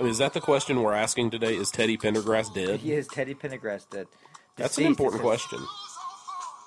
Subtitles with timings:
[0.00, 1.54] Is that the question we're asking today?
[1.54, 2.80] Is Teddy Pendergrass dead?
[2.80, 4.08] He is Teddy Pendergrass dead.
[4.56, 5.60] That's an important question.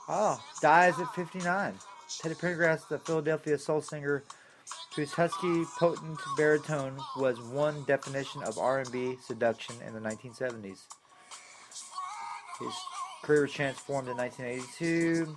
[0.07, 1.73] Oh, dies at 59.
[2.19, 4.23] Teddy Pendergrass, the Philadelphia soul singer,
[4.95, 10.83] whose husky, potent baritone was one definition of R&B seduction in the 1970s.
[12.59, 12.73] His
[13.23, 15.35] career was transformed in 1982.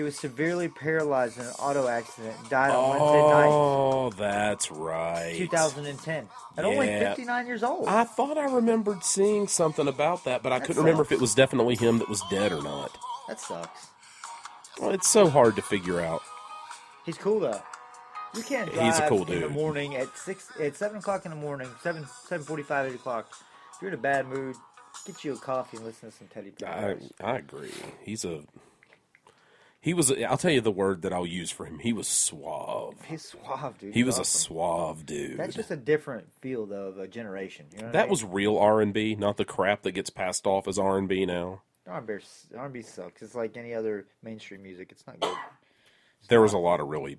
[0.00, 4.70] He was severely paralyzed in an auto accident and died on Wednesday night, Oh, that's
[4.70, 5.34] right.
[5.36, 6.26] 2010,
[6.56, 7.86] at only 59 years old.
[7.86, 11.20] I thought I remembered seeing something about that, but I That couldn't remember if it
[11.20, 12.96] was definitely him that was dead or not.
[13.28, 13.88] that sucks.
[14.80, 16.22] Well, it's so hard to figure out.
[17.04, 17.60] He's cool though.
[18.34, 21.30] You can't drive He's a cool in the morning at six at seven o'clock in
[21.30, 23.28] the morning, seven seven forty five, eight o'clock.
[23.74, 24.56] If you're in a bad mood,
[25.04, 27.74] get you a coffee and listen to some Teddy I, I agree.
[28.02, 28.40] He's a.
[29.80, 30.12] He was.
[30.12, 31.78] I'll tell you the word that I'll use for him.
[31.78, 32.94] He was suave.
[33.06, 33.94] He's suave, dude.
[33.94, 35.38] He He's was a suave dude.
[35.38, 37.66] That's just a different feel though of a generation.
[37.72, 38.10] You know what I that mean?
[38.10, 41.08] was real R and B, not the crap that gets passed off as R and
[41.08, 41.62] B now.
[41.88, 42.14] R&B.
[42.56, 43.20] R&B sucks.
[43.22, 44.92] It's like any other mainstream music.
[44.92, 45.34] It's not good.
[46.28, 47.18] There was a lot of really,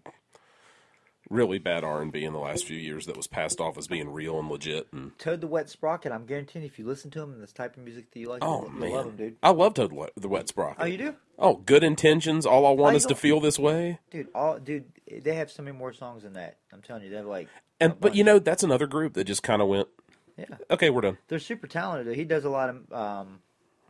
[1.32, 3.88] really bad R and B in the last few years that was passed off as
[3.88, 4.88] being real and legit.
[4.92, 6.12] And Toad the Wet Sprocket.
[6.12, 8.44] I'm guaranteeing if you listen to him and this type of music that you like,
[8.44, 9.38] oh you'll man, love him, dude.
[9.42, 10.78] I love Toad the Wet Sprocket.
[10.80, 12.46] Oh, you do, Oh, good intentions.
[12.46, 14.00] All I want is to feel this way.
[14.12, 14.28] dude.
[14.36, 14.86] All dude.
[15.12, 16.58] They have so many more songs than that.
[16.72, 17.48] I'm telling you, they have like.
[17.80, 19.88] And but you know that's another group that just kind of went.
[20.38, 20.46] Yeah.
[20.70, 21.18] Okay, we're done.
[21.28, 22.16] they're super talented.
[22.16, 23.40] He does a lot of um,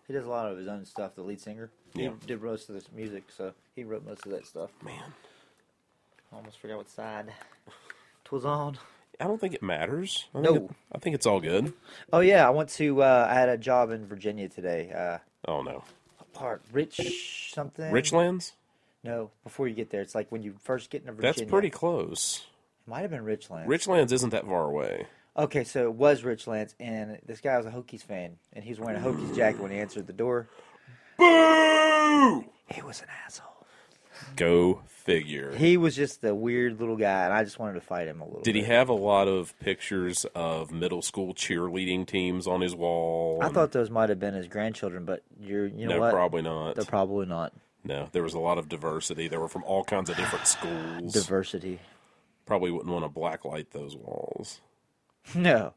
[0.08, 1.16] he does a lot of his own stuff.
[1.16, 2.12] The lead singer, Yeah.
[2.22, 4.72] he did most of this music, so he wrote most of that stuff.
[4.84, 5.14] Man,
[6.34, 7.34] almost forgot what side
[8.26, 8.78] twas on.
[9.20, 10.26] I don't think it matters.
[10.34, 10.66] I think, No.
[10.66, 11.74] it- I think it's all good.
[12.12, 13.04] Oh yeah, I went to.
[13.04, 14.92] Uh, I had a job in Virginia today.
[14.92, 15.84] Uh, Oh no,
[16.34, 17.92] part Rich something.
[17.92, 18.52] Richlands.
[19.04, 21.34] No, before you get there, it's like when you first get into Virginia.
[21.34, 22.46] That's pretty close.
[22.86, 23.68] It Might have been Richland.
[23.68, 25.08] Richlands isn't that far away.
[25.38, 28.80] Okay, so it was Richlands, and this guy was a Hokies fan, and he was
[28.80, 30.48] wearing a Hokies jacket when he answered the door.
[31.18, 32.46] Boo!
[32.68, 33.51] He was an asshole.
[34.36, 35.54] Go figure.
[35.56, 38.26] He was just a weird little guy, and I just wanted to fight him a
[38.26, 38.42] little.
[38.42, 43.40] Did he have a lot of pictures of middle school cheerleading teams on his wall?
[43.42, 46.14] I thought those might have been his grandchildren, but you're you know no, what?
[46.14, 46.76] probably not.
[46.76, 47.54] They're probably not.
[47.84, 49.28] no, there was a lot of diversity.
[49.28, 51.14] They were from all kinds of different schools.
[51.14, 51.80] Diversity.
[52.46, 54.62] probably wouldn't want to blacklight those walls.
[55.36, 55.74] No.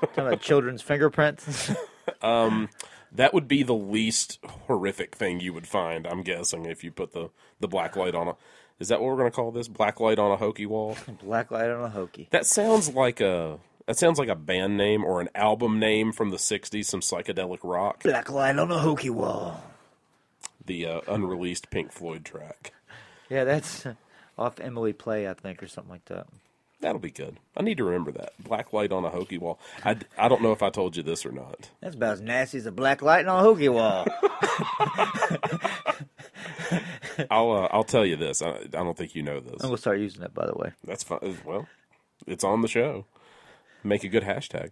[0.00, 1.70] Talking about children's fingerprints.
[2.20, 2.68] Um,
[3.14, 7.12] That would be the least horrific thing you would find, I'm guessing, if you put
[7.12, 7.30] the,
[7.60, 8.36] the black light on a.
[8.78, 9.68] Is that what we're going to call this?
[9.68, 10.96] Black light on a Hokie wall?
[11.22, 12.30] Black light on a Hokie.
[12.30, 13.58] That sounds like a.
[13.86, 17.58] That sounds like a band name or an album name from the '60s, some psychedelic
[17.62, 18.02] rock.
[18.02, 19.62] Black light on a Hokie wall.
[20.64, 22.72] The uh, unreleased Pink Floyd track.
[23.28, 23.84] Yeah, that's
[24.38, 26.26] off Emily Play, I think, or something like that.
[26.82, 27.38] That'll be good.
[27.56, 28.32] I need to remember that.
[28.42, 29.58] Black light on a Hokie wall.
[29.84, 31.70] I, I don't know if I told you this or not.
[31.80, 34.04] That's about as nasty as a black light on a Hokie wall.
[37.30, 38.42] I'll uh, I'll tell you this.
[38.42, 39.62] I, I don't think you know this.
[39.62, 40.72] I'm gonna start using it, by the way.
[40.84, 41.38] That's fine.
[41.44, 41.68] Well,
[42.26, 43.06] it's on the show.
[43.84, 44.70] Make a good hashtag.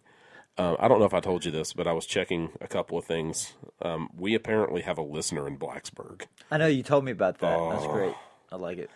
[0.59, 2.99] Um, I don't know if I told you this, but I was checking a couple
[2.99, 3.53] of things.
[3.83, 6.23] Um, we apparently have a listener in Blacksburg.
[6.51, 7.57] I know you told me about that.
[7.71, 7.93] That's Oh.
[7.93, 8.15] great.
[8.51, 8.91] I like it.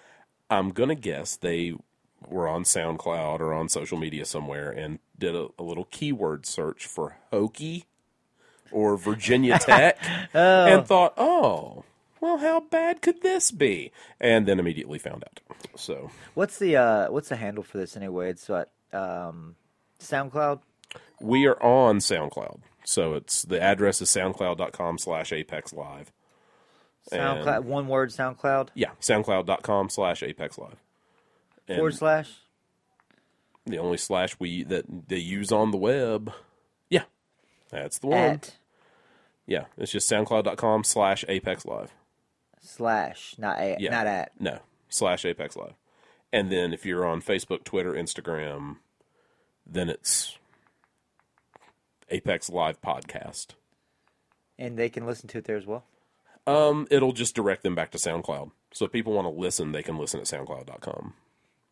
[0.50, 1.74] I'm gonna guess they
[2.28, 6.86] were on SoundCloud or on social media somewhere and did a, a little keyword search
[6.86, 7.84] for Hokie
[8.72, 9.98] or Virginia Tech
[10.32, 11.84] and thought, oh,
[12.20, 13.92] well, how bad could this be?
[14.20, 15.40] And then immediately found out.
[15.76, 18.30] So What's the uh what's the handle for this anyway?
[18.30, 19.56] It's what um
[20.00, 20.60] SoundCloud?
[21.20, 22.60] we are on SoundCloud.
[22.84, 26.12] So it's the address is soundcloud.com slash apex live.
[27.10, 30.76] SoundCloud And- one word SoundCloud Yeah, soundcloud.com slash apex live.
[31.68, 32.30] And forward slash
[33.66, 36.32] the only slash we that they use on the web.
[36.90, 37.04] Yeah,
[37.70, 38.18] that's the one.
[38.18, 38.56] at
[39.46, 41.92] Yeah, it's just soundcloud.com slash apex live.
[42.60, 43.90] slash, not at Yeah.
[43.90, 44.32] not at.
[44.40, 44.58] No,
[44.88, 45.74] slash apex live.
[46.32, 48.76] And then if you're on Facebook, Twitter, Instagram,
[49.66, 50.36] then it's
[52.10, 53.48] Apex Live Podcast.
[54.58, 55.84] And they can listen to it there as well.
[56.46, 58.50] Um, it'll just direct them back to SoundCloud.
[58.72, 61.14] So if people want to listen, they can listen at soundcloud.com.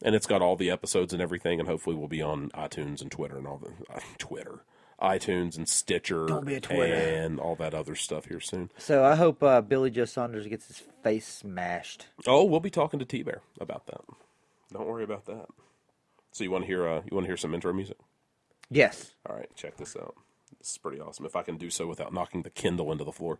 [0.04, 3.10] And it's got all the episodes and everything, and hopefully we'll be on iTunes and
[3.10, 4.64] Twitter and all the uh, Twitter,
[5.00, 6.92] iTunes and Stitcher, Don't be a Twitter.
[6.94, 8.70] and all that other stuff here soon.
[8.78, 12.08] So I hope uh, Billy Joe Saunders gets his face smashed.
[12.26, 14.00] Oh, we'll be talking to T Bear about that.
[14.72, 15.46] Don't worry about that.
[16.32, 16.88] So you want to hear?
[16.88, 17.98] Uh, you want to hear some intro music?
[18.70, 19.12] Yes.
[19.28, 20.14] All right, check this out.
[20.58, 21.26] This is pretty awesome.
[21.26, 23.38] If I can do so without knocking the Kindle into the floor.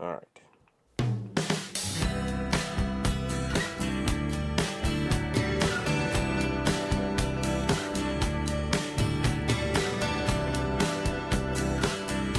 [0.00, 0.40] All right.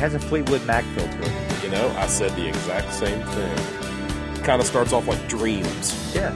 [0.01, 1.63] Has a Fleetwood Mac feel to it.
[1.63, 4.43] You know, I said the exact same thing.
[4.43, 6.11] Kind of starts off like dreams.
[6.15, 6.31] Yeah.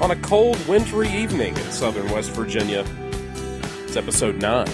[0.00, 2.86] On a cold, wintry evening in southern West Virginia,
[3.84, 4.66] it's episode 9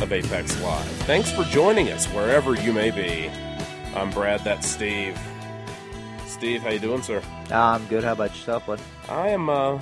[0.00, 0.86] of Apex Live.
[1.04, 3.30] Thanks for joining us wherever you may be.
[3.94, 5.18] I'm Brad, that's Steve.
[6.42, 7.22] Steve, how you doing, sir?
[7.52, 8.02] I'm good.
[8.02, 8.80] How about yourself, bud?
[9.08, 9.78] I am uh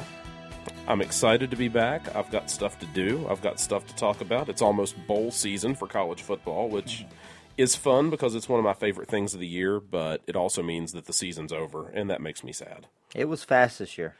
[0.87, 2.15] I'm excited to be back.
[2.15, 3.27] I've got stuff to do.
[3.31, 4.51] I've got stuff to talk about.
[4.51, 7.07] It's almost bowl season for college football, which
[7.57, 10.63] is fun because it's one of my favorite things of the year, but it also
[10.63, 12.89] means that the season's over and that makes me sad.
[13.15, 14.17] It was fast this year.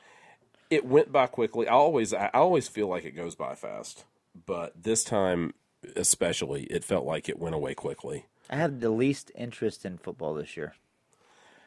[0.71, 1.69] It went by quickly.
[1.69, 4.07] I always I always feel like it goes by fast,
[4.47, 5.53] but this time
[5.95, 8.25] especially it felt like it went away quickly.
[8.49, 10.73] I had the least interest in football this year.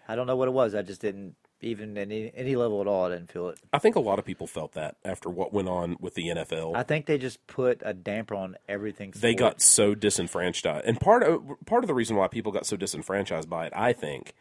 [0.08, 0.76] I don't know what it was.
[0.76, 3.06] I just didn't even any any level at all.
[3.06, 3.60] I didn't feel it.
[3.72, 6.76] I think a lot of people felt that after what went on with the NFL.
[6.76, 9.14] I think they just put a damper on everything.
[9.16, 12.76] they got so disenfranchised and part of part of the reason why people got so
[12.76, 14.34] disenfranchised by it i think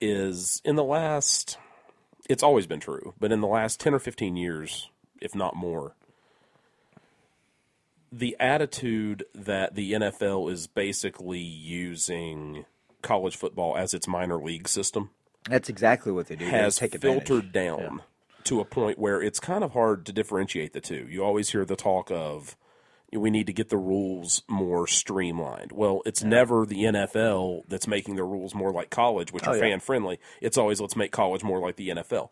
[0.00, 1.58] is in the last
[2.28, 4.88] it's always been true but in the last 10 or 15 years
[5.20, 5.94] if not more
[8.12, 12.64] the attitude that the NFL is basically using
[13.02, 15.10] college football as its minor league system
[15.48, 16.44] That's exactly what they do.
[16.44, 18.02] They has take filtered down
[18.44, 21.06] to a point where it's kind of hard to differentiate the two.
[21.10, 22.56] You always hear the talk of
[23.12, 25.72] we need to get the rules more streamlined.
[25.72, 29.56] Well, it's never the NFL that's making the rules more like college, which Oh, are
[29.56, 29.62] yeah.
[29.62, 30.20] fan friendly.
[30.40, 32.28] It's always let's make college more like the NFL.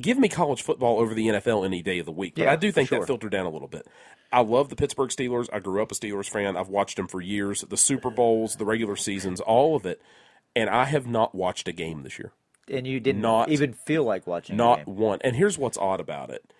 [0.00, 2.34] Give me college football over the NFL any day of the week.
[2.36, 3.86] But Yeah, I do think for that filtered down a little bit.
[4.32, 5.48] I love the Pittsburgh Steelers.
[5.52, 6.56] I grew up a Steelers fan.
[6.56, 7.62] I've watched them for years.
[7.62, 10.00] The Super Bowls, the regular seasons, all of it.
[10.54, 12.32] And I have not watched a game this year.
[12.68, 14.54] and you didn't Not- even feel like watching.
[14.54, 15.18] a Not one.
[15.22, 16.52] And here's what's odd about it.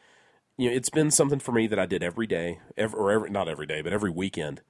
[0.57, 3.29] You know, it's been something for me that I did every day, every, or every,
[3.31, 4.63] not every day, but every weekend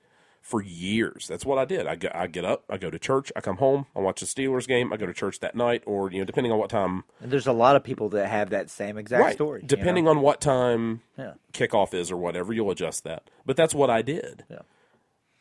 [0.46, 1.26] for years.
[1.26, 1.88] That's what I did.
[1.88, 4.26] I get, I get up, I go to church, I come home, I watch the
[4.26, 7.02] Steelers game, I go to church that night, or you know, depending on what time.
[7.20, 9.34] And there's a lot of people that have that same exact right.
[9.34, 9.62] story.
[9.62, 10.12] you Depending know?
[10.12, 11.32] on what time Yeah.
[11.52, 13.28] kickoff is or whatever, you'll adjust that.
[13.44, 14.44] But that's what I did.
[14.48, 14.60] Yeah.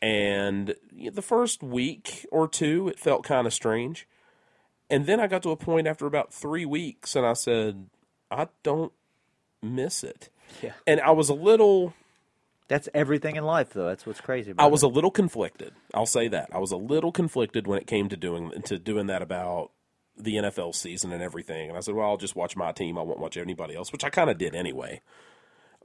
[0.02, 4.08] And you know, the first week or two, it felt kind of strange.
[4.90, 7.86] And then I got to a point after about three weeks, and I said,
[8.28, 8.92] I don't
[9.62, 10.30] miss it.
[10.62, 10.72] Yeah.
[10.84, 11.94] And I was a little,
[12.68, 13.86] That's everything in life, though.
[13.86, 14.50] That's what's crazy.
[14.50, 14.86] About I was it.
[14.86, 15.72] a little conflicted.
[15.94, 19.06] I'll say that I was a little conflicted when it came to doing to doing
[19.06, 19.70] that about
[20.16, 21.68] the NFL season and everything.
[21.68, 22.98] And I said, well, I'll just watch my team.
[22.98, 25.00] I won't watch anybody else, which I kind of did anyway.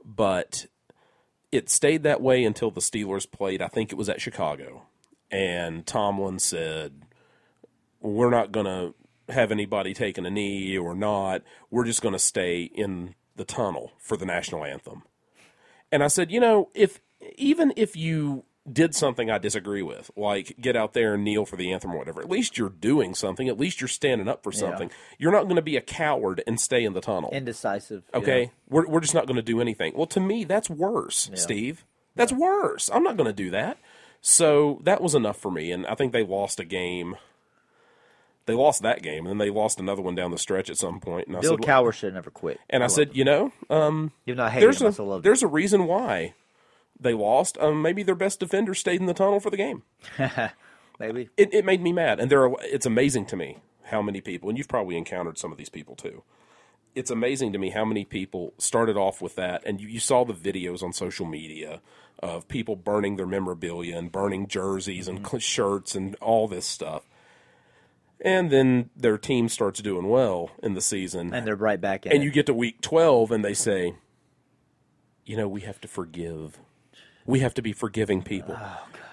[0.04, 0.66] But
[1.52, 3.62] it stayed that way until the Steelers played.
[3.62, 4.86] I think it was at Chicago,
[5.30, 7.02] and Tomlin said,
[8.00, 8.94] "We're not going to
[9.32, 11.42] have anybody taking a knee or not.
[11.70, 15.04] We're just going to stay in the tunnel for the national anthem."
[15.92, 17.00] And I said, you know, if
[17.36, 21.56] even if you did something I disagree with, like get out there and kneel for
[21.56, 23.48] the anthem or whatever, at least you're doing something.
[23.48, 24.90] At least you're standing up for something.
[25.18, 27.30] You're not going to be a coward and stay in the tunnel.
[27.32, 28.04] indecisive.
[28.14, 28.50] okay, know.
[28.68, 29.92] we're we're just not going to do anything.
[29.94, 31.84] Well, to me, that's worse, Steve.
[32.14, 32.90] That's worse.
[32.92, 33.78] I'm not going to do that.
[34.20, 37.16] So that was enough for me, and I think they lost a game.
[38.46, 40.98] They lost that game, and then they lost another one down the stretch at some
[40.98, 41.28] point.
[41.28, 42.58] And I Bill said, Cowher should have never quit.
[42.68, 45.46] and I said, you know, um, though I hate there's him, I a there's a
[45.46, 46.34] reason why
[46.98, 47.56] they lost.
[47.58, 49.82] Um, maybe their best defender stayed in the tunnel for the game.
[50.98, 51.30] Maybe.
[51.36, 54.48] It, it made me mad, and there are, it's amazing to me how many people,
[54.48, 56.22] and you've probably encountered some of these people too.
[56.94, 60.24] It's amazing to me how many people started off with that, and you, you saw
[60.24, 61.80] the videos on social media
[62.22, 67.02] of people burning their memorabilia and burning jerseys and cl- shirts and all this stuff.
[68.24, 72.12] And then their team starts doing well in the season, And they're right back in.
[72.12, 72.24] and it.
[72.24, 73.94] you get to week 12 and they say
[75.24, 76.58] you know we have to forgive
[77.26, 78.56] we have to be forgiving people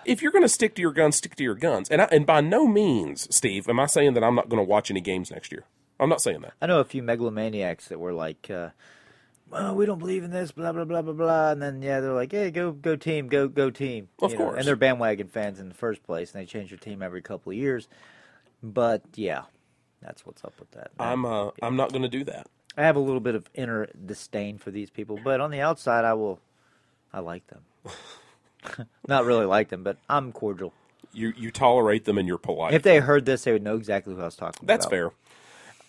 [0.06, 2.25] if you're going to stick to your guns stick to your guns and I, and
[2.25, 5.30] by no means steve am i saying that i'm not going to watch any games
[5.30, 5.66] next year
[6.00, 8.70] i'm not saying that I know a few megalomaniacs that were like, uh,
[9.51, 12.13] "Well, we don't believe in this," blah blah blah blah blah, and then yeah, they're
[12.13, 14.58] like, "Hey, go go team, go go team." Of you know, course.
[14.60, 17.51] and they're bandwagon fans in the first place, and they change their team every couple
[17.51, 17.88] of years.
[18.62, 19.44] But yeah,
[20.01, 20.92] that's what's up with that.
[21.00, 22.48] i'm uh, i'm not going to do that
[22.78, 26.06] I have a little bit of inner disdain for these people, but on the outside,
[26.06, 26.39] I will.
[27.12, 27.63] I like them.
[29.08, 30.72] Not really like them, but I'm cordial.
[31.12, 34.16] you you tolerate them and you're polite If they heard this, they would know exactly
[34.16, 34.89] who I was talking that's about.
[34.89, 35.12] That's fair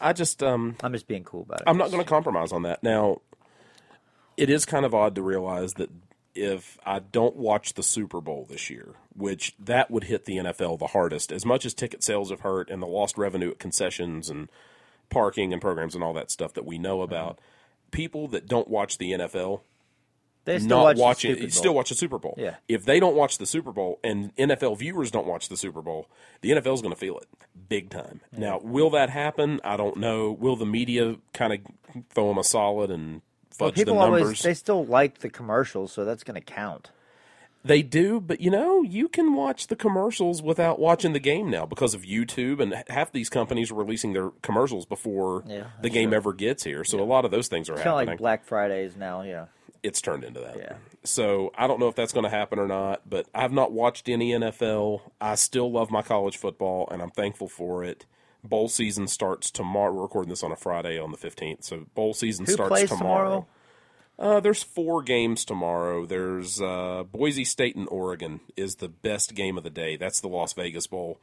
[0.01, 1.65] i just um I'm just being cool about it.
[1.67, 2.83] I'm not going to compromise on that.
[2.83, 3.21] Now,
[4.37, 5.91] it is kind of odd to realize that
[6.35, 10.79] if I don't watch the Super Bowl this year, which that would hit the NFL
[10.79, 14.29] the hardest, as much as ticket sales have hurt and the lost revenue at concessions
[14.29, 14.49] and
[15.11, 17.05] parking and programs and all that stuff that we know uh-huh.
[17.05, 17.39] about.
[17.91, 19.63] People that don't watch the NFL
[20.45, 21.51] They still not watch the watching Super Bowl.
[21.51, 22.35] still watch the Super Bowl.
[22.39, 22.55] Yeah.
[22.69, 26.07] If they don't watch the Super Bowl and NFL viewers don't watch the Super Bowl,
[26.41, 27.27] the NFL is going to feel it
[27.69, 28.21] big time.
[28.33, 29.61] Now, will that happen?
[29.65, 30.31] I don't know.
[30.31, 33.23] Will the media kind of throw them a solid and
[33.59, 34.23] Well, fudge the people numbers?
[34.23, 36.91] always they still like the commercials, so that's going to count.
[37.63, 41.67] They do, but you know, you can watch the commercials without watching the game now
[41.67, 46.11] because of YouTube, and half these companies are releasing their commercials before Yeah, the game
[46.11, 46.17] true.
[46.17, 46.85] ever gets here.
[46.85, 48.09] So a lot of those things are Kind of happening.
[48.09, 49.23] like Black Fridays now.
[49.23, 49.47] Yeah.
[49.83, 50.57] it's turned into that.
[50.59, 50.73] Yeah.
[51.05, 54.09] So I don't know if that's going to happen or not, but I've not watched
[54.11, 55.01] any NFL.
[55.21, 58.05] I still love my college football, and I'm thankful for it.
[58.45, 59.93] Bowl season starts tomorrow.
[59.93, 62.99] We're recording this on a Friday on the 15th, so bowl season Who starts tomorrow.
[62.99, 63.47] tomorrow?
[64.21, 66.05] Uh, there's four games tomorrow.
[66.05, 69.97] There's uh, Boise State and Oregon is the best game of the day.
[69.97, 71.19] That's the Las Vegas Bowl.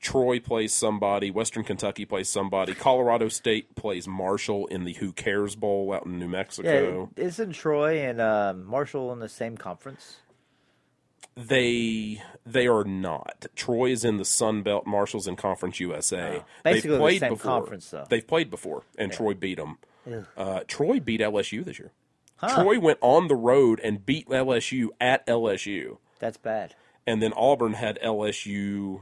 [0.00, 1.30] Troy plays somebody.
[1.30, 2.72] Western Kentucky plays somebody.
[2.72, 7.10] Colorado State plays Marshall in the Who Cares Bowl out in New Mexico.
[7.16, 10.18] Yeah, isn't Troy and um, Marshall in the same conference?
[11.36, 13.46] They they are not.
[13.54, 14.86] Troy is in the Sun Belt.
[14.86, 16.38] Marshall's in Conference USA.
[16.40, 16.44] Oh.
[16.64, 17.50] Basically the They've played same before.
[17.60, 18.06] conference, though.
[18.08, 19.78] They've played before, and Troy beat them.
[20.36, 21.92] Uh, Troy beat LSU this year.
[22.38, 22.62] Huh.
[22.62, 26.74] Troy went on the road and beat LSU at LSU, That's bad.
[27.06, 29.00] and then Auburn had LSU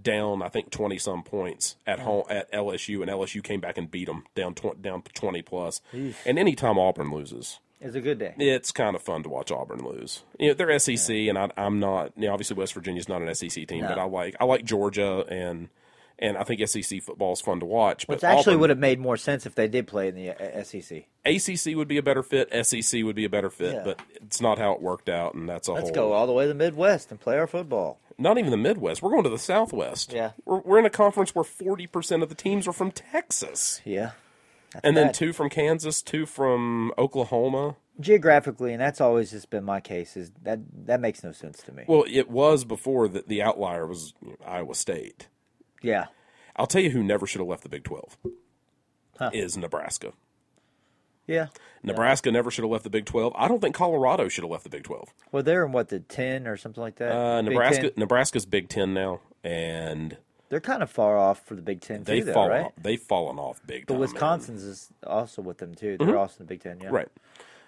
[0.00, 3.90] down, I think twenty some points at home at LSU, and LSU came back and
[3.90, 5.80] beat them down tw- down twenty plus.
[5.92, 8.34] And anytime Auburn loses, It's a good day.
[8.38, 10.22] it's kind of fun to watch Auburn lose.
[10.38, 12.12] You know, they're SEC, and I, I'm not.
[12.16, 13.88] You know, obviously, West Virginia's not an SEC team, No.
[13.88, 15.68] but I like I like Georgia, and
[16.22, 18.06] and I think SEC football is fun to watch.
[18.06, 20.30] But Which actually Auburn- would have made more sense if they did play in the
[20.30, 21.04] uh, SEC.
[21.26, 22.48] ACC would be a better fit.
[22.66, 23.82] SEC would be a better fit, Yeah.
[23.84, 25.94] but it's not how it worked out, and that's a Let's whole.
[25.94, 27.98] go all the way to the Midwest and play our football.
[28.18, 29.02] Not even the Midwest.
[29.02, 30.12] We're going to the Southwest.
[30.12, 30.30] Yeah.
[30.44, 34.12] we're, we're in a conference where forty percent of the teams are from Texas, Yeah.
[34.82, 35.14] And then bad.
[35.14, 37.76] two from Kansas, two from Oklahoma.
[38.00, 40.16] geographically, and that's always just been my case.
[40.16, 41.84] Is that that makes no sense to me?
[41.86, 45.28] Well, it was before that the outlier was you know, Iowa State.
[45.82, 46.06] Yeah.
[46.56, 48.16] I'll tell you who never should have left the Big 12
[49.18, 49.30] Huh.
[49.32, 50.12] is Nebraska.
[51.26, 51.48] Yeah.
[51.82, 53.32] Nebraska never should have left the Big 12.
[53.36, 55.12] I don't think Colorado should have left the Big 12.
[55.30, 57.12] Well, they're in what the ten or something like that.
[57.12, 57.92] Uh, Nebraska 10.
[57.96, 60.16] Nebraska's Big 10 now and
[60.48, 62.64] They're kind of far off for the Big Ten too, they've though, fallen right?
[62.66, 64.00] off, they've fallen off big But time.
[64.00, 64.10] man.
[64.12, 65.96] Wisconsin's is also with them too.
[65.98, 66.80] They're also in the Big Ten.
[66.80, 66.88] Yeah.
[66.90, 67.08] Right.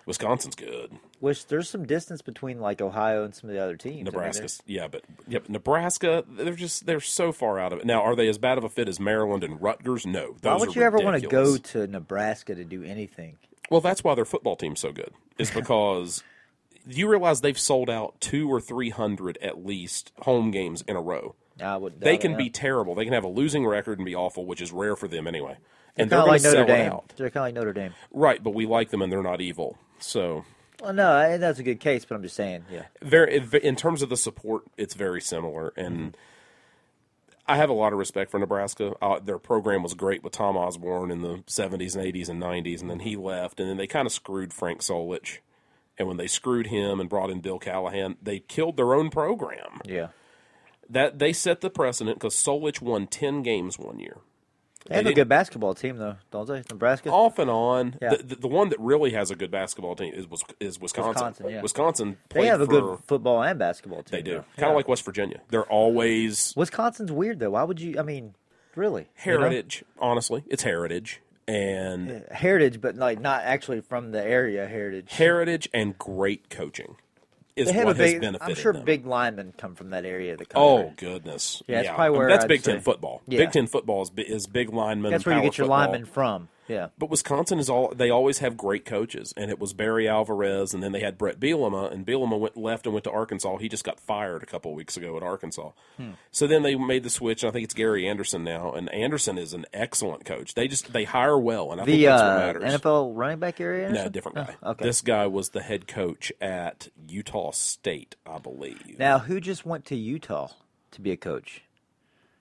[0.07, 0.93] Wisconsin's good.
[1.21, 4.09] Which there's some distance between like Ohio and some of the other teams.
[4.15, 7.87] I mean, yeah, but yep, Nebraska they're just they're so far out of it.
[7.87, 10.05] Now, are they as bad of a fit as Maryland and Rutgers?
[10.05, 10.37] No.
[10.43, 13.39] Why would you ever want to go to Nebraska to do anything?
[13.71, 15.13] Well, that's why their football team's so good.
[15.39, 16.23] Is because
[16.87, 21.01] you realize they've sold out two or three hundred at least home games in a
[21.01, 21.35] row.
[21.63, 22.01] I would.
[22.01, 22.95] They can be terrible.
[22.95, 25.57] They can have a losing record and be awful, which is rare for them anyway.
[25.97, 26.93] And they're going like Notre Dame.
[26.93, 27.95] out, They're kind of like Notre Dame.
[28.13, 28.43] right?
[28.43, 29.79] But we like them, and they're not evil.
[30.01, 30.45] So,
[30.83, 32.87] Well, no, I- that's a good case, but I'm just saying, yeah.
[33.01, 35.73] very in terms of the support, it's very similar.
[35.77, 36.17] And
[37.47, 38.95] I have a lot of respect for Nebraska.
[39.03, 42.81] Uh, their program was great with Tom Osborne in the '70s and '80s and '90s,
[42.81, 45.39] and then he left, and then they kind of screwed Frank Solich.
[45.97, 49.81] And when they screwed him and brought in Bill Callahan, they killed their own program.
[49.85, 50.09] Yeah.
[50.91, 54.17] That they set the precedent because Solich won ten games one year.
[54.87, 56.63] They have They a good basketball team, though, don't they?
[56.71, 57.11] Nebraska?
[57.11, 57.97] off and on.
[58.03, 58.17] Yeah.
[58.17, 60.27] The, the, the one that really has a good basketball team is
[60.61, 61.11] is Wisconsin.
[61.13, 61.63] Wisconsin, yeah.
[61.63, 64.19] Wisconsin they have a for, good football and basketball team.
[64.19, 64.69] They do, kind Yeah.
[64.71, 65.41] of like West Virginia.
[65.49, 67.51] They're always Wisconsin's weird, though.
[67.51, 67.99] Why would you?
[67.99, 68.35] I mean,
[68.77, 69.09] really?
[69.25, 69.39] you know?
[69.41, 69.85] heritage.
[69.99, 74.67] Honestly, it's heritage and Heritage, but like not actually from the area.
[74.67, 75.13] Heritage.
[75.13, 76.97] heritage and great coaching
[77.57, 78.25] is They have what a big.
[78.41, 78.85] I'm sure them.
[78.85, 80.69] big linemen come from that area of the country.
[80.69, 81.63] Oh goodness!
[81.67, 83.23] Yeah, it's probably where that's I'd Big Ten football.
[83.29, 83.39] Yeah.
[83.41, 85.13] Big Ten football is, is big linemen.
[85.13, 85.79] that's where you get your football.
[85.79, 86.49] linemen from.
[86.69, 86.89] Yeah.
[86.99, 90.83] But Wisconsin is all they always have great coaches, and it was Barry Alvarez, and
[90.83, 93.59] then they had Bret Bielema, and Bielema went left and went to Arkansas.
[93.59, 95.71] He just got fired a couple of weeks ago at Arkansas.
[95.97, 96.11] Hmm.
[96.31, 97.43] So then they made the switch.
[97.43, 100.55] and I think it's Gary Anderson now, and Anderson is an excellent coach.
[100.55, 102.81] They just they hire well, and I think that's what uh, matters.
[102.83, 103.91] NFL running back area.
[103.91, 104.57] no, different guy.
[104.63, 104.85] Oh, okay.
[104.85, 108.99] This guy was the head coach at Utah State, I believe.
[108.99, 110.49] Now, who just went to Utah
[110.93, 111.63] to be a coach?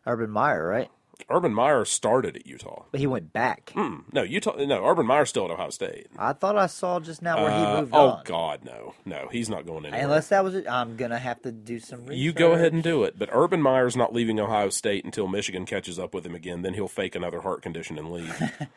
[0.05, 0.89] Urban Meyer, right?
[1.29, 2.83] Urban Meyer started at Utah.
[2.91, 3.71] But he went back.
[3.75, 4.55] Hmm, no, Utah.
[4.57, 6.07] No, Urban Meyer's still at Ohio State.
[6.17, 8.21] I thought I saw just now where he Uh, moved oh on.
[8.25, 10.03] God, no, no, he's not going anywhere.
[10.03, 12.17] Unless that was it, I'm gonna have to do some research.
[12.17, 13.17] You go ahead and do it.
[13.17, 16.61] But Urban Meyer's not leaving Ohio State until Michigan catches up with him again.
[16.61, 18.51] Then he'll fake another heart condition and leave.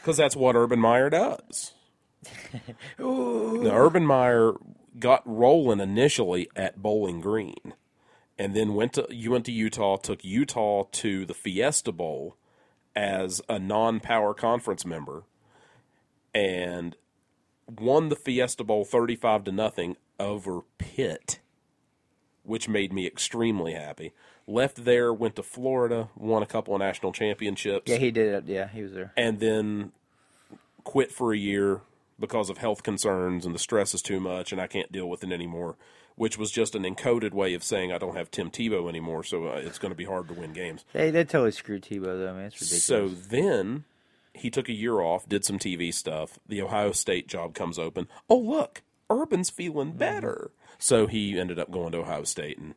[0.00, 1.72] Because that's what Urban Meyer does.
[2.98, 4.52] now, Urban Meyer
[4.98, 7.72] got rolling initially at Bowling Green,
[8.38, 12.36] and then went to you went to Utah, took Utah to the Fiesta Bowl,
[12.96, 15.24] as a non-power conference member
[16.34, 16.96] and
[17.80, 21.40] won the Fiesta Bowl 35 to nothing over Pitt,
[22.42, 24.12] which made me extremely happy.
[24.46, 28.44] Left there, went to Florida, won a couple of national championships, Yeah, he did it.
[28.46, 29.12] Yeah, he was there.
[29.16, 29.92] and then
[30.84, 31.80] quit for a year
[32.20, 35.24] because of health concerns and the stress is too much and I can't deal with
[35.24, 35.76] it anymore.
[36.16, 39.46] Which was just an encoded way of saying I don't have Tim Tebow anymore, so
[39.48, 40.84] uh, it's going to be hard to win games.
[40.92, 42.34] They they totally screwed Tebow though.
[42.34, 42.84] Man, it's ridiculous.
[42.84, 43.84] So then
[44.32, 46.38] he took a year off, did some TV stuff.
[46.48, 48.06] The Ohio State job comes open.
[48.30, 49.98] Oh, look, Urban's feeling Mm-hmm.
[49.98, 50.50] better.
[50.78, 52.74] So he ended up going to Ohio State and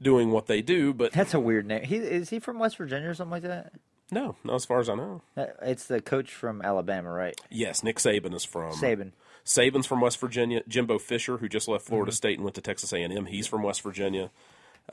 [0.00, 0.92] doing what they do.
[0.94, 1.82] But That's a weird name.
[1.84, 3.72] He is he from West Virginia or something like that?
[4.12, 5.22] no, not as far as I know.
[5.62, 7.34] It's the coach from Alabama, right?
[7.50, 9.12] Yes, Nick Saban is from Saban.
[9.44, 10.62] Saban's from West Virginia.
[10.68, 11.90] Jimbo Fisher, who just left Mm-hmm.
[11.92, 14.30] Florida State and went to Texas A&M, he's from West Virginia.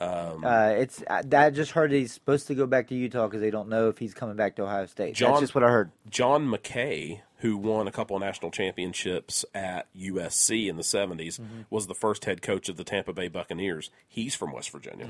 [0.00, 3.50] Uh, it's I I just heard he's supposed to go back to Utah because they
[3.50, 5.14] don't know if he's coming back to Ohio State.
[5.14, 5.90] John- That's just what I heard.
[6.08, 11.62] John McKay, who won a couple of national championships at USC in the 70s, Mm-hmm.
[11.70, 13.90] was the first head coach of the Tampa Bay Buccaneers.
[14.08, 15.08] He's from West Virginia.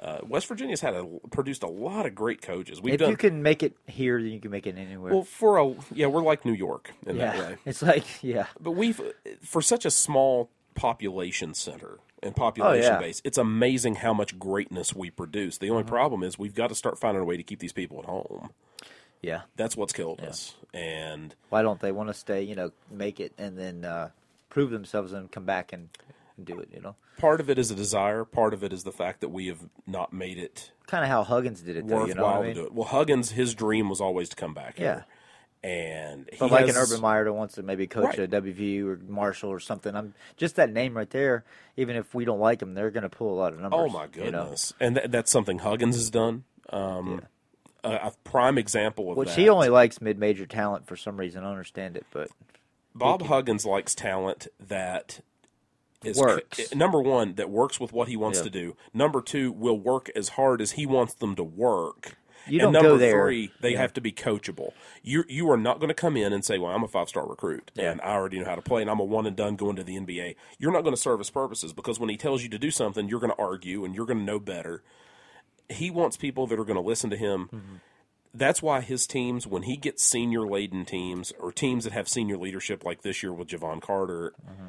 [0.00, 2.80] Uh, West Virginia's had a, produced a lot of great coaches.
[2.80, 5.12] We've If done you can make it here, then you can make it anywhere.
[5.12, 7.56] well for a yeah, we're like New York in that way.
[7.64, 9.00] it's like yeah, But we've
[9.42, 13.00] for such a small population center and population Oh, yeah.
[13.00, 15.58] base, it's amazing how much greatness we produce.
[15.58, 15.90] The only Mm-hmm.
[15.90, 18.50] problem is we've got to start finding a way to keep these people at home.
[19.20, 19.42] yeah.
[19.56, 20.54] That's what's killed us.
[20.72, 22.42] And Why don't they want to stay?
[22.42, 24.10] You know, make it and then uh,
[24.48, 25.88] prove themselves and come back and,
[26.38, 26.70] and do it.
[26.72, 28.24] You know, part of it is a desire.
[28.24, 31.22] Part of it is the fact that we have not made it kind of how
[31.24, 31.86] Huggins did it.
[31.86, 32.54] Though, worthwhile you know I mean?
[32.54, 32.72] to do it.
[32.72, 35.04] Well, Huggins, his dream was always to come back here.
[35.62, 38.20] And he But like has, an Urban Meyer that wants to maybe coach Right.
[38.20, 41.44] at WVU or Marshall or something, I'm just that name right there.
[41.76, 43.80] Even if we don't like him, they're going to pull a lot of numbers.
[43.82, 44.44] Oh my you know?
[44.44, 44.72] goodness!
[44.78, 46.44] And th- that's something Huggins has done.
[46.70, 47.22] Um,
[47.82, 49.38] a, a prime example of Which that.
[49.38, 51.42] he only likes mid-major talent for some reason.
[51.44, 52.28] I understand it, but
[52.94, 55.20] Bob Huggins likes talent that
[56.04, 56.74] is Works.
[56.74, 58.44] number one that works with what he wants Yeah.
[58.44, 58.76] to do.
[58.94, 62.16] Number two will work as hard as he wants them to work.
[62.46, 63.24] You and don't number go there.
[63.26, 63.78] three, they Yeah.
[63.80, 64.72] have to be coachable.
[65.02, 67.26] You you are not going to come in and say, "Well, I'm a five star
[67.26, 67.90] recruit Yeah.
[67.90, 69.84] and I already know how to play, and I'm a one and done going to
[69.84, 72.58] the NBA." You're not going to serve his purposes because when he tells you to
[72.58, 74.82] do something, you're going to argue and you're going to know better.
[75.68, 77.48] He wants people that are going to listen to him.
[77.52, 77.74] Mm-hmm.
[78.32, 82.38] That's why his teams, when he gets senior laden teams or teams that have senior
[82.38, 84.66] leadership, like this year with Jevon Carter, Mm-hmm.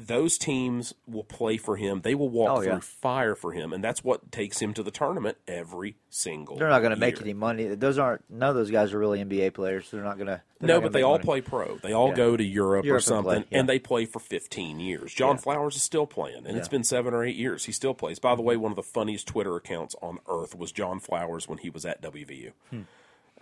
[0.00, 2.02] Those teams will play for him.
[2.02, 2.70] They will walk Oh, yeah.
[2.74, 6.56] through fire for him, and that's what takes him to the tournament every single.
[6.56, 7.66] they're not going to make any money.
[7.74, 9.90] Those aren't none of those guys are really NBA players.
[9.90, 10.40] They're not going to.
[10.60, 11.78] No, but they all play pro.
[11.78, 12.14] They all Yeah.
[12.14, 13.58] go to Europe, Europe or and something, play, yeah.
[13.58, 15.12] and they play for 15 years.
[15.12, 15.40] John Yeah.
[15.42, 17.64] Flowers is still playing, and it's been seven or eight years.
[17.64, 18.20] He still plays.
[18.20, 21.58] By the way, one of the funniest Twitter accounts on earth was John Flowers when
[21.58, 22.52] he was at WVU.
[22.70, 22.82] Hmm.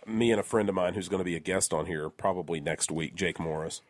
[0.07, 2.61] Me and a friend of mine who's going to be a guest on here probably
[2.61, 3.83] next week, Jake Morris.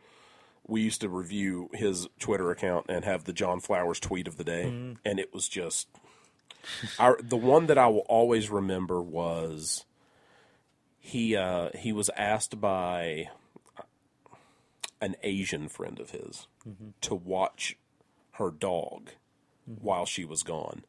[0.67, 4.45] We used to review his Twitter account and have the John Flowers tweet of the
[4.45, 4.93] day, Mm-hmm.
[5.05, 5.89] and it was just
[6.99, 9.85] our, the one that I will always remember was
[10.99, 13.29] he uh, he was asked by
[15.01, 16.47] an Asian friend of his
[17.03, 17.77] to watch
[18.33, 19.11] her dog
[19.67, 20.85] while she was gone.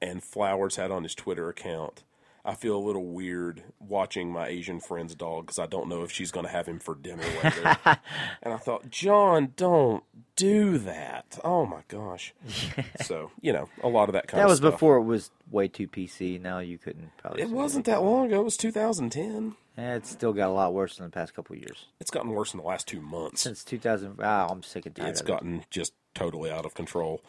[0.00, 2.04] And Flowers had on his Twitter account,
[2.44, 6.10] I feel a little weird watching my Asian friend's dog because I don't know if
[6.10, 7.76] she's going to have him for dinner later.
[8.42, 10.02] and I thought, John, don't
[10.36, 11.38] do that.
[11.44, 12.32] Oh my gosh.
[13.02, 14.72] so, you know, a lot of that kind of That of was stuff.
[14.72, 16.40] before it was way too PC.
[16.40, 17.42] Now you couldn't probably.
[17.42, 18.40] It wasn't that long ago.
[18.40, 19.56] It was 2010.
[19.76, 21.86] Eh, it's still got a lot worse in the past couple of years.
[22.00, 23.42] It's gotten worse in the last two months.
[23.42, 25.10] Since 2000, ah, I'm sick and tired.
[25.10, 27.20] it's gotten just totally out of control.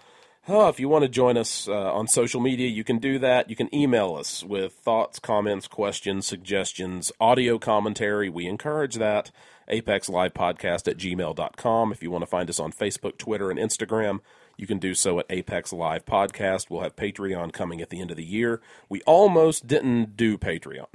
[0.47, 3.47] Oh, if you want to join us uh, on social media, you can do that.
[3.47, 8.27] You can email us with thoughts, comments, questions, suggestions, audio commentary.
[8.27, 9.29] We encourage that.
[9.69, 11.91] ApexLivePodcast at gmail.com.
[11.91, 14.21] If you want to find us on Facebook, Twitter, and Instagram,
[14.57, 16.71] you can do so at Apex Live Podcast.
[16.71, 18.61] We'll have Patreon coming at the end of the year.
[18.89, 20.87] We almost didn't do Patreon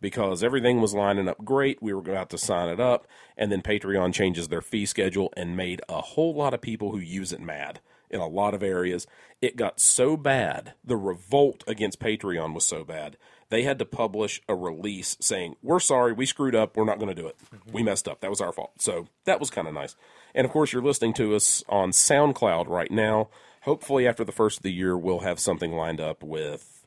[0.00, 1.80] because everything was lining up great.
[1.80, 5.56] We were about to sign it up, and then Patreon changes their fee schedule and
[5.56, 7.80] made a whole lot of people who use it mad
[8.12, 9.06] in a lot of areas.
[9.40, 13.16] It got so bad, the revolt against Patreon was so bad,
[13.48, 17.14] they had to publish a release saying, We're sorry, we screwed up, we're not going
[17.14, 17.36] to do it.
[17.66, 17.84] We mm-hmm.
[17.86, 18.72] messed up, that was our fault.
[18.78, 19.94] So that was kind of nice.
[20.34, 23.28] And of course, you're listening to us on SoundCloud right now.
[23.62, 26.86] Hopefully, after the first of the year, we'll have something lined up with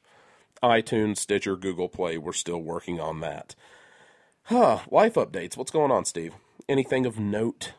[0.64, 2.18] iTunes, Stitcher, Google Play.
[2.18, 3.54] We're still working on that.
[4.46, 5.56] Huh, life updates.
[5.56, 6.34] What's going on, Steve?
[6.68, 7.74] Anything of note?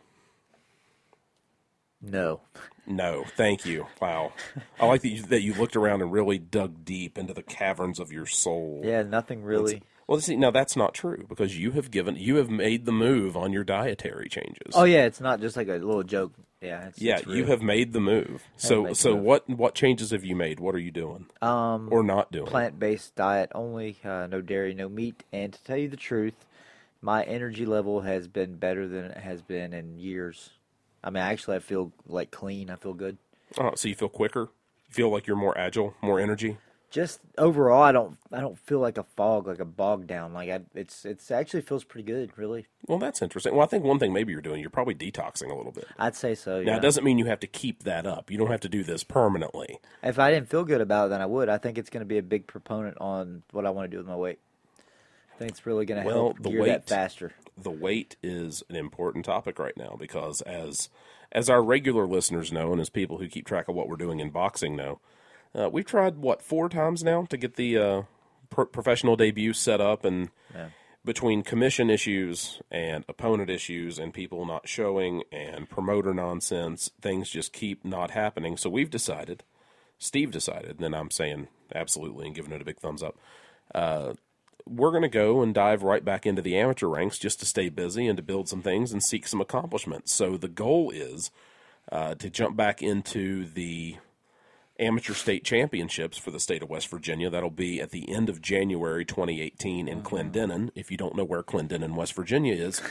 [2.01, 2.41] No.
[2.87, 3.87] No, thank you.
[4.01, 4.33] Wow.
[4.81, 7.99] I like that you, that you looked around and really dug deep into the caverns
[7.99, 8.83] of your soul.
[8.85, 9.83] Yeah, nothing really.
[10.07, 13.37] Well, see, now that's not true because you have given, you have made the move
[13.37, 14.73] on your dietary changes.
[14.75, 16.33] Oh yeah, it's not just like a little joke.
[16.61, 18.45] Yeah, it's, yeah, it's you have made the move.
[18.57, 19.25] So, so move.
[19.25, 20.61] what, what changes have you made?
[20.61, 22.47] What are you doing um or not doing?
[22.47, 26.47] plant-based diet only, uh, no dairy, no meat, and to tell you the truth,
[27.03, 30.51] my energy level has been better than it has been in years.
[31.07, 32.69] I mean, actually, I feel like clean.
[32.69, 33.17] I feel good.
[33.59, 34.51] Oh, so you feel quicker?
[34.89, 36.59] You feel like you're more agile, more energy?
[36.91, 40.33] Just overall, I don't I don't feel like a fog, like a bog down.
[40.33, 42.67] Like I, it's it's actually feels pretty good, really.
[42.87, 43.55] Well, that's interesting.
[43.55, 45.87] Well, I think one thing maybe you're doing, you're probably detoxing a little bit.
[45.99, 46.63] I'd say so.
[46.63, 46.77] Now, Yeah.
[46.79, 48.31] it doesn't mean you have to keep that up.
[48.31, 49.79] You don't have to do this permanently.
[50.03, 51.49] If I didn't feel good about it, then I would.
[51.49, 53.99] I think it's going to be a big proponent on what I want to do
[53.99, 54.39] with my weight.
[55.39, 57.33] Think it's really going to Well, help the gear weight- that faster.
[57.59, 60.89] the weight is an important topic right now because as
[61.33, 64.21] as our regular listeners know and as people who keep track of what we're doing
[64.21, 65.01] in boxing know
[65.55, 68.03] uh, we've tried what four times now to get the uh,
[68.51, 70.69] pro- professional debut set up and Yeah.
[71.05, 77.53] between commission issues and opponent issues and people not showing and promoter nonsense things just
[77.53, 79.43] keep not happening so we've decided
[79.99, 83.17] steve decided and then i'm saying absolutely and giving it a big thumbs up
[84.69, 87.69] we're going to go and dive right back into the amateur ranks just to stay
[87.69, 90.13] busy and to build some things and seek some accomplishments.
[90.13, 91.31] So the goal is
[91.91, 93.97] uh, to jump back into the
[94.79, 97.31] amateur state championships for the state of West Virginia.
[97.31, 100.71] That'll be at the end of January 2018 in Clendenin.
[100.75, 102.83] If you don't know where Clendenin, West Virginia is,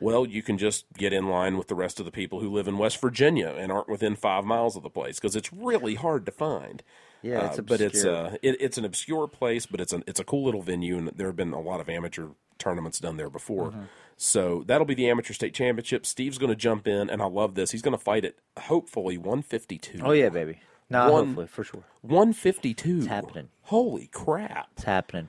[0.00, 2.68] well, you can just get in line with the rest of the people who live
[2.68, 6.26] in West Virginia and aren't within five miles of the place because it's really hard
[6.26, 6.82] to find.
[7.22, 10.20] Yeah, it's Uh, but it's uh, it, it's an obscure place, but it's an it's
[10.20, 13.30] a cool little venue, and there have been a lot of amateur tournaments done there
[13.30, 13.70] before.
[13.70, 13.82] Mm-hmm.
[14.16, 16.06] So that'll be the amateur state championship.
[16.06, 17.70] Steve's going to jump in, and I love this.
[17.70, 20.00] He's going to fight at hopefully 152.
[20.02, 20.60] Oh yeah, baby.
[20.90, 21.84] No, One- hopefully for sure.
[22.02, 22.98] 152.
[22.98, 23.48] It's happening.
[23.62, 24.68] Holy crap!
[24.76, 25.28] It's happening.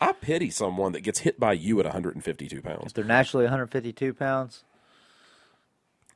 [0.00, 2.86] I pity someone that gets hit by you at 152 pounds.
[2.86, 4.64] If they're naturally 152 pounds,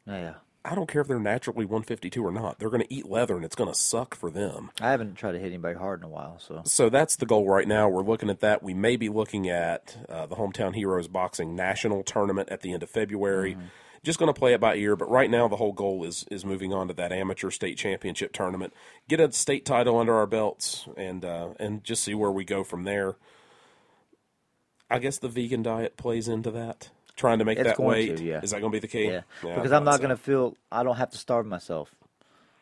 [0.07, 0.35] yeah.
[0.66, 2.59] I don't care if they're naturally 152 or not.
[2.59, 4.70] They're going to eat leather, and it's going to suck for them.
[4.81, 7.48] I haven't tried to hit anybody hard in a while, so So that's the goal
[7.48, 7.88] right now.
[7.88, 8.64] We're looking at that.
[8.64, 12.83] We may be looking at uh, the Hometown Heroes Boxing National Tournament at the end
[12.83, 13.57] of February.
[14.02, 16.44] Just going to play it by ear, but right now the whole goal is is
[16.44, 18.72] moving on to that amateur state championship tournament,
[19.09, 22.62] get a state title under our belts, and uh, and just see where we go
[22.62, 23.16] from there.
[24.88, 26.90] I guess the vegan diet plays into that.
[27.16, 28.18] Trying to make It's that weight.
[28.18, 28.40] to, yeah.
[28.42, 29.07] Is that going to be the key?
[29.11, 29.22] yeah.
[29.42, 30.57] I because I'm not going to feel.
[30.70, 31.94] I don't have to starve myself,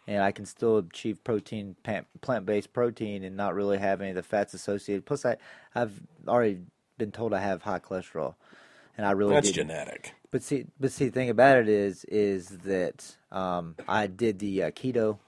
[0.06, 1.74] and I can still achieve protein,
[2.20, 5.04] plant based protein, and not really have any of the fats associated.
[5.06, 5.36] Plus, I
[5.74, 6.60] I've already
[6.98, 8.34] been told I have high cholesterol,
[8.96, 9.68] and I really That's didn't.
[9.70, 10.14] genetic.
[10.30, 14.64] But see, but see, the thing about it is, is that um, I did the
[14.64, 15.18] uh, keto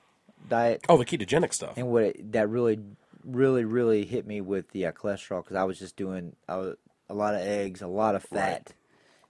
[0.49, 1.75] diet, Oh, the ketogenic stuff.
[1.77, 2.79] and what it, that really,
[3.25, 6.77] really, really hit me with the uh, cholesterol because I was just doing I was,
[7.09, 8.73] a lot of eggs, a lot of fat,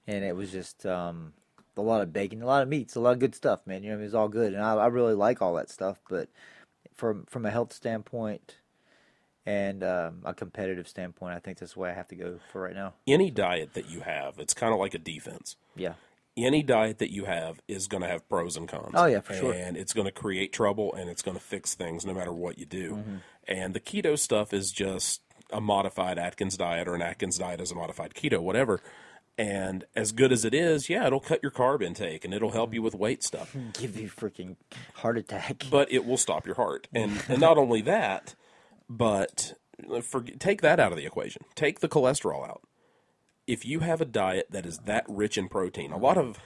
[0.07, 1.33] and it was just um,
[1.77, 3.83] a lot of bacon, a lot of meats, a lot of good stuff, man.
[3.83, 4.07] You know, what I mean?
[4.07, 5.99] it's all good, and I, I really like all that stuff.
[6.09, 6.29] But
[6.95, 8.57] from from a health standpoint
[9.45, 12.63] and um, a competitive standpoint, I think that's the way I have to go for
[12.63, 12.95] right now.
[13.07, 15.57] Any diet that you have, it's kind of like a defense.
[15.77, 15.95] Yeah.
[16.37, 18.93] any diet that you have is going to have pros and cons.
[18.95, 19.53] Oh, yeah, for sure.
[19.53, 22.59] And it's going to create trouble and it's going to fix things no matter what
[22.59, 22.97] you do.
[22.97, 23.17] Mm-hmm.
[23.49, 27.71] And the keto stuff is just a modified Atkins diet or an Atkins diet as
[27.71, 28.81] a modified keto, whatever.
[29.39, 32.73] And as good as it is, yeah, it'll cut your carb intake and it'll help
[32.73, 33.55] you with weight stuff.
[33.75, 34.57] Give you freaking
[34.95, 35.67] heart attack.
[35.71, 36.89] But it will stop your heart.
[36.95, 38.35] And and not only that,
[38.89, 39.53] but
[40.03, 41.43] for, take that out of the equation.
[41.55, 42.63] Take the cholesterol out.
[43.47, 46.39] If you have a diet that is that rich in protein, a lot of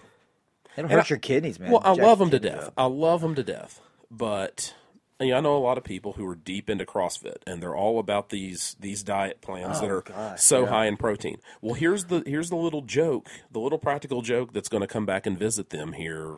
[0.76, 1.70] It'll hurt I- your kidneys, man.
[1.70, 2.66] Well, I Jack love them to death.
[2.68, 2.72] up.
[2.76, 3.80] I love them to death.
[4.10, 4.74] But
[5.20, 7.76] you know, I know a lot of people who are deep into CrossFit, and they're
[7.76, 10.68] all about these these diet plans that Oh, are gosh, so yeah.
[10.70, 11.38] high in protein.
[11.60, 15.06] Well, here's the here's the little joke, the little practical joke that's going to come
[15.06, 16.36] back and visit them here.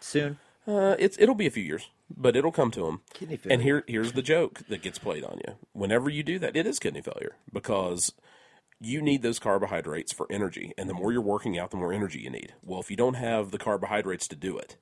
[0.00, 0.38] Soon.
[0.66, 3.00] Uh, it's it'll be a few years, but it'll come to them.
[3.14, 3.54] Kidney failure.
[3.54, 5.54] And here here's the joke that gets played on you.
[5.72, 8.12] Whenever you do that, it is kidney failure because
[8.80, 12.20] you need those carbohydrates for energy, and the more you're working out, the more energy
[12.20, 12.54] you need.
[12.62, 14.76] Well, if you don't have the carbohydrates to do it,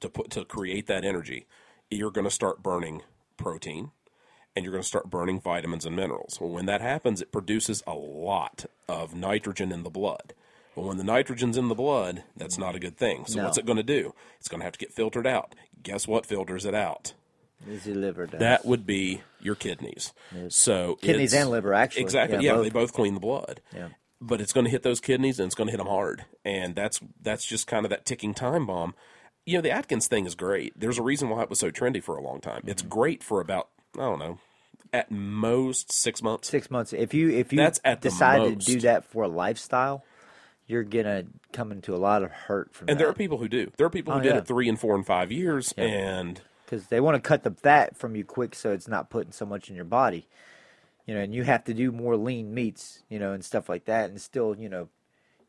[0.00, 1.46] to put to create that energy,
[1.92, 3.02] you're going to start burning
[3.36, 3.90] protein,
[4.54, 6.38] and you're going to start burning vitamins and minerals.
[6.40, 10.34] Well, when that happens, it produces a lot of nitrogen in the blood.
[10.74, 13.26] But when the nitrogen's in the blood, that's not a good thing.
[13.26, 13.44] So No.
[13.44, 14.14] what's it going to do?
[14.38, 15.54] It's going to have to get filtered out.
[15.82, 17.12] Guess what filters it out?
[17.68, 18.40] Is your liver does.
[18.40, 20.12] That would be your kidneys.
[20.48, 22.02] So Kidneys and liver, actually.
[22.02, 22.38] Exactly.
[22.38, 22.64] Yeah, Yeah, both.
[22.64, 23.60] they both clean the blood.
[23.74, 23.88] Yeah.
[24.20, 26.74] But it's going to hit those kidneys and it's going to hit them hard, and
[26.76, 28.94] that's that's just kind of that ticking time bomb.
[29.44, 30.78] You know, the Atkins thing is great.
[30.78, 32.60] There's a reason why it was so trendy for a long time.
[32.60, 32.68] Mm-hmm.
[32.70, 34.38] It's great for about I don't know,
[34.92, 36.48] at most six months.
[36.48, 36.92] Six months.
[36.92, 40.04] If you if you That's at the decide to do that for a lifestyle,
[40.66, 43.02] you're gonna come into a lot of hurt from And that.
[43.02, 43.70] there are people who do.
[43.76, 44.38] There are people who Oh, did yeah.
[44.38, 47.96] it three and four and five years, and because they want to cut the fat
[47.96, 50.26] from you quick, so it's not putting so much in your body.
[51.04, 53.86] You know, and you have to do more lean meats, you know, and stuff like
[53.86, 54.88] that, and still, you know,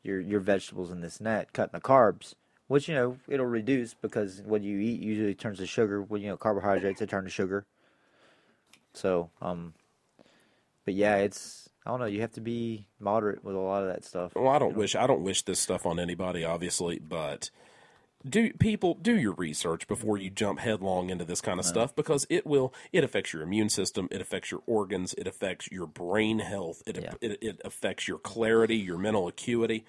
[0.01, 2.33] your your vegetables and this and that, cutting the carbs,
[2.67, 6.01] which you know it'll reduce because what you eat usually turns to sugar.
[6.01, 7.65] When you know carbohydrates, they turn to sugar.
[8.93, 9.73] So, um,
[10.85, 12.05] but yeah, it's I don't know.
[12.05, 14.33] You have to be moderate with a lot of that stuff.
[14.35, 17.49] well, I don't wish I don't wish this stuff on anybody, obviously, but
[18.27, 22.25] do people do your research before you jump headlong into this kind of stuff because
[22.29, 26.39] it will it affects your immune system, it affects your organs, it affects your brain
[26.39, 27.13] health, it Yeah.
[27.19, 29.83] it, it affects your clarity, your mental acuity.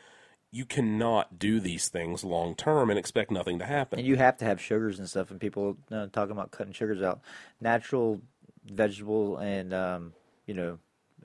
[0.54, 3.98] You cannot do these things long term and expect nothing to happen.
[3.98, 5.32] And you have to have sugars and stuff.
[5.32, 7.20] And people uh, talking about cutting sugars out.
[7.60, 8.20] Natural
[8.66, 10.12] vegetable and um,
[10.46, 10.78] you know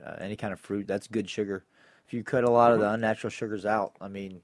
[0.04, 1.64] uh, any kind of fruit that's good sugar.
[2.06, 4.42] If you cut a lot of the unnatural sugars out, I mean,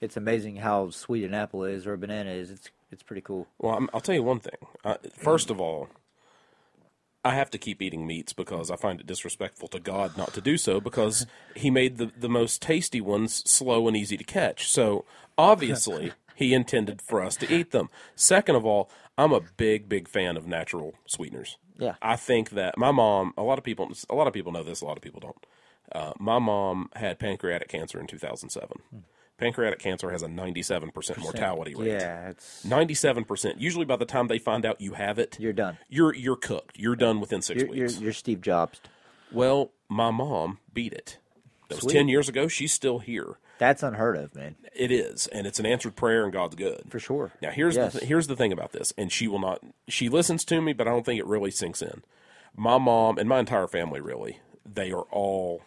[0.00, 2.50] it's amazing how sweet an apple is or a banana is.
[2.50, 3.46] It's it's pretty cool.
[3.58, 4.56] Well, I'm, I'll tell you one thing.
[4.84, 5.88] Uh, first of all,
[7.24, 10.40] I have to keep eating meats because I find it disrespectful to God not to
[10.40, 14.68] do so because He made the, the most tasty ones slow and easy to catch.
[14.68, 15.04] So
[15.38, 17.88] obviously, He intended for us to eat them.
[18.16, 21.56] Second of all, I'm a big, big fan of natural sweeteners.
[21.78, 21.94] Yeah.
[22.02, 24.80] I think that my mom, a lot of people, a lot of people know this,
[24.80, 25.46] a lot of people don't.
[25.92, 28.68] Uh, my mom had pancreatic cancer in 2007.
[29.36, 31.88] Pancreatic cancer has a 97% mortality rate.
[31.92, 33.60] Yeah, it's Ninety-seven percent.
[33.60, 35.78] Usually, by the time they find out you have it, you're done.
[35.88, 36.78] you're you're cooked.
[36.78, 38.00] You're done within 6 You're, you're, weeks.
[38.00, 38.80] you're Steve Jobs.
[39.32, 41.18] Well, my mom beat it.
[41.68, 41.92] That was Sweet.
[41.94, 42.46] ten years ago.
[42.46, 43.38] She's still here.
[43.58, 44.56] That's unheard of, man.
[44.74, 46.82] It is, and it's an answered prayer, and God's good.
[46.88, 47.32] For sure.
[47.40, 47.92] Now, here's Yes.
[47.94, 49.60] the th- here's the thing about this, and she will not.
[49.88, 52.02] She listens to me, but I don't think it really sinks in.
[52.56, 55.62] My mom and my entire family, really, they are all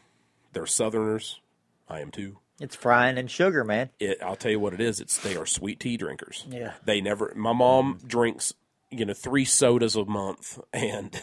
[0.53, 1.41] they're Southerners.
[1.89, 2.37] I am too.
[2.59, 3.89] It's frying and sugar, man.
[3.99, 4.99] it I'll tell you what it is.
[4.99, 6.43] It's they are sweet tea drinkers.
[6.49, 6.73] Yeah.
[6.85, 8.53] They never my mom drinks,
[8.89, 11.21] you know, three sodas a month and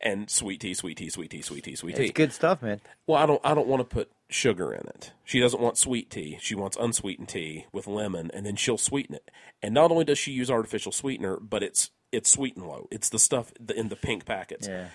[0.00, 2.04] and sweet tea, sweet tea, sweet tea, sweet tea, sweet tea.
[2.04, 2.80] It's good stuff, man.
[3.06, 5.12] Well, I don't I don't want to put sugar in it.
[5.24, 6.38] She doesn't want sweet tea.
[6.40, 9.30] She wants unsweetened tea with lemon and then she'll sweeten it.
[9.62, 12.86] And not only does she use artificial sweetener, but it's it's sweet and low.
[12.92, 14.68] It's the stuff in the pink packets.
[14.68, 14.88] Yeah,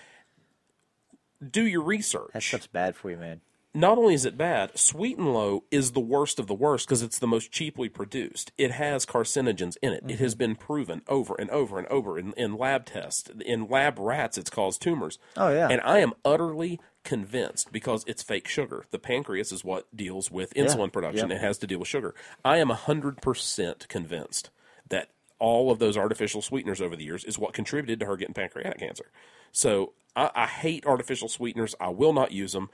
[1.47, 3.41] Do your research that stuff's bad for you, man.
[3.75, 7.01] Not only is it bad, sweet and low is the worst of the worst because
[7.01, 8.51] it's the most cheaply produced.
[8.57, 10.03] It has carcinogens in it.
[10.03, 10.23] It Mm-hmm.
[10.23, 13.29] has been proven over and over and over in, in lab tests.
[13.45, 15.17] In lab rats, it's caused tumors.
[15.37, 15.69] Oh, yeah.
[15.69, 18.85] And I am utterly convinced because it's fake sugar.
[18.91, 21.29] The pancreas is what deals with insulin production.
[21.31, 21.35] yeah.
[21.37, 22.13] It has to deal with sugar.
[22.45, 24.49] I am 100% convinced
[24.89, 25.09] that
[25.39, 28.79] all of those artificial sweeteners over the years is what contributed to her getting pancreatic
[28.79, 29.05] cancer.
[29.51, 31.75] So I, I hate artificial sweeteners.
[31.79, 32.69] I will not use them.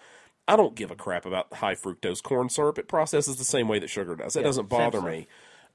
[0.49, 2.77] I don't give a crap about high fructose corn syrup.
[2.79, 4.35] It processes the same way that sugar does.
[4.35, 5.27] It doesn't bother me.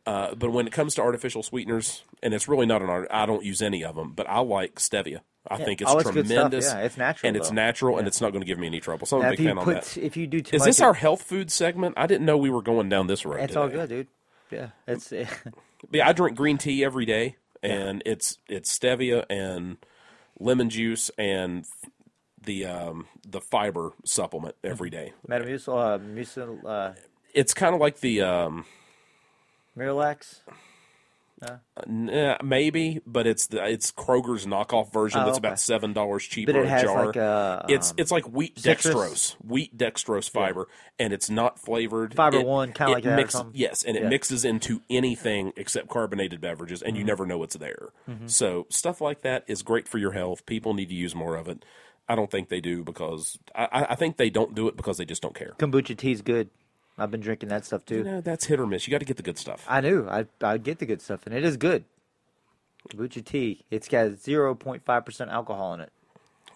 [0.06, 3.24] Uh, but when it comes to artificial sweeteners, and it's really not an art, I
[3.24, 4.12] don't use any of them.
[4.12, 5.20] But I like stevia.
[5.48, 6.66] I think it's Oh, it's tremendous.
[6.72, 7.54] Yeah, it's natural, and it's though.
[7.54, 9.06] natural, and it's not going to give me any trouble.
[9.06, 9.96] So I'm Now, a if big you fan on that.
[9.96, 11.94] if you do too Is this our health food segment?
[11.96, 13.40] I didn't know we were going down this road.
[13.40, 14.08] It's all good, dude.
[14.50, 15.12] Yeah, it's
[15.92, 19.76] Yeah, I drink green tea every day, and it's it's stevia and
[20.38, 21.64] lemon juice and
[22.44, 25.12] the um, the fiber supplement every day.
[25.28, 26.92] Metamucil, uh, mucil, uh,
[27.34, 28.64] It's kind of like the um,
[29.76, 30.40] Miralax.
[31.86, 35.48] nah, maybe, but it's the it's Kroger's knockoff version Oh, that's okay.
[35.48, 37.06] about seven dollars cheaper But it a jar.
[37.06, 38.94] like a, it's um, it's like wheat citrus?
[38.94, 42.14] dextrose, wheat dextrose fiber, and it's not flavored.
[42.14, 43.46] Fiber It- one, kinda it like that?
[43.52, 44.08] Yes, and it Yeah.
[44.08, 46.98] mixes into anything except carbonated beverages, and Mm-hmm.
[47.00, 47.88] you never know it's there.
[48.26, 50.46] So stuff like that is great for your health.
[50.46, 51.64] People need to use more of it.
[52.08, 55.04] I don't think they do because I, I think they don't do it because they
[55.04, 55.54] just don't care.
[55.58, 56.50] kombucha tea's good.
[56.98, 57.98] I've been drinking that stuff too.
[57.98, 58.86] You know, that's hit or miss.
[58.86, 59.64] You got to get the good stuff.
[59.68, 60.06] I knew.
[60.08, 61.84] I I get the good stuff, and it is good.
[62.90, 63.64] Kombucha tea.
[63.70, 65.92] It's got zero point five percent alcohol in it.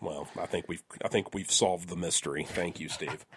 [0.01, 2.45] Well, I think we've I think we've solved the mystery.
[2.45, 3.25] Thank you, Steve.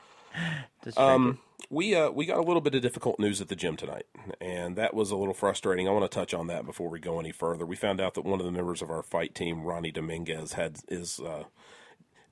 [0.96, 4.06] Um, we uh, we got a little bit of difficult news at the gym tonight,
[4.40, 5.88] and that was a little frustrating.
[5.88, 7.66] I want to touch on that before we go any further.
[7.66, 10.78] We found out that one of the members of our fight team, Ronnie Dominguez, had
[10.88, 11.44] is uh,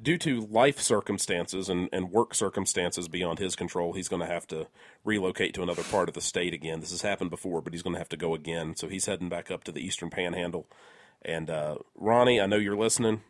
[0.01, 3.93] due to life circumstances and, and work circumstances beyond his control.
[3.93, 4.67] He's going to have to
[5.03, 6.79] relocate to another part of the state again.
[6.79, 8.75] This has happened before, but he's going to have to go again.
[8.75, 10.67] So he's heading back up to the Eastern Panhandle.
[11.21, 13.21] And uh, Ronnie, I know you're listening.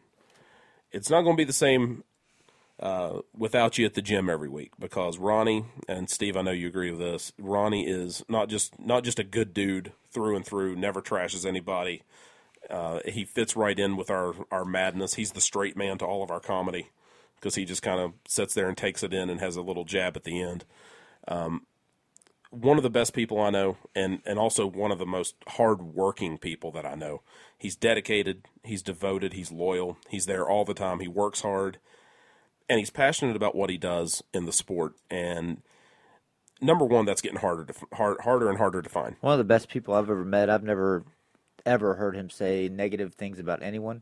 [0.91, 2.03] It's not going to be the same
[2.79, 6.67] uh, without you at the gym every week because Ronnie and Steve, I know you
[6.67, 7.33] agree with this.
[7.37, 12.03] Ronnie is not just not just a good dude through and through, never trashes anybody.
[12.69, 15.15] Uh, he fits right in with our our madness.
[15.15, 16.89] He's the straight man to all of our comedy
[17.35, 19.85] because he just kind of sits there and takes it in and has a little
[19.85, 20.65] jab at the end.
[21.27, 21.65] Um,
[22.51, 26.37] one of the best people I know, and and also one of the most hardworking
[26.37, 27.21] people that I know.
[27.57, 28.45] He's dedicated.
[28.63, 29.33] He's devoted.
[29.33, 29.97] He's loyal.
[30.09, 30.99] He's there all the time.
[30.99, 31.77] He works hard,
[32.67, 34.93] and he's passionate about what he does in the sport.
[35.11, 35.61] And
[36.61, 39.15] number one, that's getting harder to hard, harder and harder to find.
[39.21, 40.49] One of the best people I've ever met.
[40.49, 41.03] I've never
[41.69, 44.01] ever heard him say negative things about anyone.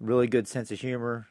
[0.00, 1.26] Really good sense of humor.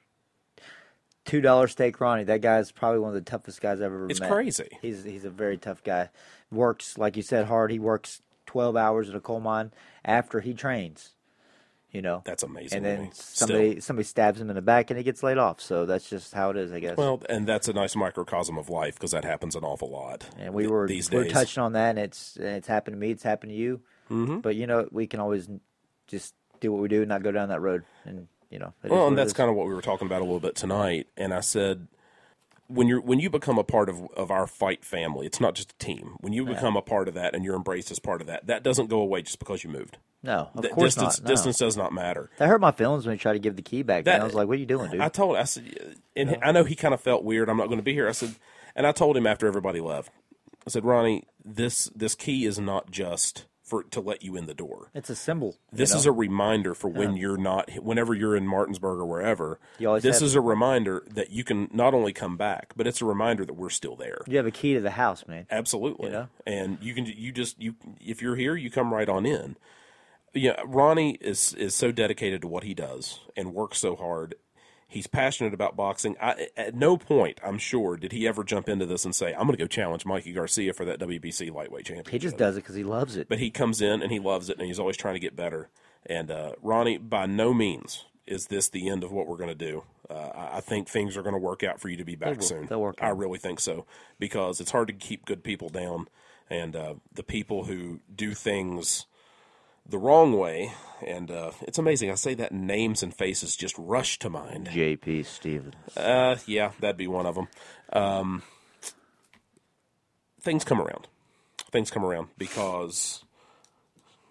[1.26, 2.24] Two dollar steak Ronnie.
[2.24, 4.32] That guy's probably one of the toughest guys I've ever It's met.
[4.32, 4.78] crazy.
[4.82, 6.10] He's he's a very tough guy.
[6.52, 7.70] Works like you said hard.
[7.72, 9.72] He works twelve hours at a coal mine
[10.06, 11.12] after he trains.
[11.92, 12.78] You know, That's amazing.
[12.78, 13.82] and then somebody Still.
[13.82, 15.62] somebody stabs him in the back and he gets laid off.
[15.62, 16.98] So that's just how it is, I guess.
[16.98, 20.30] Well, and that's a nice microcosm of life because that happens an awful lot.
[20.38, 23.00] and we were these we were touching on that, and it's and it's happened to
[23.00, 23.12] me.
[23.12, 23.82] It's happened to you.
[24.10, 24.42] Mhm.
[24.42, 25.50] But you know, we can always
[26.08, 27.84] just do what we do, and not go down that road.
[28.06, 30.40] And you know, Well, and that's kind of what we were talking about a little
[30.40, 31.08] bit tonight.
[31.18, 31.88] And I said,
[32.68, 35.72] when you're when you become a part of of our fight family, it's not just
[35.74, 36.16] a team.
[36.22, 38.64] When you become a part of that and you're embraced as part of that, that
[38.64, 39.98] doesn't go away just because you moved.
[40.24, 41.28] no, of The course distance not.
[41.28, 41.34] No.
[41.34, 42.30] distance does not matter.
[42.40, 44.04] That hurt my feelings when he tried to give the key back.
[44.06, 45.64] That- I was like, "What are you doing, dude?" I told I said,
[46.16, 47.50] and I know he kind of felt weird.
[47.50, 48.08] I'm not going to be here.
[48.10, 48.36] I said,
[48.76, 50.12] and I told him after everybody left,
[50.66, 54.54] I said, Ronnie, this this key is not just for to let you in the
[54.54, 54.90] door.
[54.94, 55.58] it's a symbol.
[55.72, 59.60] This is a reminder for when you're not, whenever you're in Martinsburg or wherever.
[59.78, 63.44] This is a reminder that you can not only come back, but it's a reminder
[63.46, 64.22] that we're still there.
[64.26, 65.46] you have a key to the house, man.
[65.52, 66.08] Absolutely.
[66.08, 66.28] You know?
[66.46, 69.58] And you can you just you if you're here, you come right on in.
[70.34, 74.36] Yeah, Ronnie is is so dedicated to what he does and works so hard.
[74.90, 76.16] He's passionate about boxing.
[76.22, 79.48] I, at no point, I'm sure, did he ever jump into this and say, "I'm
[79.48, 82.62] going to go challenge Mikey Garcia for that WBC lightweight championship." He just does it
[82.62, 83.28] because he loves it.
[83.28, 85.70] but he comes in and he loves it and he's always trying to get better.
[86.06, 89.56] And uh, Ronnie, by no means is this the end of what we're going to
[89.56, 89.84] do.
[90.10, 92.44] Uh, I think things are going to work out for you to be back will.
[92.44, 92.66] soon.
[92.68, 93.08] They'll work out.
[93.08, 93.86] I really think so
[94.20, 96.08] because it's hard to keep good people down,
[96.50, 99.06] and uh, the people who do things
[99.88, 100.74] the wrong way.
[101.06, 102.10] And uh, it's amazing.
[102.10, 104.70] I say that names and faces just rush to mind.
[104.72, 105.24] J.P.
[105.24, 105.76] Stevens.
[105.96, 107.48] Uh, yeah, that'd be one of them.
[107.94, 108.44] Um,
[110.42, 111.08] things come around.
[111.72, 113.24] Things come around because,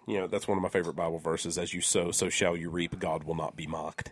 [0.07, 1.57] you know, that's one of my favorite Bible verses.
[1.57, 2.99] As you sow, so shall you reap.
[2.99, 4.11] God will not be mocked.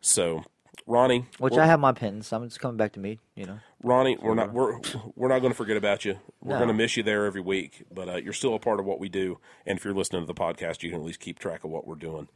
[0.00, 0.44] So,
[0.86, 2.26] Ronnie, Which I have my pins.
[2.28, 3.18] So I'm just coming back to me.
[3.36, 4.80] You know, Ronnie, we're not we're
[5.14, 6.18] we're not going to forget about you.
[6.42, 6.58] We're No.
[6.64, 8.98] going to miss you there every week, but uh, you're still a part of what
[8.98, 9.38] we do.
[9.66, 11.86] And if you're listening to the podcast, you can at least keep track of what
[11.86, 12.28] we're doing.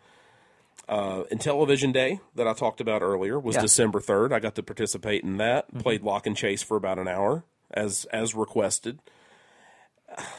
[0.88, 3.62] Uh, Intellivision Day that I talked about earlier was Yeah.
[3.62, 4.32] December third.
[4.32, 5.66] I got to participate in that.
[5.78, 8.98] Played Lock and Chase for about an hour as as requested.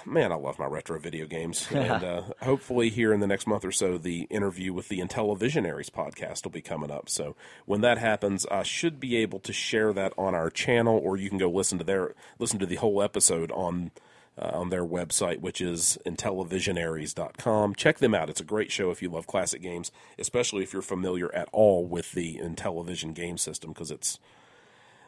[0.06, 3.66] Man, I love my retro video games, and uh, hopefully here in the next month
[3.66, 7.10] or so, the interview with the Intellivisionaries podcast will be coming up.
[7.10, 7.36] So
[7.66, 11.30] when that happens, I should be able to share that on our channel, or you
[11.30, 13.92] can go listen to their listen to the whole episode on
[14.38, 17.76] uh, on their website, which is intellivisionaries.com.
[17.76, 18.30] Check them out.
[18.30, 21.86] It's a great show if you love classic games, especially if you're familiar at all
[21.86, 24.20] with the Intellivision game system, because it's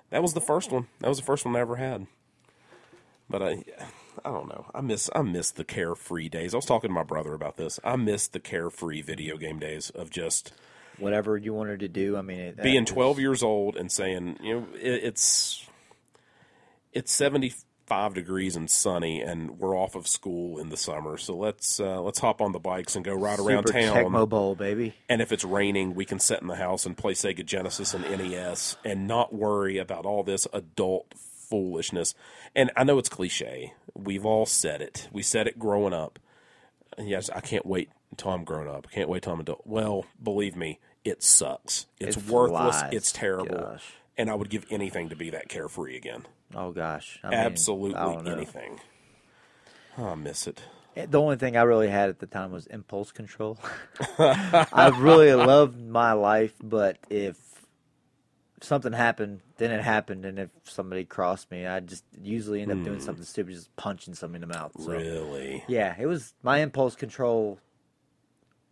[0.09, 0.87] that was the first one.
[0.99, 2.07] That was the first one I ever had.
[3.29, 3.63] But I,
[4.25, 4.65] I don't know.
[4.73, 6.53] I miss I miss the carefree days.
[6.53, 7.79] I was talking to my brother about this.
[7.83, 10.51] I miss the carefree video game days of just
[10.97, 12.17] whatever you wanted to do.
[12.17, 15.65] I mean, it, being that 12 years old and saying, you know, it, it's
[16.93, 21.17] it's 75 degrees and sunny, and we're off of school in the summer.
[21.17, 23.95] So let's uh, let's hop on the bikes and go ride around town.
[23.95, 24.95] Tecmo Bowl, baby.
[25.09, 28.03] And if it's raining, we can sit in the house and play Sega Genesis and
[28.03, 31.13] NES and not worry about all this adult
[31.49, 32.13] foolishness.
[32.55, 33.73] And I know it's cliche.
[33.97, 35.07] We've all said it.
[35.11, 36.19] We said it growing up.
[36.97, 38.87] Yes, I can't wait until I'm grown up.
[38.91, 39.61] I can't wait till I'm adult.
[39.65, 41.85] Well, believe me, it sucks.
[41.99, 42.79] It's It worthless.
[42.79, 42.93] flies.
[42.93, 43.57] It's terrible.
[43.57, 43.85] Gosh.
[44.17, 46.25] And I would give anything to be that carefree again.
[46.55, 48.79] Oh gosh, I mean, Absolutely anything.
[49.97, 50.61] Oh, I miss it.
[50.95, 53.59] Eh, the only thing I really had at the time was impulse control.
[54.19, 57.37] I really loved my life, but if
[58.61, 62.83] something happened, then it happened, and if somebody crossed me, I just usually end up
[62.83, 63.05] doing hmm.
[63.05, 64.71] something stupid, just punching somebody in the mouth.
[64.79, 65.63] So Really?
[65.67, 67.59] yeah, it was my impulse control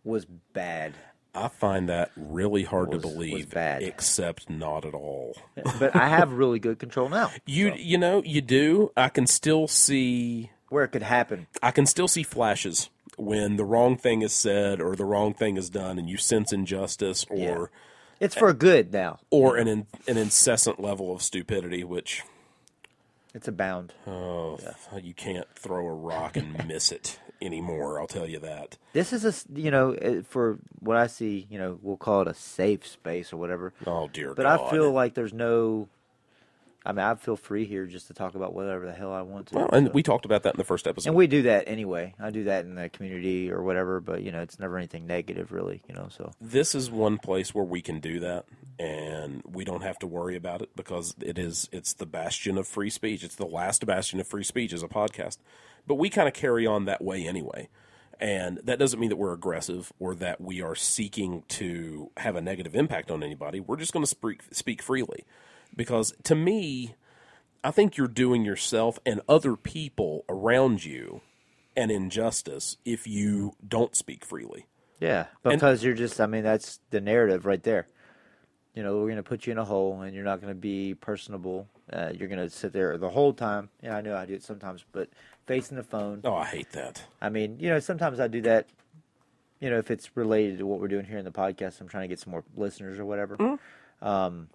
[0.04, 0.94] was bad,
[1.36, 3.82] I find that really hard Was- to believe, bad.
[3.82, 5.36] except not at all.
[5.78, 7.30] but I have really good control now.
[7.44, 8.90] You so, you know you do.
[8.96, 10.50] I can still see.
[10.70, 11.46] where it could happen.
[11.62, 15.56] I can still see flashes when the wrong thing is said or the wrong thing
[15.56, 17.66] is done, and you sense injustice or Yeah.
[18.20, 19.18] It's for good now.
[19.30, 22.22] or an in, an incessant level of stupidity, which
[23.34, 23.92] It's a bound.
[24.06, 24.58] Oh,
[25.00, 28.00] you can't throw a rock and miss it anymore.
[28.00, 28.78] I'll tell you that.
[28.94, 32.28] This is a you know eh, for what I see, you know, we'll call it
[32.28, 33.74] a safe space or whatever.
[33.86, 34.60] Oh dear But God.
[34.60, 35.88] I feel like there's no.
[36.86, 39.48] I mean, I feel free here just to talk about whatever the hell I want
[39.48, 39.56] to.
[39.56, 41.10] well, and so- we talked about that in the first episode.
[41.10, 42.14] and we do that anyway.
[42.18, 45.52] I do that in the community or whatever, but you know, it's never anything negative,
[45.52, 45.82] really.
[45.88, 48.46] You know, so this is one place where we can do that
[48.78, 52.66] and we don't have to worry about it because it is it's the bastion of
[52.68, 55.38] free speech it's the last bastion of free speech as a podcast
[55.86, 57.68] but we kind of carry on that way anyway
[58.20, 62.40] and that doesn't mean that we're aggressive or that we are seeking to have a
[62.40, 65.24] negative impact on anybody we're just going to speak speak freely
[65.76, 66.94] because to me
[67.62, 71.20] i think you're doing yourself and other people around you
[71.76, 74.66] an injustice if you don't speak freely
[75.00, 76.20] yeah, because you're just.
[76.20, 77.86] I mean, that's the narrative right there.
[78.74, 80.58] You know, we're going to put you in a hole, and you're not going to
[80.58, 81.68] be personable.
[81.92, 83.70] Uh, you're going to sit there the whole time.
[83.82, 85.08] Yeah, I know I do it sometimes, but
[85.46, 86.22] facing the phone.
[86.24, 88.68] oh i hate that I mean, you know, sometimes I do that.
[89.60, 92.04] You know, if it's related to what we're doing here in the podcast, I'm trying
[92.04, 93.58] to get some more listeners or whatever.
[94.02, 94.48] Um,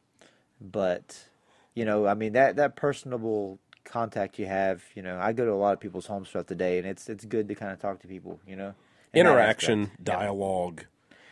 [0.62, 1.26] but
[1.74, 4.84] you know, I mean that that personable contact you have.
[4.95, 7.09] You know, I go to a lot of people's homes throughout the day, and it's
[7.09, 8.39] it's good to kind of talk to people.
[8.47, 8.74] You know,
[9.14, 9.99] in interaction aspect.
[9.99, 10.16] Yeah.
[10.16, 10.86] dialogue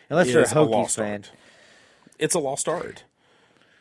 [0.10, 1.32] Unless you're a is a fan, art.
[2.18, 3.04] It's a lost art.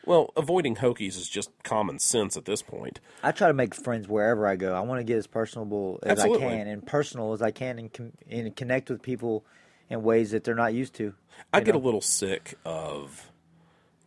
[0.04, 3.00] Well, avoiding Hokies is just common sense at this point.
[3.22, 4.74] I try to make friends wherever I go.
[4.74, 6.46] I want to get as personable as Absolutely.
[6.46, 9.44] I can and personal as I can, and, com- and connect with people
[9.90, 11.14] in ways that they're not used to.
[11.52, 13.30] I you get a little sick of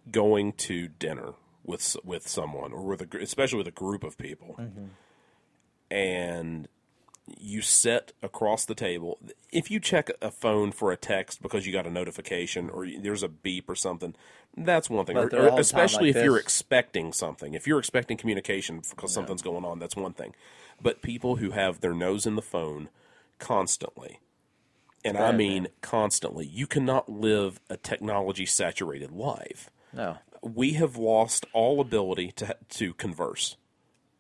[0.10, 1.34] going to dinner
[1.64, 4.86] with with someone or with a, especially with a group of people, Mm-hmm.
[5.90, 6.68] and
[7.40, 9.20] you sit across the table.
[9.52, 13.24] If you check a phone for a text because you got a notification or there's
[13.24, 14.16] a beep or something,
[14.58, 15.18] that's one thing.
[15.18, 17.54] Or- or all the time especially like if you're expecting something.
[17.54, 20.34] If you're expecting communication because something's going on, that's one thing.
[20.82, 22.90] But people who have their nose in the phone
[23.38, 24.20] constantly,
[25.06, 25.72] and I mean man.
[25.82, 29.70] constantly, you cannot live a technology saturated life.
[29.94, 33.58] No, We have lost all ability to to converse.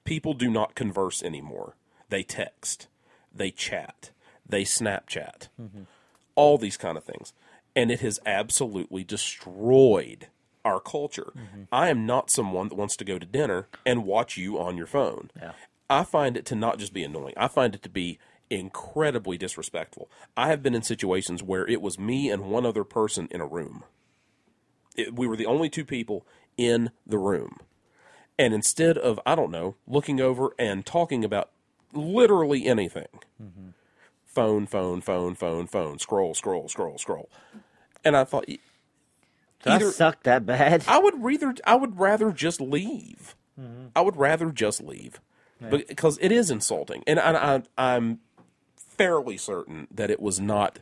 [0.03, 1.75] People do not converse anymore.
[2.09, 2.87] They text,
[3.33, 4.11] they chat,
[4.47, 5.83] they Snapchat, mm-hmm.
[6.35, 7.33] all these kind of things,
[7.75, 10.27] and it has absolutely destroyed
[10.63, 11.31] our culture.
[11.35, 11.63] Mm-hmm.
[11.71, 14.87] I am not someone that wants to go to dinner and watch you on your
[14.87, 15.31] phone.
[15.39, 15.53] Yeah.
[15.89, 17.33] I find it to not just be annoying.
[17.35, 18.19] I find it to be
[18.49, 20.09] incredibly disrespectful.
[20.35, 23.45] I have been in situations where it was me and one other person in a
[23.45, 23.83] room.
[24.95, 26.25] It, we were the only two people
[26.57, 27.57] in the room.
[28.37, 31.51] And instead of, I don't know, looking over and talking about
[31.93, 33.07] literally anything,
[34.25, 37.29] phone, phone, phone, phone, phone, scroll, scroll, scroll, scroll.
[38.03, 38.59] And I thought, either,
[39.63, 40.83] that suck that bad?
[40.87, 43.35] I would rather I would rather just leave.
[43.59, 43.87] Mm-hmm.
[43.95, 45.19] I would rather just leave
[45.69, 48.19] because it is insulting, and I, I, I'm
[48.75, 50.79] fairly certain that it was not.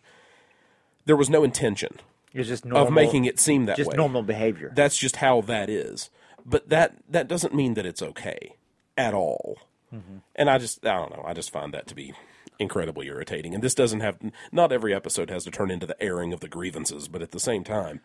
[1.06, 2.00] There was no intention
[2.34, 3.98] It's just normal, of making it seem that just way.
[3.98, 4.72] normal behavior.
[4.76, 6.10] That's just how that is.
[6.46, 8.56] But that that doesn't mean that it's okay
[8.98, 9.58] at all.
[9.94, 10.18] Mm-hmm.
[10.36, 11.24] And I just I don't know.
[11.26, 12.14] I just find that to be
[12.60, 13.56] incredibly irritating.
[13.56, 14.18] And this doesn't have
[14.52, 17.40] not every episode has to turn into the airing of the grievances, but at the
[17.40, 18.02] same time,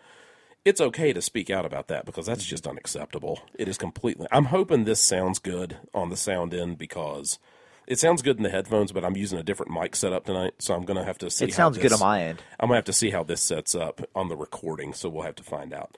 [0.64, 2.50] it's okay to speak out about that because that's mm-hmm.
[2.50, 3.42] just unacceptable.
[3.54, 4.26] It is completely.
[4.32, 7.38] I'm hoping this sounds good on the sound end because
[7.86, 10.74] it sounds good in the headphones, but I'm using a different mic setup tonight, so
[10.74, 11.44] I'm going to have to see.
[11.46, 12.42] it how sounds good this- on my end.
[12.60, 15.34] I'm gonna have to see how this sets up on the recording, so we'll have
[15.36, 15.96] to find out.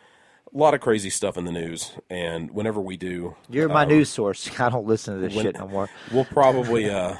[0.54, 3.88] A lot of crazy stuff in the news, and whenever we do, You're my um,
[3.88, 4.48] news source.
[4.60, 5.88] I don't listen to this when- shit no more.
[6.12, 6.88] we'll probably.
[6.90, 7.16] Uh,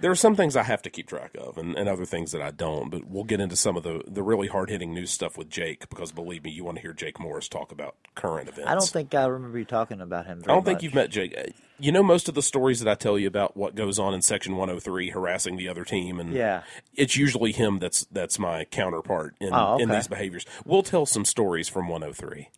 [0.00, 2.42] there are some things I have to keep track of, and, and other things that
[2.42, 2.90] I don't.
[2.90, 5.88] But we'll get into some of the the really hard hitting news stuff with Jake,
[5.90, 8.68] because believe me, you want to hear Jake Morris talk about current events.
[8.70, 10.42] I don't think I remember you talking about him.
[10.44, 11.34] I don't think you've met Jake.
[11.80, 14.20] You know most of the stories that I tell you about what goes on in
[14.20, 16.62] Section 103, harassing the other team, and Yeah.
[16.96, 20.44] it's usually him that's that's my counterpart in Oh, in these behaviors.
[20.64, 22.48] We'll tell some stories from 103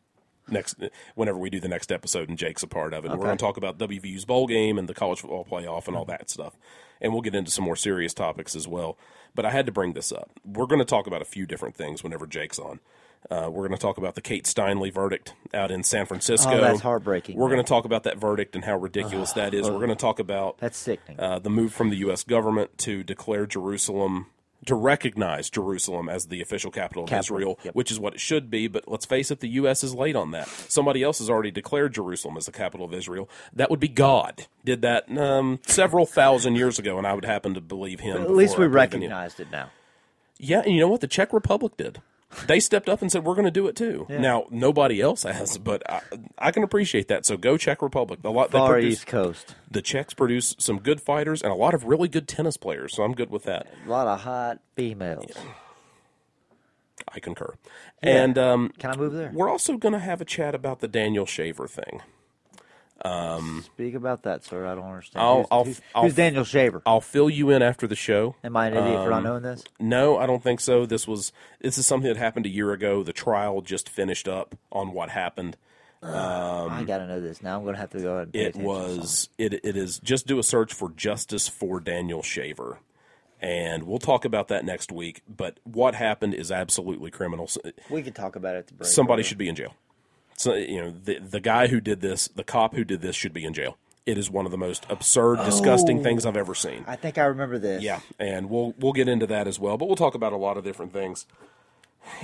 [0.50, 0.76] next
[1.14, 3.10] whenever we do the next episode, and Jake's a part of it.
[3.10, 6.04] We're going to talk about WVU's bowl game and the college football playoff and all
[6.06, 6.56] that stuff,
[7.00, 8.98] and we'll get into some more serious topics as well.
[9.34, 10.30] But I had to bring this up.
[10.44, 12.80] We're going to talk about a few different things whenever Jake's on.
[13.30, 16.52] Uh, we're going to talk about the Kate Steinle verdict out in San Francisco.
[16.52, 19.68] Oh, that's heartbreaking, We're going to talk about that verdict and how ridiculous that is.
[19.68, 21.20] We're going to talk about That's sickening.
[21.20, 22.24] uh, the move from the U.S.
[22.24, 24.26] government to declare Jerusalem,
[24.66, 27.74] to recognize Jerusalem as the official capital of Capital, Israel, yep.
[27.74, 28.68] which is what it should be.
[28.68, 29.82] But let's face it, the U.S.
[29.82, 30.48] is late on that.
[30.48, 33.28] Somebody else has already declared Jerusalem as the capital of Israel.
[33.52, 34.46] That would be God.
[34.64, 38.22] Did that um, several thousand years ago, and I would happen to believe him.
[38.22, 39.10] At least we I believe in him.
[39.10, 39.70] recognized it now.
[40.38, 41.00] Yeah, and you know what?
[41.00, 42.00] The Czech Republic did.
[42.46, 44.06] They stepped up and said we're going to do it too.
[44.08, 46.00] Now nobody else has, but I,
[46.38, 47.26] I can appreciate that.
[47.26, 48.20] So go Czech Republic.
[48.24, 49.54] A lot Far produce, East Coast.
[49.70, 52.94] the Czechs produce some good fighters and a lot of really good tennis players.
[52.94, 53.66] So I'm good with that.
[53.86, 55.32] A lot of hot females.
[57.12, 57.54] I concur.
[58.02, 59.30] And um, Can I move there?
[59.34, 62.02] we're also going to have a chat about the Daniel Shaver thing.
[63.04, 64.66] Speak about that, sir.
[64.66, 65.22] I don't understand.
[65.22, 66.82] I'll- who's, I'll- who's- I'll- who's Daniel Shaver?
[66.84, 68.36] I'll fill you in after the show.
[68.44, 69.64] Am I an idiot for not um, knowing this?
[69.78, 70.86] No, I don't think so.
[70.86, 73.02] This was this is something that happened a year ago.
[73.02, 75.56] The trial just finished up on what happened.
[76.02, 77.42] um I gotta know this.
[77.42, 78.96] Now I'm gonna have to go ahead It attention to something.
[78.98, 82.78] was it it is just do a search for justice for Daniel Shaver.
[83.42, 85.22] And we'll talk about that next week.
[85.26, 87.48] But what happened is absolutely criminal.
[87.88, 88.90] We could talk about it at the break.
[88.90, 89.74] Somebody should be in jail.
[90.40, 93.34] So you know the the guy who did this, the cop who did this, should
[93.34, 93.76] be in jail.
[94.06, 96.02] It is one of the most absurd, disgusting oh.
[96.02, 96.82] things I've ever seen.
[96.88, 97.82] I think I remember this.
[97.82, 100.56] Yeah, and we'll we'll get into that as well, but we'll talk about a lot
[100.56, 101.26] of different things.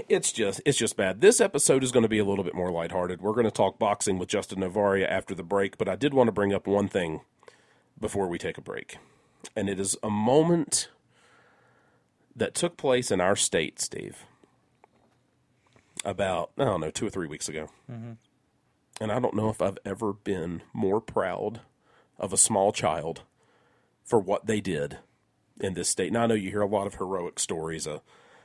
[0.08, 1.20] It's just it's just bad.
[1.20, 3.20] This episode is going to be a little bit more lighthearted.
[3.20, 6.28] We're going to talk boxing with Justin Novaria after the break, but I did want
[6.28, 7.20] to bring up one thing
[8.00, 8.96] before we take a break.
[9.54, 10.88] And it is a moment
[12.34, 14.24] that took place in our state, Steve.
[16.06, 17.68] About I don't know, 2 or 3 weeks ago.
[17.90, 18.12] Mm-hmm.
[19.00, 21.60] And I don't know if I've ever been more proud
[22.18, 23.22] of a small child
[24.04, 24.98] for what they did
[25.60, 26.12] in this state.
[26.12, 27.86] Now I know you hear a lot of heroic stories.
[27.86, 28.00] A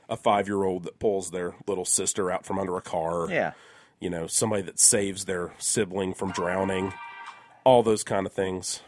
[0.08, 3.28] a five year old that pulls their little sister out from under a car.
[3.30, 3.52] Yeah.
[4.00, 6.92] You know, somebody that saves their sibling from drowning.
[7.64, 8.80] All those kind of things.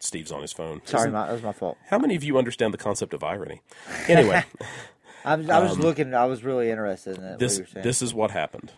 [0.00, 0.82] Steve's on his phone.
[0.84, 1.78] Sorry, Isn't- my, that was my fault.
[1.88, 3.62] How many of you understand the concept of irony?
[4.08, 4.44] Anyway,
[5.26, 6.14] I was, I was looking.
[6.14, 7.32] I was really interested in that.
[7.32, 8.72] Um, this what you were this is what happened.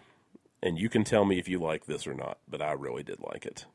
[0.62, 3.20] And you can tell me if you like this or not, but I really did
[3.20, 3.66] like it.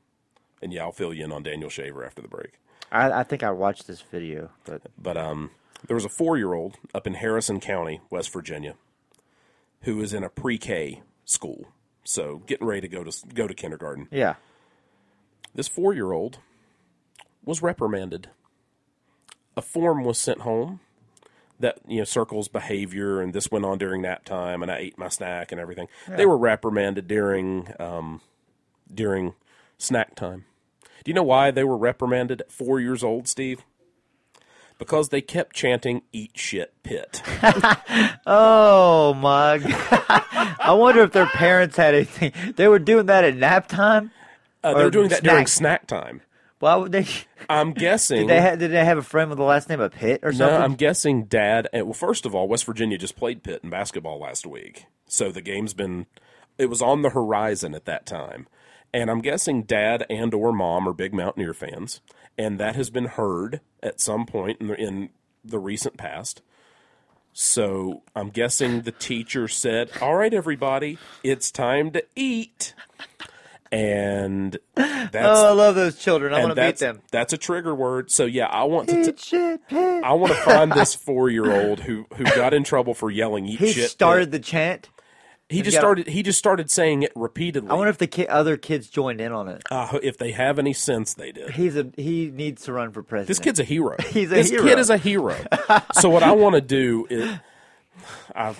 [0.62, 2.54] And yeah, I'll fill you in on Daniel Shaver after the break.
[2.92, 5.52] I, I think I watched this video, but But um,
[5.88, 8.76] there was a four year old up in Harrison County, West Virginia,
[9.82, 11.68] who is in a pre K school.
[12.04, 14.08] So getting ready to go to go to kindergarten.
[14.12, 14.36] yeah,
[15.54, 16.40] This four year old
[17.46, 18.30] was reprimanded.
[19.56, 20.80] A form was sent home
[21.64, 24.98] that you know circles behavior, and this went on during nap time, and I ate
[24.98, 25.88] my snack and everything.
[26.08, 28.22] They were reprimanded during um,
[28.94, 29.34] during
[29.78, 30.46] snack time.
[31.04, 33.64] Do you know why they were reprimanded at four years old, Steve?
[34.78, 37.22] Because they kept chanting "Eat shit, pit."
[38.26, 39.58] Oh my!
[39.90, 40.56] God.
[40.60, 42.32] I wonder if their parents had anything.
[42.56, 44.12] They were doing that at nap time.
[44.64, 45.90] Uh, they were doing that during snack.
[45.90, 46.22] snack time.
[46.64, 47.06] Why would they?
[47.50, 48.20] I'm guessing.
[48.28, 50.32] Did they, ha- did they have a friend with the last name of Pitt or
[50.32, 50.62] No, something?
[50.62, 51.68] I'm guessing Dad.
[51.74, 55.30] And, well, first of all, West Virginia just played Pitt in basketball last week, so
[55.30, 56.06] the game's been.
[56.58, 58.48] It was on the horizon at that time,
[58.94, 62.00] and I'm guessing Dad and or Mom are big Mountaineer fans,
[62.38, 65.10] and that has been heard at some point in the, in
[65.44, 66.42] the recent past.
[67.34, 72.74] So I'm guessing the teacher said, "All right, everybody, it's time to eat,"
[73.74, 76.34] and that's oh, I love those children.
[76.34, 77.02] I want to beat them.
[77.12, 78.12] that's a trigger word.
[78.12, 79.02] So yeah, I want to.
[79.10, 79.62] Eat shit.
[79.72, 83.46] I want to find this four year old who who got in trouble for yelling
[83.48, 84.90] "eat He shit." started the chant.
[85.50, 86.08] He just started.
[86.08, 87.70] He just started saying it repeatedly.
[87.70, 89.62] I wonder if the ki- other kids joined in on it.
[89.70, 91.52] uh, if they have any sense, they did.
[91.52, 93.28] He's a he needs to run for president.
[93.28, 93.96] This kid's a hero.
[94.10, 94.64] He's a this hero.
[94.64, 95.36] kid is a hero.
[95.94, 97.30] so what I want to do is.
[98.36, 98.56] I,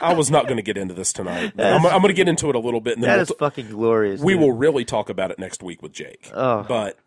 [0.00, 1.52] I was not going to get into this tonight.
[1.58, 3.28] I'm, I'm going to get into it a little bit, and then that we'll is
[3.28, 4.20] t- fucking glorious.
[4.20, 4.42] we dude.
[4.42, 6.30] will really talk about it next week with Jake.
[6.34, 6.62] Oh.
[6.62, 6.98] But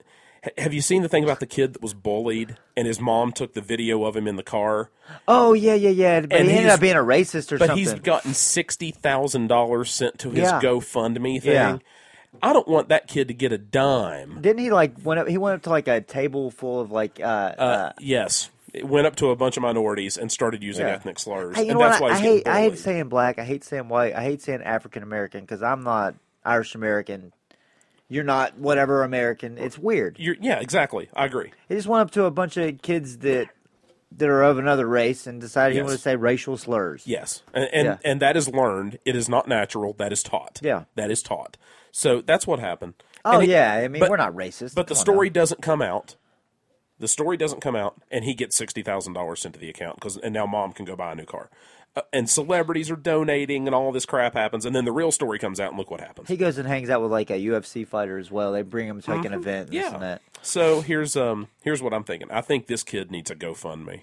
[0.43, 3.31] ha- have you seen the thing about the kid that was bullied, and his mom
[3.31, 4.89] took the video of him in the car?
[5.27, 6.21] Oh yeah, yeah, yeah.
[6.21, 7.85] But And he ended up being a racist or But something.
[7.85, 10.59] But he's gotten sixty thousand dollars sent to his Yeah.
[10.61, 11.53] GoFundMe thing.
[11.53, 11.77] Yeah.
[12.43, 14.39] I don't want that kid to get a dime.
[14.41, 15.27] Didn't he like went up?
[15.27, 17.19] He went up to like a table full of like.
[17.19, 18.51] Uh, uh, Uh, yes,
[18.83, 20.93] went up to a bunch of minorities and started using Yeah.
[20.93, 22.11] ethnic slurs, hey, you and know that's what?
[22.11, 22.47] why I, hate.
[22.47, 23.39] I hate saying black.
[23.39, 24.15] I hate saying white.
[24.15, 26.15] I hate saying African American because I'm not
[26.45, 27.33] Irish American.
[28.07, 29.57] You're not whatever American.
[29.57, 30.17] It's weird.
[30.19, 31.09] You're, yeah, exactly.
[31.15, 31.51] I agree.
[31.67, 33.49] He just went up to a bunch of kids that
[34.17, 35.83] that are of another race and decided he Yes.
[35.83, 37.03] wanted to say racial slurs.
[37.05, 37.97] Yes, and and, Yeah.
[38.03, 38.97] and that is learned.
[39.05, 39.93] It is not natural.
[39.93, 40.59] That is taught.
[40.63, 40.85] Yeah.
[40.95, 41.57] that is taught.
[41.91, 42.95] So that's what happened.
[43.23, 44.73] Oh it- yeah, I mean but- we're not racist.
[44.73, 46.15] But the Come on story doesn't come out.
[46.99, 49.95] The story doesn't come out, and he gets sixty thousand dollars sent to the account
[49.95, 51.49] because, and now mom can go buy a new car,
[51.95, 55.39] uh, and celebrities are donating, and all this crap happens, and then the real story
[55.39, 56.27] comes out, and look what happens.
[56.27, 58.51] He goes and hangs out with like a UFC fighter as well.
[58.51, 59.99] They bring him to like an event, and this and yeah.
[59.99, 60.21] that.
[60.41, 62.29] So here's um here's what I'm thinking.
[62.31, 64.01] I think this kid needs a GoFundMe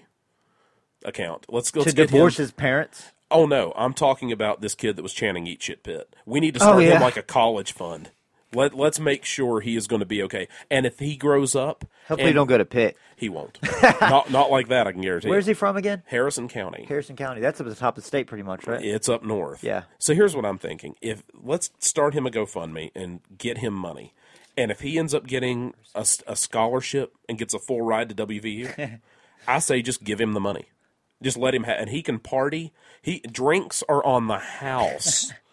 [1.05, 1.45] account.
[1.49, 3.11] Let's go To get divorce his parents.
[3.29, 6.53] Oh no, I'm talking about this kid that was chanting "Eat Shit Pit." We need
[6.55, 6.95] to Oh, start yeah.
[6.95, 8.11] him like a college fund.
[8.57, 10.47] Let let's make sure he is going to be okay.
[10.71, 12.97] And if he grows up, Hopefully, you don't go to Pitt.
[13.15, 13.59] He won't.
[14.01, 14.87] not not like that.
[14.87, 15.29] I can guarantee.
[15.29, 16.01] Where's he from again?
[16.07, 16.85] Harrison County.
[16.89, 17.39] Harrison County.
[17.39, 18.83] That's up at the top of the state, pretty much, right?
[18.83, 19.63] It's up north.
[19.63, 19.83] Yeah.
[19.99, 24.15] So here's what I'm thinking: if let's start him a GoFundMe and get him money,
[24.57, 28.99] and if he ends up getting a scholarship and gets a full ride to WVU,
[29.47, 30.65] I say just give him the money.
[31.21, 32.73] Just let him have, and he can party.
[33.03, 35.31] He drinks are on the house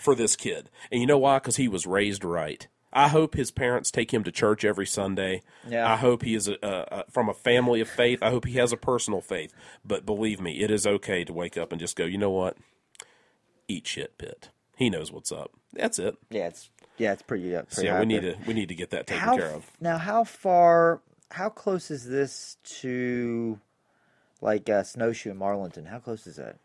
[0.00, 1.38] for this kid, and you know why?
[1.38, 2.66] Because he was raised right.
[2.92, 5.42] I hope his parents take him to church every Sunday.
[5.68, 5.92] Yeah.
[5.92, 8.22] I hope he is a, a, a, from a family of faith.
[8.22, 9.52] I hope he has a personal faith.
[9.84, 12.56] But believe me, it is okay to wake up and just go, you know what?
[13.68, 14.48] Eat shit, Pitt.
[14.76, 15.52] He knows what's up.
[15.74, 16.16] That's it.
[16.30, 17.54] Yeah, it's yeah, it's pretty.
[17.54, 19.70] Uh, So yeah, we need to we need to get that taken how, care of.
[19.80, 21.02] Now, how far?
[21.30, 23.60] How close is this to,
[24.40, 25.86] like uh, Snowshoe in Marlinton?
[25.86, 26.56] How close is that?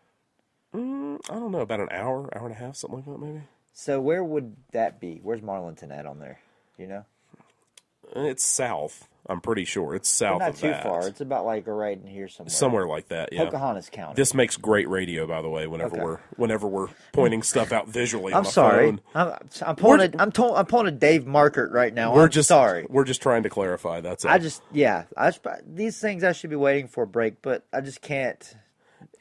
[0.74, 3.42] Mm, I don't know, about an hour, hour and a half, something like that, maybe.
[3.74, 5.20] So where would that be?
[5.24, 6.40] Where's Marlinton at on there?
[6.78, 7.06] You know,
[8.16, 9.08] It's south.
[9.30, 10.84] I'm pretty sure it's south not too that.
[10.84, 11.08] far.
[11.08, 12.50] It's about like right in here somewhere.
[12.52, 13.30] Somewhere like that.
[13.32, 13.46] Yeah.
[13.46, 14.16] Pocahontas County.
[14.16, 15.66] This makes great radio, by the way.
[15.66, 16.04] Whenever Okay.
[16.04, 18.34] we're whenever we're pointing stuff out visually.
[18.34, 18.98] I'm sorry.
[19.16, 19.34] I'm,
[19.66, 20.00] I'm pulling.
[20.00, 22.14] We're- A, I'm, to, I'm pulling a Dave Markert right now.
[22.14, 22.86] We're I'm just sorry.
[22.90, 24.02] We're just trying to clarify.
[24.02, 24.30] That's it.
[24.32, 25.06] I just yeah.
[25.16, 28.56] I just, these things I should be waiting for a break, but I just can't.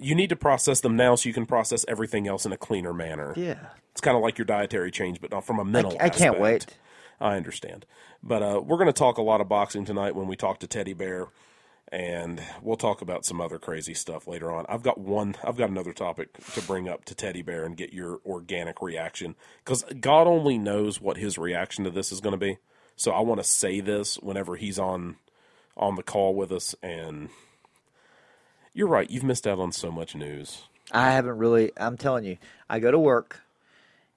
[0.03, 2.92] You need to process them now so you can process everything else in a cleaner
[2.92, 3.34] manner.
[3.36, 3.59] Yeah.
[3.92, 5.96] It's kind of like your dietary change, but not from a mental.
[6.00, 6.66] I can't wait.
[7.20, 7.86] I understand,
[8.20, 10.66] but uh, we're going to talk a lot of boxing tonight when we talk to
[10.66, 11.28] Teddy Bear,
[11.92, 14.66] and we'll talk about some other crazy stuff later on.
[14.68, 15.36] I've got one.
[15.44, 19.36] I've got another topic to bring up to Teddy Bear and get your organic reaction
[19.64, 22.59] because God only knows what his reaction to this is going to be.
[22.96, 25.16] So I want to say this whenever he's on
[25.76, 27.28] on the call with us, and
[28.74, 29.10] you're right.
[29.10, 30.62] You've missed out on so much news.
[30.90, 31.72] I haven't really.
[31.76, 33.40] I'm telling you, I go to work,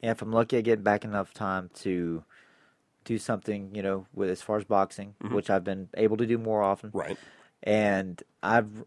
[0.02, 2.24] and if I'm lucky, I get back enough time to
[3.06, 3.72] do something.
[3.74, 6.90] You know, with as far as boxing, which I've been able to do more often.
[6.90, 6.98] Mm-hmm.
[6.98, 7.18] Right.
[7.64, 8.84] And I've,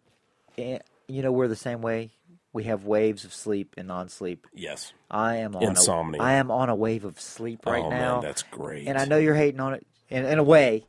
[0.57, 2.11] and, you know, we're the same way.
[2.53, 4.47] We have waves of sleep and non-sleep.
[4.55, 4.93] Yes.
[5.11, 6.21] I am on Insomnia.
[6.21, 8.15] A, I am on a wave of sleep right oh now.
[8.15, 8.87] man, that's great.
[8.87, 10.85] and I know you're hating on it in, in a way.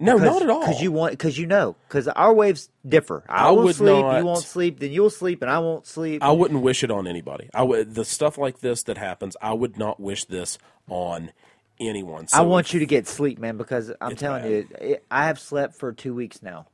[0.00, 0.60] No, not at all.
[0.60, 3.22] Because you want, because you know, because our waves differ.
[3.28, 5.86] I, I won't would sleep, not- you won't sleep, then you'll sleep, and I won't
[5.86, 6.22] sleep.
[6.22, 7.50] I wouldn't wish it on anybody.
[7.54, 9.36] I would the stuff like this that happens.
[9.42, 11.32] I would not wish this on
[11.78, 12.28] anyone.
[12.28, 14.50] So I want you to get sleep, man, because I'm telling bad.
[14.50, 16.66] you, it, I have slept for two weeks now,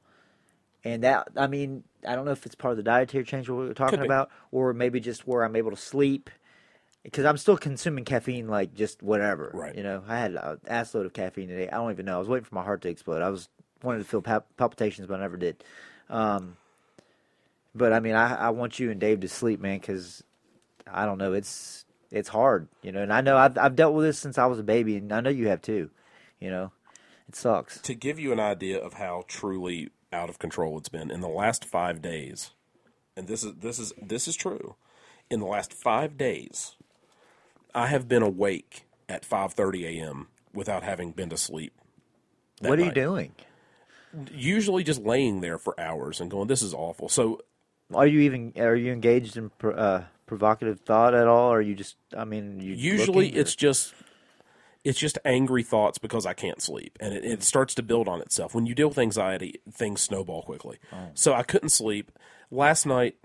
[0.84, 3.56] and that I mean, I don't know if it's part of the dietary change we
[3.56, 6.30] were talking about, or maybe just where I'm able to sleep,
[7.06, 9.50] because I'm still consuming caffeine like just whatever.
[9.54, 9.74] Right.
[9.74, 11.68] You know, I had an ass load of caffeine today.
[11.68, 12.16] I don't even know.
[12.16, 13.22] I was waiting for my heart to explode.
[13.22, 13.48] I was
[13.82, 15.62] wanted to feel pal- palpitations, but I never did.
[16.10, 16.56] Um,
[17.74, 20.24] but I mean, I, I want you and Dave to sleep, man, because
[20.90, 21.32] I don't know.
[21.32, 23.02] It's it's hard, you know.
[23.02, 25.20] And I know I've I've dealt with this since I was a baby, and I
[25.20, 25.90] know you have too.
[26.40, 26.72] You know,
[27.28, 27.80] it sucks.
[27.82, 31.28] to give you an idea of how truly out of control it's been in the
[31.28, 32.50] last five days,
[33.16, 34.74] and this is this is this is true.
[35.28, 36.75] In the last five days,
[37.76, 40.28] I have been awake at five thirty a.m.
[40.52, 41.72] without having been to sleep.
[42.60, 43.32] What are you doing?
[44.32, 47.42] Usually, just laying there for hours and going, "This is awful." So
[47.94, 51.52] Are you even are you engaged in uh, provocative thought at all?
[51.52, 53.94] Or are you just I mean, you usually looking, or- it's just
[54.82, 58.22] it's just angry thoughts because I can't sleep, and it, it starts to build on
[58.22, 58.54] itself.
[58.54, 60.78] When you deal with anxiety, things snowball quickly.
[60.92, 61.10] Oh.
[61.12, 62.10] So I couldn't sleep
[62.50, 63.16] last night.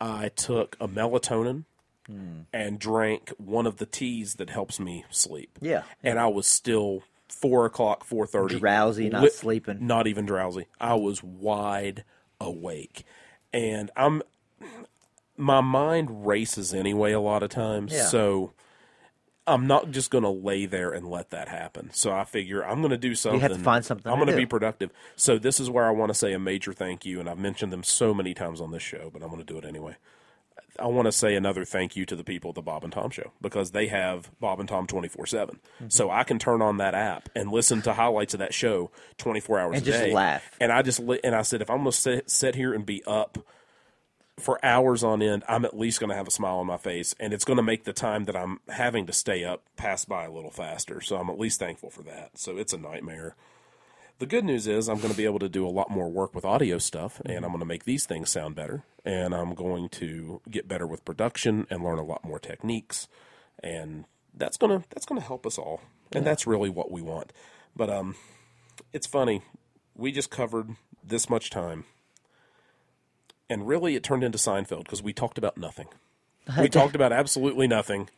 [0.00, 1.64] I took a melatonin
[2.10, 2.40] Hmm.
[2.54, 5.58] and drank one of the teas that helps me sleep.
[5.60, 5.82] Yeah.
[6.02, 9.86] and I was still four o'clock, four thirty, Drowsy, not sleeping.
[9.86, 10.66] not even drowsy.
[10.80, 12.04] I was wide
[12.40, 13.04] awake,
[13.52, 14.22] and I'm
[15.36, 17.92] my mind races anyway a lot of times.
[17.92, 18.06] Yeah.
[18.06, 18.52] So
[19.46, 21.90] I'm not just going to lay there and let that happen.
[21.92, 23.40] So I figure I'm going to do something.
[23.40, 24.90] You have to find something I'm going to be productive.
[25.16, 27.72] So this is where I want to say a major thank you, and I've mentioned
[27.72, 29.96] them so many times on this show, but I'm going to do it anyway.
[30.78, 33.10] I want to say another thank you to the people at the Bob and Tom
[33.10, 35.56] Show because they have Bob and Tom 24 7.
[35.56, 35.88] Mm-hmm.
[35.88, 39.58] So I can turn on that app and listen to highlights of that show 24
[39.58, 40.12] hours And a just day.
[40.12, 40.50] laugh.
[40.60, 43.02] And I just, and I said, if I'm going to sit, sit here and be
[43.06, 43.38] up
[44.38, 47.14] for hours on end, I'm at least going to have a smile on my face,
[47.18, 50.24] and it's going to make the time that I'm having to stay up pass by
[50.26, 51.00] a little faster.
[51.00, 52.38] So I'm at least thankful for that.
[52.38, 53.34] So it's a nightmare.
[54.20, 56.34] The good news is I'm going to be able to do a lot more work
[56.34, 59.88] with audio stuff, and I'm going to make these things sound better, and I'm going
[59.88, 63.08] to get better with production and learn a lot more techniques,
[63.64, 64.04] and
[64.34, 65.80] that's gonna that's gonna help us all,
[66.12, 67.32] and that's really what we want.
[67.74, 68.16] But um,
[68.92, 69.40] it's funny,
[69.94, 71.84] we just covered this much time,
[73.48, 75.88] and really it turned into Seinfeld because we talked about nothing.
[76.58, 78.08] We talked about absolutely nothing.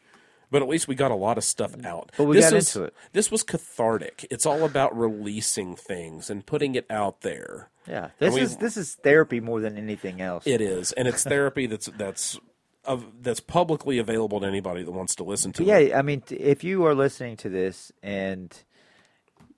[0.51, 2.11] But at least we got a lot of stuff out.
[2.17, 2.95] But we this got was, into it.
[3.13, 4.27] This was cathartic.
[4.31, 7.71] It's all about releasing things and putting it out there.
[7.87, 10.47] Yeah, this we- is this is therapy more than anything else.
[10.47, 12.39] It is, and it's therapy that's that's
[12.85, 15.67] of that's publicly available to anybody that wants to listen to it.
[15.89, 18.53] yeah, I mean, if you are listening to this and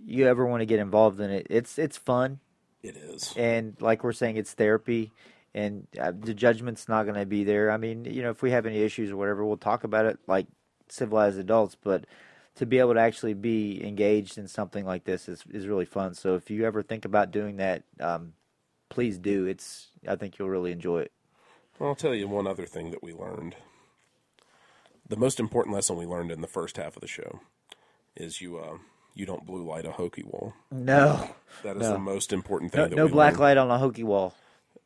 [0.05, 2.41] you ever want to get involved in it, it's it's fun,
[2.83, 3.33] It is.
[3.37, 5.13] and like we're saying, it's therapy,
[5.55, 7.71] and uh, the judgment's not going to be there.
[7.71, 10.19] I mean, you know, if we have any issues or whatever, we'll talk about it
[10.27, 10.47] like
[10.93, 12.05] civilized adults, but.
[12.57, 16.13] To be able to actually be engaged in something like this is, is really fun.
[16.13, 18.35] So if you ever think about doing that, um,
[18.91, 19.47] please do.
[19.47, 21.13] It's I think you'll really enjoy it.
[21.79, 23.57] Well, I'll tell you one other thing that we learned.
[25.09, 27.41] The most important lesson we learned in the first half of the show
[28.15, 28.77] is you uh,
[29.15, 30.53] you don't blue light a Hokie wall.
[30.71, 31.31] No,
[31.63, 31.93] That is No.
[31.95, 32.91] the most important thing.
[32.91, 33.41] no, no black learned.
[33.41, 34.35] light on a Hokie wall.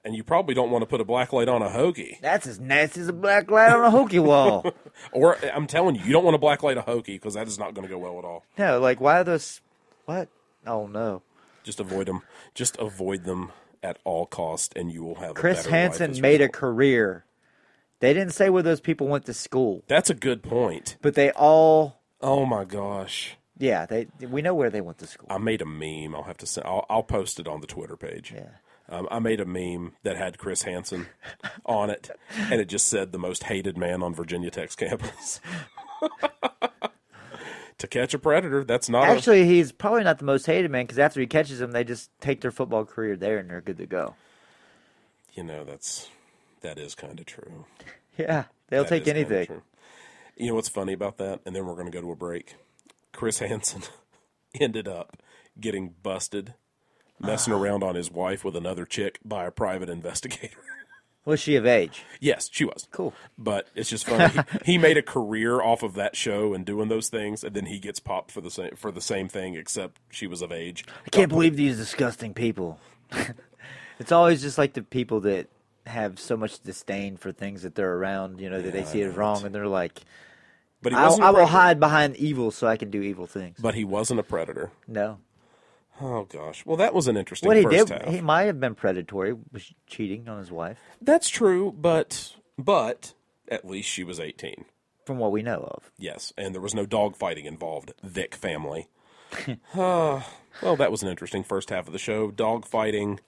[0.07, 2.21] And you probably don't want to put a black light on a Hokie.
[2.21, 4.65] That's as nasty as a black light on a Hokie wall.
[5.13, 7.59] Or I'm telling you, you don't want to black light a Hokie because that is
[7.59, 8.45] not going to go well at all.
[8.57, 9.61] no, like why are those?
[10.07, 10.29] What?
[10.67, 11.21] Oh no!
[11.65, 12.23] Just avoid them.
[12.55, 13.53] Just avoid them
[13.83, 15.35] at all cost, and you will have.
[15.35, 17.27] Chris a better life Hansen made a career.
[18.01, 20.97] They didn't say where those people went to school, That's a good point.
[21.03, 22.01] but they all.
[22.23, 23.37] Oh my gosh.
[23.59, 24.07] Yeah, they.
[24.21, 25.27] We know where they went to school.
[25.31, 26.15] I made a meme.
[26.15, 26.67] I'll have to send.
[26.67, 28.33] I'll, I'll post it on the Twitter page.
[28.35, 28.49] Yeah.
[28.89, 31.07] Um, I made a meme that had Chris Hansen
[31.67, 35.41] on it, and it just said the most hated man on Virginia Tech's campus.
[37.79, 40.85] to catch a predator, that's not a, Actually, he's probably not the most hated man
[40.85, 43.79] because after he catches them, they just take their football career there and they're good
[43.79, 44.15] to go.
[45.35, 46.09] you know that's
[46.63, 47.65] that is kind of true.
[48.19, 49.61] Yeah, they'll That take anything.
[50.39, 51.41] You know what's funny about that?
[51.45, 52.55] And then we're going to go to a break.
[53.13, 53.83] Chris Hansen
[54.59, 55.23] ended up
[55.61, 56.55] getting busted
[57.21, 57.57] messing Ah.
[57.59, 60.57] around on his wife with another chick by a private investigator.
[61.25, 62.05] Was she of age?
[62.21, 62.87] yes, she was.
[62.93, 63.13] Cool.
[63.37, 64.33] But it's just funny.
[64.65, 67.67] he, he made a career off of that show and doing those things, and then
[67.67, 70.85] he gets popped for the same for the same thing, except she was of age.
[71.05, 72.79] I can't believe these disgusting people.
[73.99, 75.49] it's always just like the people that
[75.87, 79.15] have so much disdain for things that they're around, you know, that they see as
[79.17, 80.03] wrong, and they're like,
[80.83, 81.25] But I'll, wasn't.
[81.25, 83.57] a I will hide behind evil so I can do evil things.
[83.61, 84.71] But he wasn't a predator.
[84.87, 85.19] No.
[86.01, 86.65] Oh gosh.
[86.67, 88.05] Well, that was an interesting What he did, half.
[88.09, 93.15] he might have been predatory, was cheating on his wife, That's true, but but
[93.49, 94.65] at least she was eighteen.
[95.07, 95.91] from what we know of.
[95.99, 97.93] Yes, and there was no dog fighting involved.
[98.03, 98.89] Vic family.
[99.75, 100.21] uh,
[100.63, 102.31] well, that was an interesting first half of the show.
[102.31, 103.21] Dog fighting,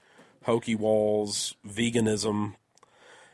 [0.46, 2.54] Hokie walls, veganism.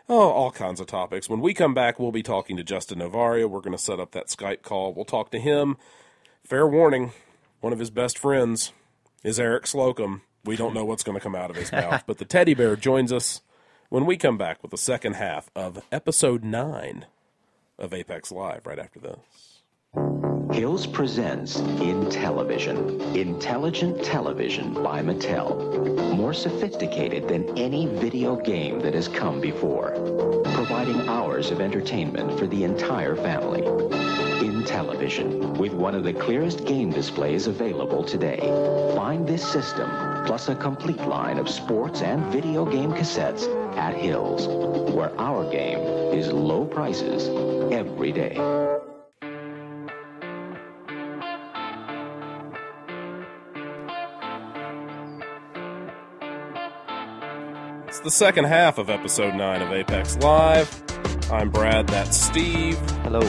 [0.09, 1.29] Oh, all kinds of topics.
[1.31, 3.49] When we come back, we'll be talking to Justin Novaria.
[3.49, 4.93] We're going to set up that Skype call.
[4.93, 5.79] We'll talk to him.
[6.45, 7.13] Fair warning,
[7.61, 8.73] one of his best friends
[9.25, 10.23] is Eric Slocum.
[10.45, 12.77] We don't know what's going to come out of his mouth, but the teddy bear
[12.77, 13.41] joins us
[13.89, 17.07] when we come back with the second half of episode 9
[17.79, 19.19] of Apex Live right after this.
[20.53, 23.01] Hills presents In Television.
[23.17, 26.15] Intelligent television by Mattel.
[26.17, 29.93] More sophisticated than any video game that has come before.
[30.55, 33.63] Providing hours of entertainment for the entire family.
[34.65, 38.39] Intellivision, with one of the clearest game displays available today.
[38.97, 39.91] Find this system,
[40.25, 43.47] plus a complete line of sports and video game cassettes
[43.77, 44.49] at Hills,
[44.95, 45.81] where our game
[46.15, 47.29] is low prices
[47.73, 48.37] every day.
[57.87, 60.83] It's the second half of episode 9 of Apex Live.
[61.31, 62.79] I'm Brad, that's Steve.
[63.03, 63.21] Hello.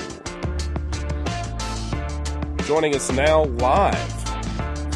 [2.65, 4.11] Joining us now live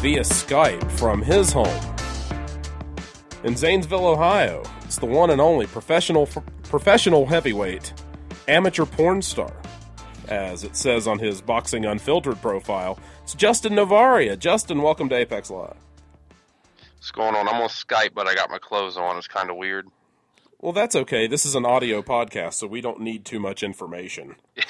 [0.00, 1.96] via Skype from his home
[3.44, 4.64] in Zanesville, Ohio.
[4.82, 6.26] It's the one and only professional
[6.64, 7.92] professional heavyweight
[8.48, 9.52] amateur porn star,
[10.26, 12.98] as it says on his Boxing Unfiltered profile.
[13.22, 14.36] It's Justin Novaria.
[14.36, 15.76] Justin, welcome to Apex Live.
[16.96, 17.46] What's going on?
[17.46, 19.16] I'm on Skype, but I got my clothes on.
[19.16, 19.86] It's kind of weird.
[20.60, 21.28] Well, that's okay.
[21.28, 24.34] This is an audio podcast, so we don't need too much information.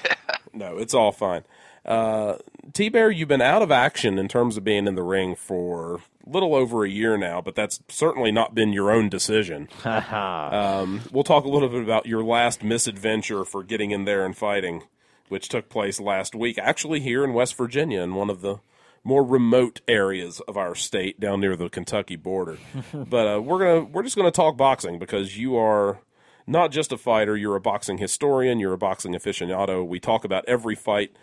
[0.53, 1.45] No, it's all fine.
[1.85, 2.37] Uh,
[2.73, 6.01] T Bear, you've been out of action in terms of being in the ring for
[6.27, 9.69] a little over a year now, but that's certainly not been your own decision.
[9.85, 14.37] um, we'll talk a little bit about your last misadventure for getting in there and
[14.37, 14.85] fighting,
[15.29, 18.59] which took place last week, actually here in West Virginia, in one of the
[19.03, 22.59] more remote areas of our state down near the Kentucky border.
[22.93, 26.01] but uh, we're gonna we're just gonna talk boxing because you are
[26.47, 29.87] not just a fighter, you're a boxing historian, you're a boxing aficionado.
[29.87, 31.17] We talk about every fight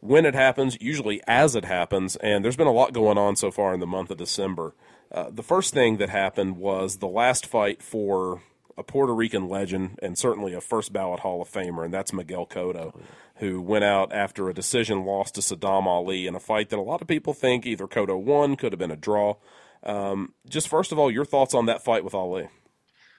[0.00, 3.50] when it happens, usually as it happens, and there's been a lot going on so
[3.50, 4.74] far in the month of December.
[5.10, 8.42] Uh, the first thing that happened was the last fight for
[8.76, 12.46] a Puerto Rican legend and certainly a first ballot Hall of Famer, and that's Miguel
[12.46, 12.94] Cotto,
[13.36, 16.82] who went out after a decision loss to Sadam Ali in a fight that a
[16.82, 19.34] lot of people think either Cotto won, could have been a draw.
[19.82, 22.48] Um, just first of all, your thoughts on that fight with Ali?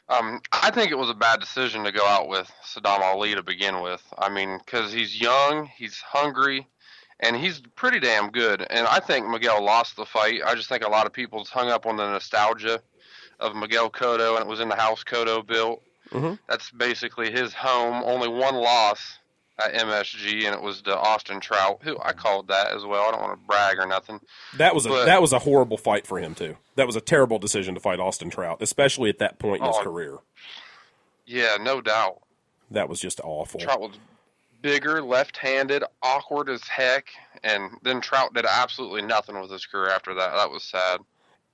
[0.09, 3.43] Um, I think it was a bad decision to go out with Sadam Ali to
[3.43, 4.01] begin with.
[4.17, 6.67] I mean, because he's young, he's hungry,
[7.19, 8.65] and he's pretty damn good.
[8.67, 10.41] And I think Miguel lost the fight.
[10.43, 12.81] I just think a lot of people's hung up on the nostalgia
[13.39, 15.83] of Miguel Cotto, and it was in the house Cotto built.
[16.11, 16.35] Mm-hmm.
[16.47, 18.01] That's basically his home.
[18.03, 19.18] Only one loss
[19.59, 23.07] at MSG, and it was the Austin Trout, who I called that as well.
[23.07, 24.19] I don't want to brag or nothing.
[24.57, 26.57] That was a But- that was a horrible fight for him too.
[26.75, 29.77] That was a terrible decision to fight Austin Trout, especially at that point in his
[29.77, 29.83] Oh.
[29.83, 30.17] career.
[31.25, 32.19] Yeah, no doubt.
[32.71, 33.59] That was just awful.
[33.59, 33.97] Trout was
[34.61, 37.07] bigger, left-handed, awkward as heck,
[37.43, 40.31] and then Trout did absolutely nothing with his career after that.
[40.33, 41.01] That was sad.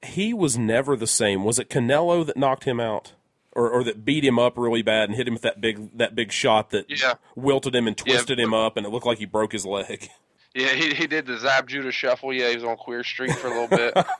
[0.02, 1.44] He was never the same.
[1.44, 3.14] Was it Canelo that knocked him out?
[3.58, 6.14] Or, or that beat him up really bad and hit him with that big that
[6.14, 7.14] big shot that Yeah.
[7.38, 10.10] wilted him and Yeah, twisted him up and it looked like he broke his leg.
[10.54, 12.34] Yeah, he he did the Zab Judah shuffle.
[12.34, 13.94] Yeah, he was on Queer Street for a little bit.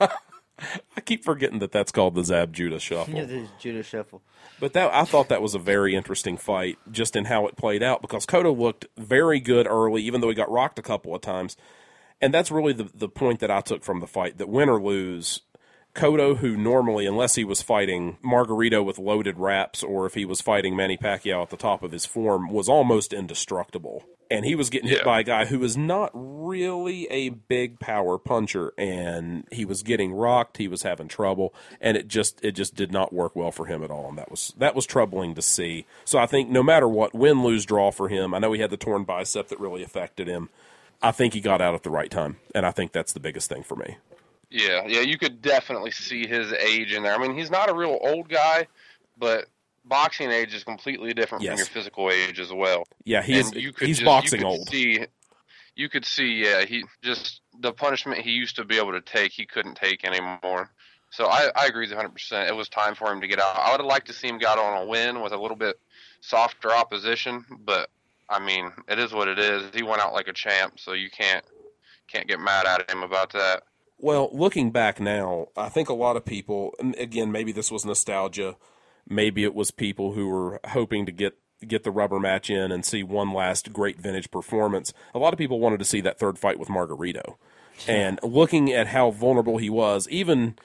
[0.96, 3.14] I keep forgetting that that's called the Zab Judah shuffle.
[3.14, 4.22] Yeah, the Judah Shuffle.
[4.58, 7.82] But that I thought that was a very interesting fight, just in how it played
[7.82, 11.20] out, because Cotto looked very good early, even though he got rocked a couple of
[11.20, 11.56] times.
[12.22, 14.80] And that's really the the point that I took from the fight: that win or
[14.82, 15.42] lose,
[15.96, 20.40] Cotto, who normally, unless he was fighting Margarito with loaded wraps, or if he was
[20.40, 24.04] fighting Manny Pacquiao at the top of his form, was almost indestructible.
[24.30, 28.18] And he was getting hit by a guy who was not really a big power
[28.18, 30.58] puncher, and he was getting rocked.
[30.58, 33.82] He was having trouble, and it just it just did not work well for him
[33.84, 34.08] at all.
[34.08, 35.86] And that was that was troubling to see.
[36.04, 38.34] So I think no matter what, win, lose, draw for him.
[38.34, 40.50] I know he had the torn bicep that really affected him.
[41.00, 43.48] I think he got out at the right time, and I think that's the biggest
[43.48, 43.96] thing for me.
[44.50, 47.14] Yeah, yeah, you could definitely see his age in there.
[47.14, 48.66] I mean, he's not a real old guy,
[49.18, 49.46] but
[49.84, 51.52] boxing age is completely different Yes.
[51.52, 52.84] from your physical age as well.
[53.04, 54.68] Yeah, he's you could he's just, boxing you could old.
[54.68, 55.06] See,
[55.74, 59.32] you could see, yeah, he just the punishment he used to be able to take,
[59.32, 60.70] he couldn't take anymore.
[61.10, 62.48] So I, I agree with you 100%.
[62.48, 63.56] It was time for him to get out.
[63.56, 65.78] I would have liked to see him got on a win with a little bit
[66.20, 67.88] softer opposition, but
[68.28, 69.70] I mean, it is what it is.
[69.74, 71.44] He went out like a champ, so you can't
[72.08, 73.62] can't get mad at him about that.
[73.98, 78.56] Well, looking back now, I think a lot of people, again, maybe this was nostalgia,
[79.08, 82.84] maybe it was people who were hoping to get get the rubber match in and
[82.84, 84.92] see one last great vintage performance.
[85.14, 87.36] A lot of people wanted to see that third fight with Margarito.
[87.88, 90.56] And looking at how vulnerable he was, even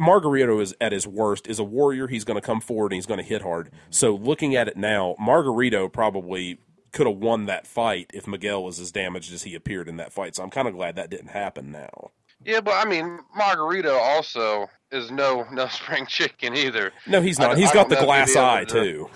[0.00, 2.08] Margarito is at his worst is a warrior.
[2.08, 3.70] He's going to come forward and he's going to hit hard.
[3.88, 6.58] So looking at it now, Margarito probably
[6.92, 10.12] could have won that fight if Miguel was as damaged as he appeared in that
[10.12, 10.34] fight.
[10.34, 12.10] So I'm kind of glad that didn't happen now.
[12.44, 16.92] Yeah, but I mean, Margarito also is no no spring chicken either.
[17.06, 17.48] No, he's not.
[17.50, 19.10] don't- He's I got the know if he'd glass eye to- too.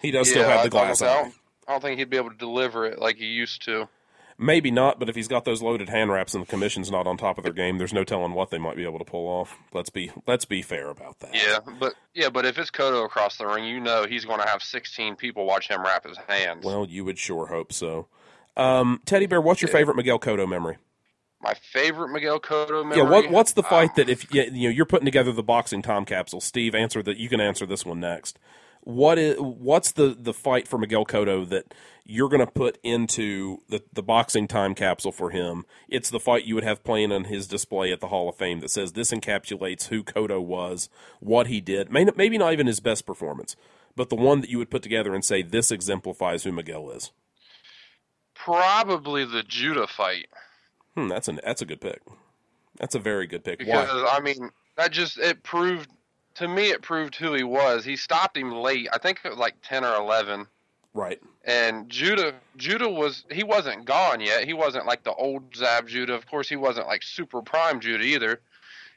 [0.00, 1.06] He does still have the glass so.
[1.06, 1.22] I eye.
[1.22, 1.34] don't,
[1.68, 3.88] I don't think he'd be able to deliver it like he used to.
[4.40, 7.16] Maybe not, but if he's got those loaded hand wraps and the commission's not on
[7.16, 9.56] top of their game, there's no telling what they might be able to pull off.
[9.74, 11.34] Let's be let's be fair about that.
[11.34, 14.46] Yeah, but yeah, but if it's Cotto across the ring, you know he's going to
[14.48, 16.64] have 16 people watch him wrap his hands.
[16.64, 18.06] Well, you would sure hope so.
[18.56, 19.78] Um, Teddy Bear, what's your Yeah.
[19.78, 20.76] favorite Miguel Cotto memory?
[21.40, 22.96] My favorite Miguel Cotto memory.
[22.96, 25.82] Yeah, what what's the fight um, that if you know you're putting together the boxing
[25.82, 26.40] time capsule?
[26.40, 27.16] Steve, answer that.
[27.16, 28.38] You can answer this one next.
[28.80, 31.74] What is what's the the fight for Miguel Cotto that
[32.04, 35.64] you're going to put into the the boxing time capsule for him?
[35.88, 38.58] It's the fight you would have playing on his display at the Hall of Fame
[38.60, 40.88] that says this encapsulates who Cotto was,
[41.20, 41.90] what he did.
[41.90, 43.54] Maybe not even his best performance,
[43.94, 47.12] but the one that you would put together and say this exemplifies who Miguel is.
[48.34, 50.26] Probably the Judah fight
[50.98, 52.02] Hmm, that's an that's a good pick.
[52.78, 53.60] That's a very good pick.
[53.60, 54.16] because Why?
[54.16, 55.88] I mean that just it proved
[56.34, 57.84] to me it proved who he was.
[57.84, 58.88] He stopped him late.
[58.92, 60.46] I think it was like 10 or 11.
[60.94, 61.20] Right.
[61.44, 64.44] And Judah, Judah was he wasn't gone yet.
[64.44, 66.14] He wasn't like the old Zab Judah.
[66.14, 68.40] Of course, he wasn't like super prime Judah either.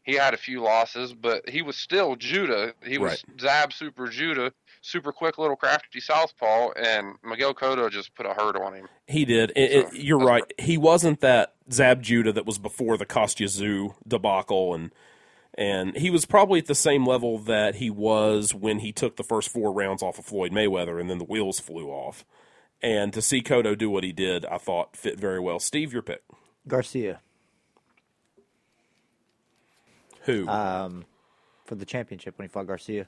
[0.04, 2.74] He had a few losses, but he was still Judah.
[2.84, 4.52] He was Zab Super Judah,
[4.82, 8.88] super quick little crafty southpaw, and Miguel Cotto just put a hurt on him.
[9.08, 9.52] He did.
[9.56, 10.54] It, it, you're that's right.
[10.58, 14.92] He wasn't that Zab Judah that was before the Kostya Tszyu debacle, and
[15.54, 19.24] and he was probably at the same level that he was when he took the
[19.24, 22.26] first four rounds off of Floyd Mayweather, and then the wheels flew off.
[22.82, 25.60] And to see Cotto do what he did, I thought fit very well.
[25.60, 26.24] Steve, your pick.
[26.68, 27.22] Garcia
[30.22, 31.06] Who um,
[31.66, 33.08] for the championship when he fought Garcia.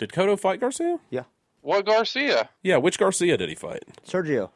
[0.00, 0.98] Did Cotto fight Garcia?
[1.10, 1.24] Yeah,
[1.60, 2.48] What Garcia?
[2.62, 3.84] Yeah, which Garcia did he fight?
[4.04, 4.50] Sergio.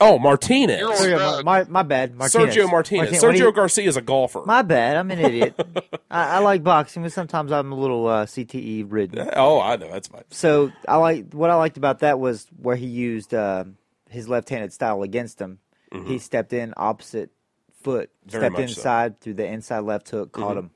[0.00, 0.78] Oh, Martinez.
[0.78, 1.44] You're on Sergio, drugs.
[1.44, 2.14] my, my bad.
[2.14, 2.54] Martinez.
[2.54, 3.10] Sergio Martinez.
[3.10, 4.42] Martin- when Sergio he- Garcia is a golfer.
[4.46, 4.96] My bad.
[4.96, 5.54] I'm an idiot.
[6.10, 9.28] I, I like boxing, but sometimes I'm a little uh, CTE ridden.
[9.34, 10.22] oh, I know that's fine.
[10.30, 13.64] So I like what I liked about that was where he used uh,
[14.08, 15.58] his left-handed style against him.
[16.06, 17.30] He stepped in opposite
[17.82, 18.30] foot, Mm-hmm.
[18.30, 18.62] Very stepped much so.
[18.62, 18.78] Mm-hmm.
[18.80, 20.70] inside through the inside left hook, caught him,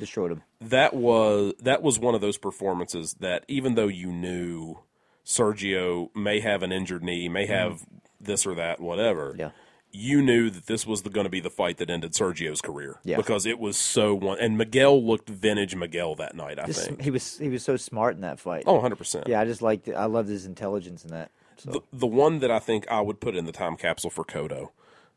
[0.00, 0.42] destroyed him.
[0.60, 4.76] That was that was one of those performances that even though you knew
[5.24, 7.86] Sergio may have an injured knee, may have
[8.20, 9.30] this or that, whatever.
[9.32, 9.40] Mm-hmm.
[9.40, 9.50] Yeah.
[9.90, 13.16] You knew that this was going to be the fight that ended Sergio's career Yeah.
[13.16, 14.38] because it was so one.
[14.38, 16.58] And Miguel looked vintage Miguel that night.
[16.58, 17.00] I Just, think.
[17.02, 18.64] he was he was so smart in that fight.
[18.66, 19.28] Oh, 100 percent.
[19.28, 19.94] Yeah, I just liked it.
[19.94, 21.30] I loved his intelligence in that.
[21.56, 24.24] So the, the one that I think I would put in the time capsule for
[24.24, 24.68] Kodo,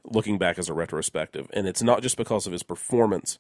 [0.06, 3.40] looking back as a retrospective, and it's not just because of his performance,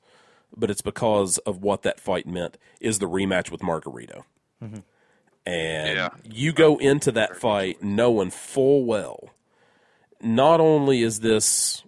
[0.55, 4.23] but it's because of what that fight meant, is the rematch with Margarito.
[4.63, 4.79] Mm-hmm.
[5.45, 6.09] And Yeah.
[6.23, 9.29] you go into that fight knowing full well,
[10.21, 11.83] not only is this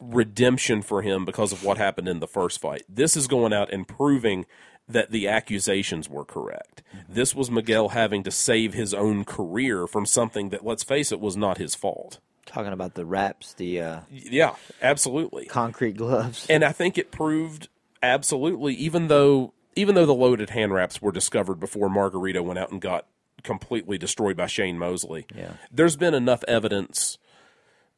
[0.00, 3.72] redemption for him because of what happened in the first fight, this is going out
[3.72, 4.46] and proving
[4.88, 6.82] that the accusations were correct.
[6.96, 7.14] Mm-hmm.
[7.14, 11.20] This was Miguel having to save his own career from something that, let's face it,
[11.20, 12.18] was not his fault.
[12.46, 15.46] Talking about the wraps, the uh, Yeah, absolutely.
[15.46, 16.46] concrete gloves.
[16.50, 17.68] And I think it proved
[18.02, 22.70] absolutely, even though even though the loaded hand wraps were discovered before Margarito went out
[22.70, 23.06] and got
[23.42, 25.26] completely destroyed by Shane Mosley.
[25.34, 25.52] Yeah.
[25.70, 27.16] There's been enough evidence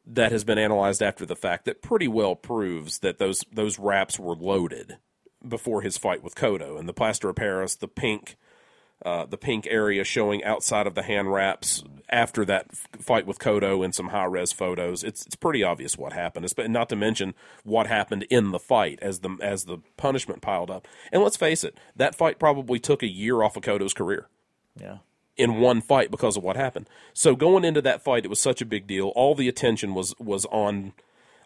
[0.07, 4.19] that has been analyzed after the fact that pretty well proves that those those wraps
[4.19, 4.99] were loaded
[5.47, 8.37] before his fight with Cotto and the plaster of Paris, the pink
[9.05, 13.39] uh, the pink area showing outside of the hand wraps after that f- fight with
[13.39, 15.05] Cotto and some high res photos.
[15.05, 16.45] It's it's pretty obvious what happened.
[16.45, 17.35] It's, but not to mention
[17.65, 20.89] what happened in the fight as the as the punishment piled up.
[21.13, 24.29] And let's face it, that fight probably took a year off of Cotto's career
[24.81, 24.99] yeah,
[25.37, 26.89] in one fight because of what happened.
[27.13, 29.09] So going into that fight, it was such a big deal.
[29.09, 30.93] All the attention was was on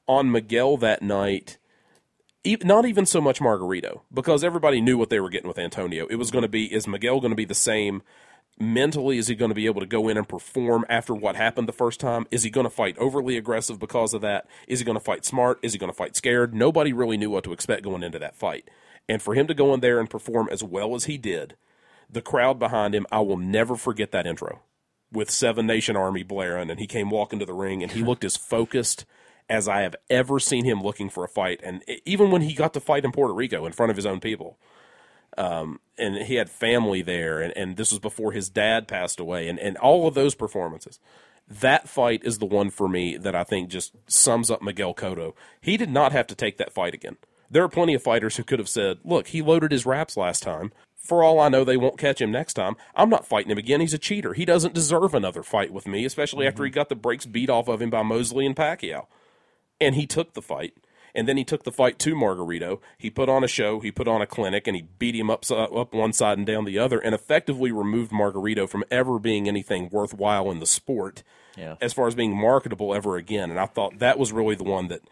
[0.07, 1.59] on Miguel that night.
[2.45, 6.07] Not even so much Margarito, because everybody knew what they were getting with Antonio.
[6.09, 8.03] It was going to be: is Miguel going to be the same
[8.61, 9.19] mentally?
[9.19, 11.73] Is he going to be able to go in and perform after what happened the
[11.73, 12.27] first time?
[12.31, 14.47] Is he going to fight overly aggressive because of that?
[14.67, 15.59] Is he going to fight smart?
[15.63, 16.55] Is he going to fight scared?
[16.55, 18.69] Nobody really knew what to expect going into that fight.
[19.09, 21.57] And for him to go in there and perform as well as he did,
[22.11, 24.61] the crowd behind him, I will never forget that intro
[25.11, 28.25] with Seven Nation Army blaring, and he came walking to the ring, and he looked
[28.25, 29.07] as focused
[29.49, 31.61] as I have ever seen him looking for a fight.
[31.63, 34.21] And even when he got to fight in Puerto Rico in front of his own
[34.21, 34.59] people,
[35.37, 39.49] um, and he had family there, and, and this was before his dad passed away,
[39.49, 40.99] and, and all of those performances.
[41.49, 45.33] That fight is the one for me that I think just sums up Miguel Cotto.
[45.61, 47.17] He did not have to take that fight again.
[47.51, 50.43] There are plenty of fighters who could have said, look, he loaded his wraps last
[50.43, 50.73] time.
[50.95, 52.77] For all I know, they won't catch him next time.
[52.95, 53.81] I'm not fighting him again.
[53.81, 54.35] He's a cheater.
[54.35, 57.69] He doesn't deserve another fight with me, especially after he got the brakes beat off
[57.69, 59.07] of him by Mosley and Pacquiao.
[59.81, 60.75] And he took the fight.
[61.15, 62.81] And then he took the fight to Margarito.
[62.97, 65.51] He put on a show, he put on a clinic, and he beat him up,
[65.51, 69.89] up one side and down the other, and effectively removed Margarito from ever being anything
[69.91, 71.23] worthwhile in the sport
[71.57, 71.77] yeah.
[71.81, 73.51] as far as being marketable ever again.
[73.51, 75.03] And I thought that was really the one that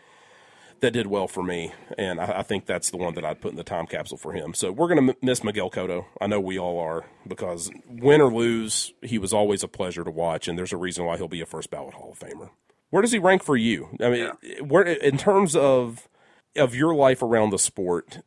[0.81, 3.51] that did well for me, and I, I think that's the one that I'd put
[3.51, 4.53] in the time capsule for him.
[4.53, 6.05] So we're going to m- miss Miguel Cotto.
[6.21, 10.11] I know we all are because win or lose, he was always a pleasure to
[10.11, 12.51] watch, and there's a reason why he'll be a first ballot Hall of Famer.
[12.91, 13.89] Where does he rank for you?
[14.01, 14.31] I mean,
[14.69, 16.09] where in terms of
[16.57, 18.21] of your life around the sport,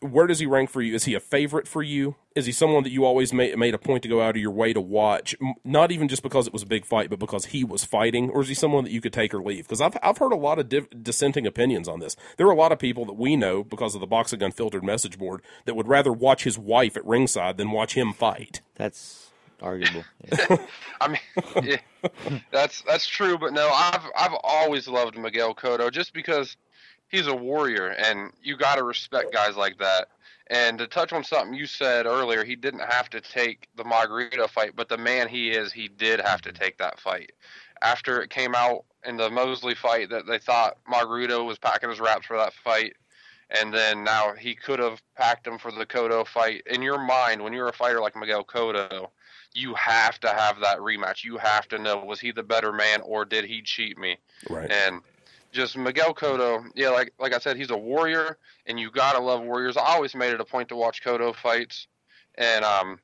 [0.00, 0.94] where does he rank for you?
[0.94, 2.16] Is he a favorite for you?
[2.34, 4.50] Is he someone that you always made, made a point to go out of your
[4.50, 5.34] way to watch?
[5.64, 8.28] Not even just because it was a big fight, but because he was fighting?
[8.28, 9.64] Or is he someone that you could take or leave?
[9.64, 12.14] Because I've, I've heard a lot of div- dissenting opinions on this.
[12.36, 15.18] There are a lot of people that we know because of the Boxing Unfiltered message
[15.18, 18.60] board that would rather watch his wife at ringside than watch him fight.
[18.74, 19.25] That's
[19.62, 20.04] arguable.
[20.26, 20.56] Yeah.
[21.00, 21.20] I mean,
[21.62, 22.10] yeah,
[22.50, 26.56] that's that's true, but no, I've I've always loved Miguel Cotto just because
[27.08, 30.08] he's a warrior, and you got to respect guys like that.
[30.48, 34.48] And to touch on something you said earlier, he didn't have to take the Margarito
[34.48, 37.32] fight, but the man he is, he did have to take that fight.
[37.82, 42.00] After it came out in the Mosley fight that they thought Margarito was packing his
[42.00, 42.94] wraps for that fight,
[43.50, 46.62] and then now he could have packed him for the Cotto fight.
[46.66, 49.10] In your mind, when you're a fighter like Miguel Cotto,
[49.56, 51.24] you have to have that rematch.
[51.24, 54.18] You have to know was he the better man or did he cheat me?
[54.50, 54.70] Right.
[54.70, 55.00] And
[55.50, 58.36] just Miguel Cotto, yeah, like like I said, he's a warrior,
[58.66, 59.76] and you gotta love warriors.
[59.76, 61.86] I always made it a point to watch Cotto fights.
[62.34, 62.98] And um,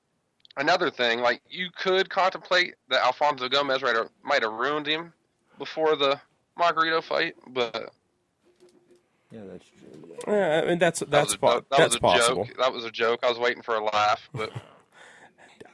[0.59, 5.15] another thing, like you could contemplate that Alfonso Gomez might have, might have ruined him
[5.59, 6.21] before the
[6.59, 7.95] Margarito fight, but
[9.31, 10.17] yeah, that's true.
[10.27, 12.45] Yeah, I mean, that's that that's was a, po- that, that that's was a possible.
[12.45, 12.57] joke.
[12.59, 13.21] That was a joke.
[13.23, 14.53] I was waiting for a laugh, but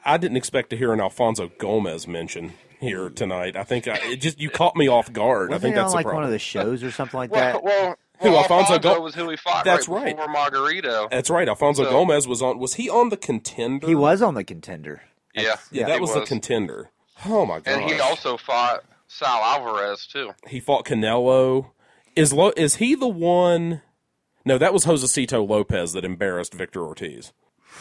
[0.05, 3.57] I didn't expect to hear an Alfonso Gomez mention here tonight.
[3.57, 5.51] I think I, it just you caught me off guard.
[5.51, 6.17] I Wasn't think he on that's like problem.
[6.17, 7.65] one of the shows or something like well, that?
[7.65, 10.29] well, Who, well, Alfonso Alfonso, Go- was who he fought That's right, right.
[10.29, 11.11] Margarito.
[11.11, 11.49] That's right.
[11.49, 12.59] Alfonso So- Gomez was on.
[12.59, 13.87] Was he on the contender?
[13.87, 15.03] He was on the contender.
[15.35, 16.91] yeah, Yeah, Yeah, that he was, the contender.
[17.27, 17.67] Oh my god!
[17.81, 20.31] And he also fought Saul Alvarez too.
[20.47, 21.71] He fought Canelo.
[22.15, 23.83] Is Lo- is he the one?
[24.45, 27.33] No, that was Josesito Lopez that embarrassed Victor Ortiz.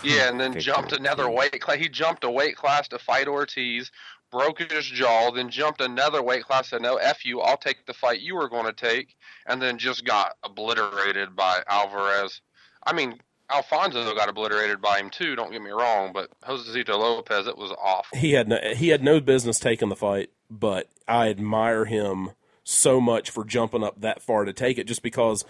[0.03, 1.77] Yeah, and then jumped another weight class.
[1.77, 3.91] He jumped a weight class to fight Ortiz,
[4.31, 6.69] broke his jaw, then jumped another weight class.
[6.69, 9.15] Said, "No, f you, I'll take the fight you were going to take,"
[9.45, 12.41] and then just got obliterated by Alvarez.
[12.85, 13.19] I mean,
[13.49, 15.35] Alfonso got obliterated by him too.
[15.35, 18.17] Don't get me wrong, but Josesito Lopez, it was awful.
[18.17, 22.31] He had no, he had no business taking the fight, but I admire him
[22.63, 25.45] so much for jumping up that far to take it, just because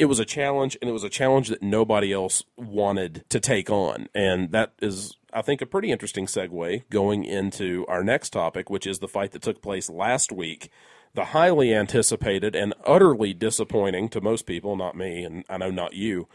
[0.00, 3.70] it was a challenge and it was a challenge that nobody else wanted to take
[3.70, 5.16] on, and that is.
[5.32, 9.30] I think a pretty interesting segue going into our next topic, which is the fight
[9.30, 10.70] that took place last week
[11.14, 15.94] the highly anticipated and utterly disappointing to most people, not me, and I know not
[15.94, 16.28] you,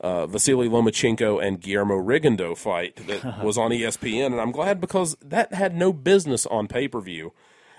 [0.00, 5.16] uh, Vasily Lomachenko and Guillermo Rigondeaux fight that was on ESPN, and I'm glad because
[5.22, 7.32] that had no business on pay per view.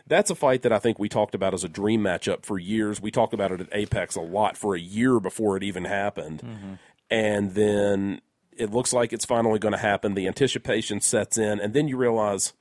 [0.06, 3.02] That's a fight that I think we talked about as a dream matchup for years.
[3.02, 6.42] We talked about it at Apex a lot for a year before it even happened,
[6.42, 6.74] mm-hmm.
[7.10, 10.14] and then it looks like it's finally going to happen.
[10.14, 12.54] The anticipation sets in, and then you realize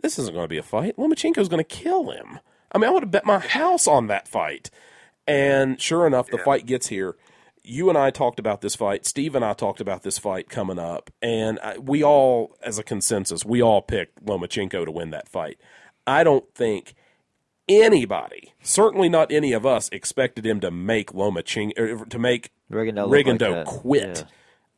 [0.00, 0.96] this isn't going to be a fight.
[0.96, 2.38] Lomachenko's going to kill him.
[2.70, 4.70] I mean, I would have bet my house on that fight.
[5.26, 6.44] And sure enough, the yeah.
[6.44, 7.16] fight gets here
[7.68, 9.04] you and I talked about this fight.
[9.04, 13.44] Steve and I talked about this fight coming up, and we all, as a consensus,
[13.44, 15.58] we all picked Lomachenko to win that fight.
[16.08, 16.94] I don't think
[17.68, 22.50] anybody, certainly not any of us, expected him to make Loma Lomachenko er, to make
[22.72, 24.18] Rigondeaux, Rigondeaux like quit.
[24.18, 24.24] Yeah.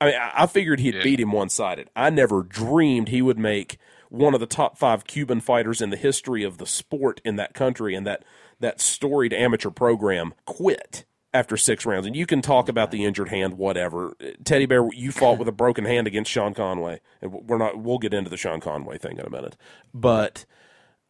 [0.00, 1.02] I mean, I figured he'd yeah.
[1.02, 1.88] beat him one sided.
[1.94, 3.78] I never dreamed he would make
[4.08, 7.54] one of the top five Cuban fighters in the history of the sport in that
[7.54, 8.24] country and that
[8.58, 12.06] that storied amateur program quit after six rounds.
[12.06, 14.16] And you can talk about the injured hand, whatever.
[14.44, 17.78] Teddy Bear, you fought with a broken hand against Sean Conway, and we're not.
[17.78, 19.56] We'll get into the Sean Conway thing in a minute.
[19.94, 20.44] But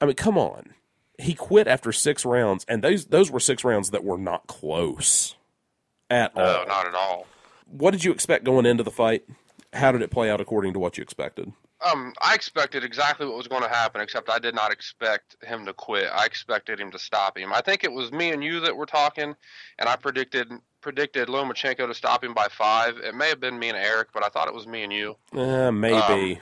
[0.00, 0.74] I mean, come on,
[1.18, 5.36] he quit after six rounds, and those those were six rounds that were not close
[6.08, 6.66] at no, all.
[6.66, 7.26] not at all.
[7.66, 9.24] What did you expect going into the fight?
[9.72, 11.52] How did it play out according to what you expected?
[11.82, 15.64] Um, I expected exactly what was going to happen, except I did not expect him
[15.64, 16.08] to quit.
[16.12, 17.52] I expected him to stop him.
[17.54, 19.34] I think it was me and you that were talking,
[19.78, 22.96] and I predicted predicted Lomachenko to stop him by five.
[22.98, 25.16] It may have been me and Eric, but I thought it was me and you.
[25.32, 26.34] Uh, maybe.
[26.34, 26.40] Um,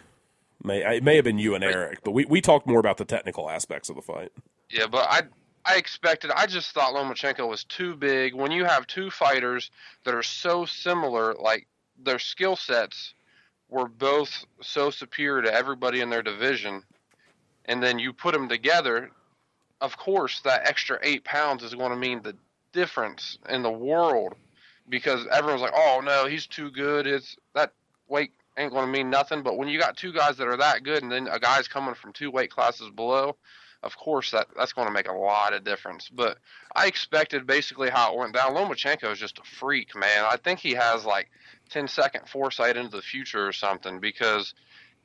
[0.62, 3.04] may it may have been you and Eric, but we, we talked more about the
[3.04, 4.32] technical aspects of the fight.
[4.70, 5.22] Yeah, but I
[5.64, 6.30] I expected.
[6.34, 8.34] I just thought Lomachenko was too big.
[8.34, 9.70] When you have two fighters
[10.04, 11.66] that are so similar, like
[12.02, 13.14] their skill sets
[13.68, 16.82] were both so superior to everybody in their division,
[17.66, 19.10] and then you put them together,
[19.80, 22.34] of course, that extra eight pounds is going to mean the
[22.72, 24.34] difference in the world
[24.88, 27.06] because everyone's like, oh no, he's too good.
[27.06, 27.72] It's that
[28.08, 29.42] weight ain't going to mean nothing.
[29.42, 31.94] But when you got two guys that are that good, and then a guy's coming
[31.94, 33.36] from two weight classes below,
[33.82, 36.08] of course that that's going to make a lot of difference.
[36.08, 36.38] But
[36.74, 38.54] I expected basically how it went down.
[38.54, 40.24] Lomachenko is just a freak, man.
[40.28, 41.30] I think he has like
[41.70, 44.54] 10 second foresight into the future or something because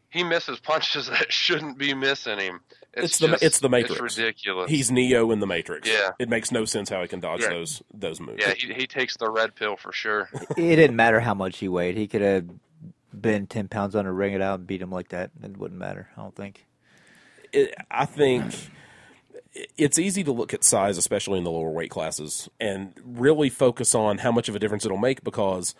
[0.09, 2.61] he misses punches that shouldn't be missing him.
[2.95, 3.99] It's, it's the it's the Matrix.
[3.99, 4.69] It's ridiculous.
[4.69, 5.89] He's Neo in the Matrix.
[5.89, 7.49] Yeah, it makes no sense how he can dodge yeah.
[7.49, 8.43] those those moves.
[8.45, 10.29] Yeah, he he takes the red pill for sure.
[10.31, 11.97] it didn't matter how much he weighed.
[11.97, 12.45] He could have
[13.21, 15.31] been ten pounds under, ring it out, and beat him like that.
[15.41, 16.09] It wouldn't matter.
[16.17, 16.65] I don't think.
[17.51, 18.53] It, I think
[19.77, 23.93] it's easy to look at size, especially in the lower weight classes, and really focus
[23.93, 25.75] on how much of a difference it'll make because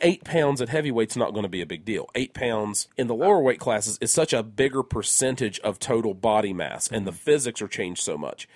[0.00, 2.08] eight pounds at heavyweight's not going to be a big deal.
[2.14, 6.52] Eight pounds in the lower weight classes is such a bigger percentage of total body
[6.52, 7.18] mass, and the mm-hmm.
[7.18, 8.48] physics are changed so much.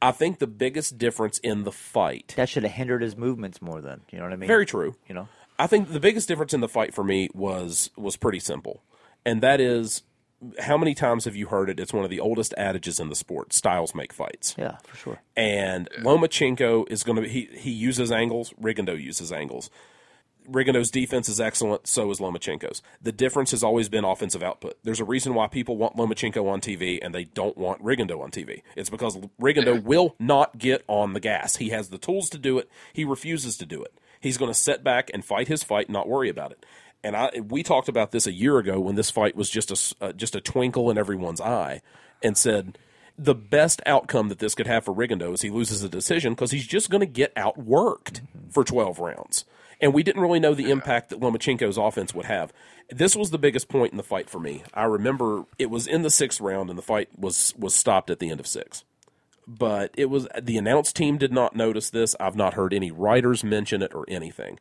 [0.00, 3.80] I think the biggest difference in the fight that should have hindered his movements more
[3.80, 4.48] than you know what I mean.
[4.48, 4.94] Very true.
[5.08, 5.28] You know,
[5.58, 8.82] I think the biggest difference in the fight for me was was pretty simple,
[9.24, 10.02] and that is
[10.60, 11.80] how many times have you heard it?
[11.80, 13.52] It's one of the oldest adages in the sport.
[13.52, 14.54] Styles make fights.
[14.58, 15.20] Yeah, for sure.
[15.36, 18.52] And Lomachenko is going to he he uses angles.
[18.60, 19.70] Rigondeaux uses angles.
[20.50, 22.82] Rigondeaux's defense is excellent, so is Lomachenko's.
[23.00, 24.76] The difference has always been offensive output.
[24.82, 28.30] There's a reason why people want Lomachenko on TV and they don't want Rigondeaux on
[28.30, 28.60] TV.
[28.76, 31.56] It's because Rigondeaux will not get on the gas.
[31.56, 32.68] He has the tools to do it.
[32.92, 33.94] He refuses to do it.
[34.24, 36.66] He's going to sit back and fight his fight, not worry about it.
[37.04, 40.04] And I we talked about this a year ago when this fight was just a
[40.04, 41.82] uh, just a twinkle in everyone's eye,
[42.22, 42.78] and said
[43.16, 46.50] the best outcome that this could have for Rigondeaux is he loses a decision because
[46.50, 49.44] he's just going to get outworked for 12 rounds
[49.80, 52.52] and we didn't really know the impact that Lomachenko's offense would have.
[52.90, 54.62] This was the biggest point in the fight for me.
[54.72, 58.18] I remember it was in the sixth round, and the fight was was stopped at
[58.18, 58.84] the end of six.
[59.46, 62.16] But it was the announce team did not notice this.
[62.18, 64.58] I've not heard any writers mention it or anything.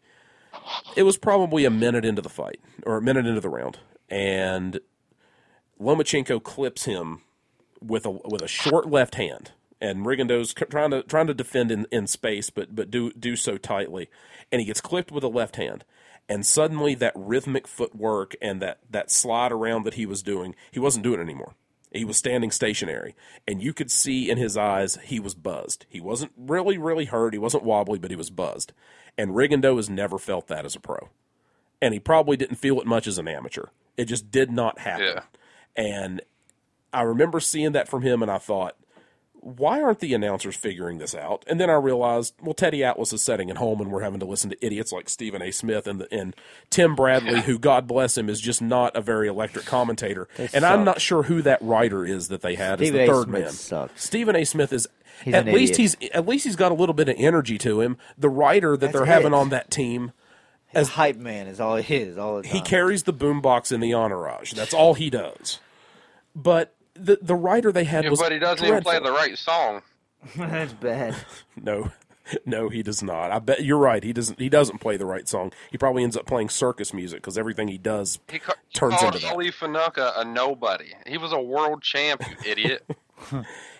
[0.95, 3.79] It was probably a minute into the fight or a minute into the round,
[4.09, 4.79] and
[5.79, 7.21] Lomachenko clips him
[7.81, 9.51] with a with a short left hand,
[9.81, 13.57] and Rigondeaux's trying to trying to defend in, in space, but but do do so
[13.57, 14.09] tightly,
[14.51, 15.83] and he gets clipped with a left hand,
[16.29, 20.79] and suddenly that rhythmic footwork and that that slide around that he was doing, he
[20.79, 21.55] wasn't doing anymore.
[21.93, 23.15] He was standing stationary,
[23.47, 25.85] and you could see in his eyes he was buzzed.
[25.87, 27.33] He wasn't really, really hurt.
[27.33, 28.73] He wasn't wobbly, but he was buzzed.
[29.17, 31.09] And Rigondeaux has never felt that as a pro,
[31.81, 33.67] and he probably didn't feel it much as an amateur.
[33.95, 35.05] It just did not happen.
[35.05, 35.23] Yeah.
[35.75, 36.21] And
[36.91, 38.75] I remember seeing that from him, and I thought,
[39.43, 41.43] why aren't the announcers figuring this out?
[41.47, 44.25] And then I realized, well, Teddy Atlas is setting at home, and we're having to
[44.25, 45.51] listen to idiots like Stephen A.
[45.51, 46.35] Smith and the, and
[46.69, 50.27] Tim Bradley, who God bless him, is just not a very electric commentator.
[50.37, 53.11] They and I'm not sure who that writer is that they had Stephen as A.
[53.11, 53.51] the third Smith man.
[53.51, 54.03] sucks.
[54.03, 54.45] Stephen A.
[54.45, 54.87] Smith is.
[55.23, 55.95] He's at least idiot.
[55.99, 57.97] he's at least he's got a little bit of energy to him.
[58.17, 60.11] The writer that That's they're having on that team,
[60.73, 62.51] As hype man is all he is all the time.
[62.51, 64.53] he carries the boombox in the entourage.
[64.53, 65.59] That's all he does.
[66.35, 69.37] But the the writer they had Yeah, was but he doesn't even play the right
[69.37, 69.81] song.
[70.35, 71.15] That's bad.
[71.55, 71.91] No,
[72.45, 73.31] no, he does not.
[73.31, 74.03] I bet you're right.
[74.03, 74.39] He doesn't.
[74.39, 75.51] He doesn't play the right song.
[75.71, 78.95] He probably ends up playing circus music because everything he does He, ca- he Turns
[78.95, 79.33] called into that.
[79.33, 80.93] Ali Funeka a nobody.
[81.05, 82.85] He was a world champ, you idiot.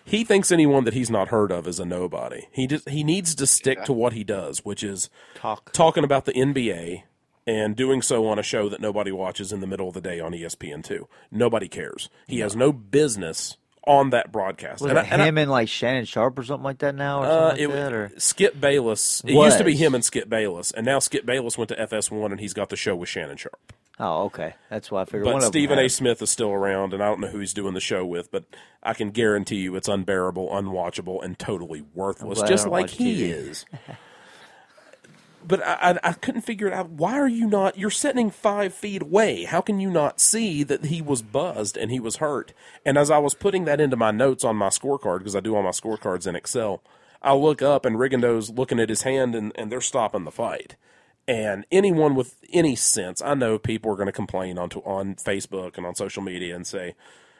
[0.04, 2.46] he thinks anyone that he's not heard of is a nobody.
[2.52, 5.72] He just he needs to stick to what he does, which is Talk.
[5.72, 7.02] talking about the NBA
[7.46, 10.20] and doing so on a show that nobody watches in the middle of the day
[10.20, 11.06] on E ESPN2.
[11.30, 12.08] Nobody cares.
[12.26, 13.56] He has no business
[13.86, 14.80] on that broadcast.
[14.80, 16.94] Was And it I- and I- him and like Shannon Sharpe or something like that
[16.94, 17.22] now?
[17.22, 18.12] Or Uh, something it, that, or?
[18.16, 19.22] Skip Bayless.
[19.26, 22.30] It used to be him and Skip Bayless, and now Skip Bayless went to FS1,
[22.32, 23.74] and he's got the show with Shannon Sharpe.
[24.00, 24.54] Oh, okay.
[24.70, 25.26] That's why I figured.
[25.26, 25.88] one But Stephen A.
[25.88, 28.44] Smith is still around, and I don't know who he's doing the show with, but
[28.82, 33.30] I can guarantee you it's unbearable, unwatchable, and totally worthless, just like he TV.
[33.30, 33.66] is.
[35.46, 36.90] but I, I, I couldn't figure it out.
[36.90, 37.78] Why are you not?
[37.78, 39.44] You're sitting five feet away.
[39.44, 42.52] How can you not see that he was buzzed and he was hurt?
[42.84, 45.54] And as I was putting that into my notes on my scorecard, because I do
[45.54, 46.82] all my scorecards in Excel,
[47.22, 50.76] I look up and Rigondeaux's looking at his hand, and, and they're stopping the fight.
[51.26, 55.78] And anyone with any sense, I know people are going to complain on on Facebook
[55.78, 56.94] and on social media and say,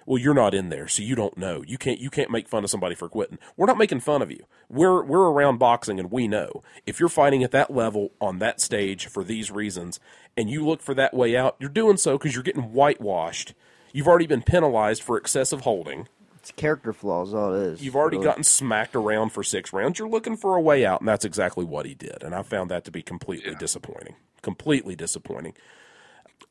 [0.06, 1.62] "Well, you're not in there, so you don't know.
[1.66, 4.30] You can't you can't make fun of somebody for quitting." We're not making fun of
[4.30, 4.44] you.
[4.68, 8.60] We're we're around boxing, and we know if you're fighting at that level on that
[8.60, 10.00] stage for these reasons,
[10.36, 13.54] and you look for that way out, you're doing so because you're getting whitewashed.
[13.92, 16.08] You've already been penalized for excessive holding.
[16.38, 17.32] It's character flaws.
[17.32, 17.82] All it is.
[17.82, 18.26] You've already Really.
[18.26, 19.98] gotten smacked around for six rounds.
[19.98, 22.22] You're looking for a way out, and that's exactly what he did.
[22.22, 24.16] And I found that to be completely disappointing.
[24.42, 25.54] Completely disappointing.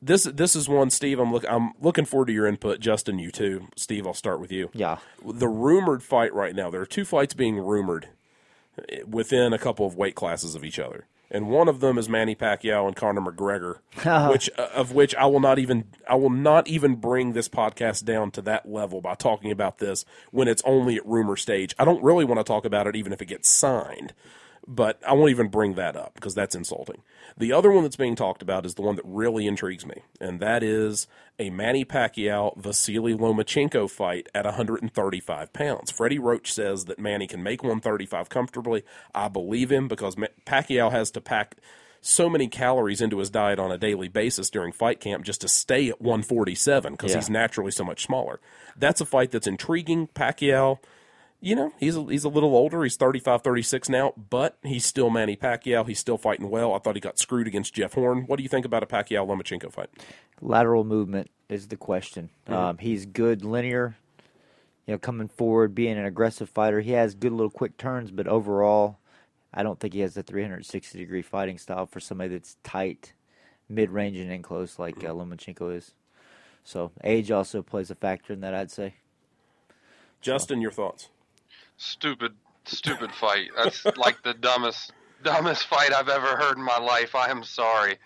[0.04, 1.18] This this is one, Steve.
[1.18, 2.78] I'm look I'm looking forward to your input.
[2.78, 3.68] Justin, you too.
[3.74, 4.68] Steve, I'll start with you.
[4.74, 4.98] Yeah.
[5.24, 6.68] The rumored fight right now.
[6.70, 8.08] There are two fights being rumored
[8.90, 11.06] eh, within a couple of weight classes of each other.
[11.30, 13.78] And one of them is Manny Pacquiao and Conor McGregor,
[14.30, 18.04] which uh, of which I will not even I will not even bring this podcast
[18.04, 21.74] down to that level by talking about this when it's only at rumor stage.
[21.78, 24.12] I don't really want to talk about it even if it gets signed,
[24.66, 27.02] but I won't even bring that up because that's insulting.
[27.36, 30.40] The other one that's being talked about is the one that really intrigues me, and
[30.40, 31.06] that is
[31.38, 35.90] a Manny Pacquiao Vasily Lomachenko fight at 135 pounds.
[35.90, 38.84] Freddie Roach says that Manny can make 135 comfortably.
[39.14, 40.16] I believe him because
[40.46, 41.56] Pacquiao has to pack
[42.00, 45.48] so many calories into his diet on a daily basis during fight camp just to
[45.48, 47.16] stay at 147 because Yeah.
[47.16, 48.40] he's naturally so much smaller.
[48.76, 50.08] That's a fight that's intriguing.
[50.08, 50.78] Pacquiao
[51.44, 52.82] you know, he's a, he's a little older.
[52.84, 55.86] He's 35, 36 now, but he's still Manny Pacquiao.
[55.86, 56.72] He's still fighting well.
[56.72, 58.24] I thought he got screwed against Jeff Horn.
[58.26, 59.90] What do you think about a Pacquiao Lomachenko fight?
[60.40, 62.30] Lateral movement is the question.
[62.48, 63.96] Um, he's good linear.
[64.86, 66.80] You know, coming forward, being an aggressive fighter.
[66.80, 68.98] He has good little quick turns, but overall,
[69.52, 73.12] I don't think he has the 360 degree fighting style for somebody that's tight,
[73.68, 75.92] mid range, and in close like uh, Lomachenko is.
[76.64, 78.94] So age also plays a factor in that, I'd say.
[80.22, 81.10] Justin, your thoughts?
[81.76, 82.32] Stupid,
[82.64, 83.48] stupid fight.
[83.56, 84.92] That's like the dumbest,
[85.22, 87.14] dumbest fight I've ever heard in my life.
[87.14, 87.96] I am sorry.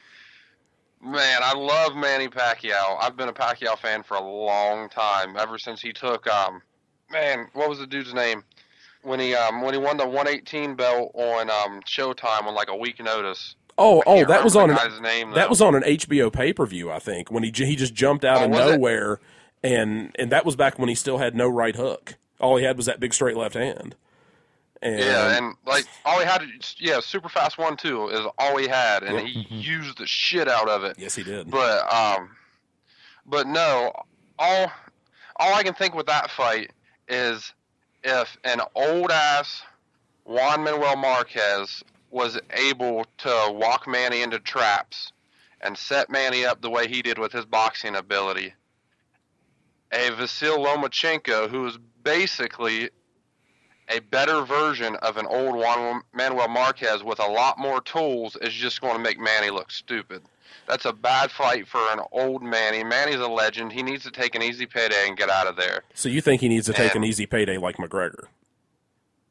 [1.01, 2.97] Man, I love Manny Pacquiao.
[3.01, 6.61] I've been a Pacquiao fan for a long time, ever since he took um,
[7.11, 8.43] man, what was the dude's name?
[9.03, 12.77] When he um when he won the 118 belt on um Showtime on like a
[12.77, 13.55] week notice.
[13.81, 15.31] Oh, oh, that was on an, name.
[15.35, 16.91] that was on an HBO pay per view.
[16.91, 18.71] I think when he he just jumped out Oh, of was it?
[18.73, 19.21] nowhere,
[19.63, 22.17] and and that was back when he still had no right hook.
[22.41, 23.95] All he had was that big straight left hand.
[24.81, 26.43] And, Yeah, and like all he had,
[26.79, 30.69] yeah, super fast one two is all he had, and he used the shit out
[30.69, 30.97] of it.
[30.99, 31.51] yes, he did.
[31.51, 32.37] But um,
[33.27, 33.93] but no,
[34.39, 34.71] all
[35.37, 36.71] all I can think with that fight
[37.09, 37.53] is
[38.05, 39.63] if an old ass
[40.25, 45.13] Juan Manuel Marquez was able to walk Manny into traps
[45.61, 48.55] and set Manny up the way he did with his boxing ability.
[49.91, 52.91] A Vasil Lomachenko, who was basically
[53.89, 58.53] a better version of an old Juan Manuel Marquez with a lot more tools is
[58.53, 60.23] just going to make Manny look stupid.
[60.67, 62.85] That's a bad fight for an old Manny.
[62.85, 63.73] Manny's a legend.
[63.73, 65.83] He needs to take an easy payday and get out of there.
[65.95, 68.25] So you think he needs to take And- an easy payday like McGregor?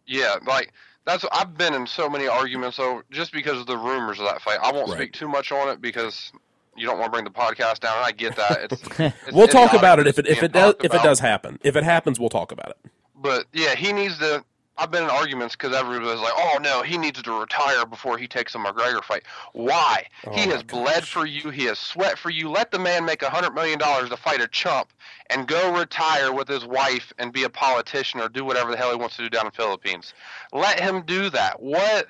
[0.08, 0.74] Yeah, like
[1.06, 4.42] that's I've been in so many arguments over just because of the rumors of that
[4.42, 4.60] fight.
[4.62, 4.98] I won't Right.
[4.98, 6.32] speak too much on it because
[6.78, 7.98] you don't want to bring the podcast down.
[7.98, 8.72] and I get that.
[8.72, 11.20] It's, it's We'll talk about it if it if it does talked if it does
[11.20, 11.60] happen.
[11.64, 12.92] If it happens, we'll talk about it.
[13.16, 14.44] But yeah, he needs to.
[14.80, 18.28] I've been in arguments because everybody's like, "Oh no, he needs to retire before he
[18.28, 19.24] takes a McGregor fight."
[19.54, 20.06] Why?
[20.28, 21.50] Oh, he my has bled for you.
[21.50, 22.52] He has sweat for you.
[22.52, 24.94] Let the man make a hundred million dollars to fight a chump
[25.32, 28.92] and go retire with his wife and be a politician or do whatever the hell
[28.92, 30.14] he wants to do down in the Philippines.
[30.54, 31.60] Let him do that.
[31.60, 32.08] What,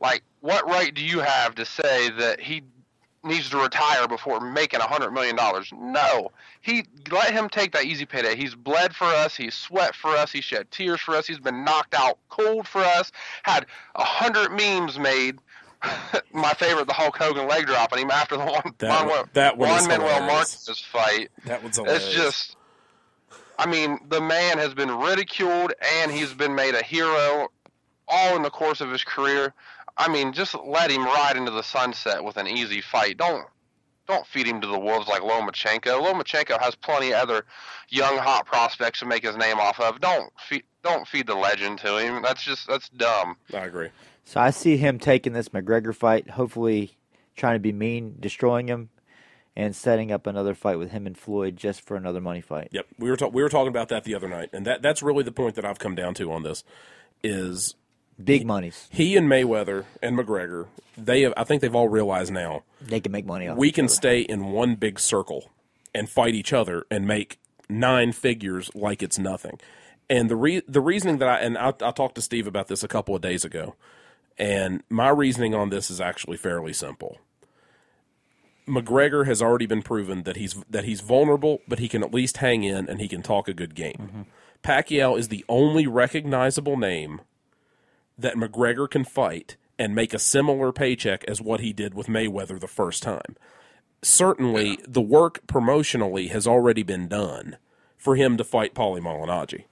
[0.00, 2.62] like, what right do you have to say that he
[3.24, 5.72] needs to retire before making a hundred million dollars.
[5.76, 6.30] No,
[6.60, 8.36] he let him take that easy payday.
[8.36, 9.34] He's bled for us.
[9.36, 10.30] He's sweat for us.
[10.32, 11.26] He shed tears for us.
[11.26, 13.10] He's been knocked out cold for us.
[13.42, 15.38] Had a hundred memes made.
[16.32, 19.28] My favorite, the Hulk Hogan leg drop on him after the one That one- Manuel,
[19.34, 20.66] that one Manuel hilarious.
[20.66, 21.28] Marquez fight.
[21.44, 22.56] That was It's just,
[23.58, 27.48] I mean, the man has been ridiculed and he's been made a hero
[28.08, 29.52] all in the course of his career.
[29.96, 33.16] I mean, just let him ride into the sunset with an easy fight.
[33.16, 33.46] Don't
[34.06, 36.02] don't feed him to the wolves like Lomachenko.
[36.02, 37.46] Lomachenko has plenty of other
[37.88, 40.00] young hot prospects to make his name off of.
[40.00, 42.22] Don't feed don't feed the legend to him.
[42.22, 43.36] That's just that's dumb.
[43.52, 43.88] I agree.
[44.24, 46.96] So I see him taking this McGregor fight, hopefully
[47.36, 48.90] trying to be mean, destroying him,
[49.56, 52.68] and setting up another fight with him and Floyd just for another money fight.
[52.72, 55.02] Yep, we were ta- we were talking about that the other night, and that that's
[55.02, 56.64] really the point that I've come down to on this
[57.22, 57.74] is
[58.22, 58.88] Big monies.
[58.92, 60.66] he and Mayweather and McGregor.
[60.96, 63.86] They have, I think they've all realized now They can make money off we can
[63.86, 63.94] other.
[63.94, 65.50] stay in one big circle
[65.94, 67.38] and fight each other and make
[67.68, 69.58] nine figures like it's nothing.
[70.08, 72.82] And the re- the reasoning that I and I, I talked to Steve about this
[72.84, 73.74] a couple of days ago,
[74.38, 77.18] and my reasoning on this is actually fairly simple.
[78.68, 82.38] McGregor has already been proven that he's that he's vulnerable, but he can at least
[82.38, 83.96] hang in and he can talk a good game.
[83.98, 84.22] Mm-hmm.
[84.62, 87.20] Pacquiao is the only recognizable name
[88.18, 92.60] that McGregor can fight and make a similar paycheck as what he did with Mayweather
[92.60, 93.36] the first time.
[94.02, 97.56] Certainly, the work promotionally has already been done
[97.96, 99.64] for him to fight Paulie Malignaggi.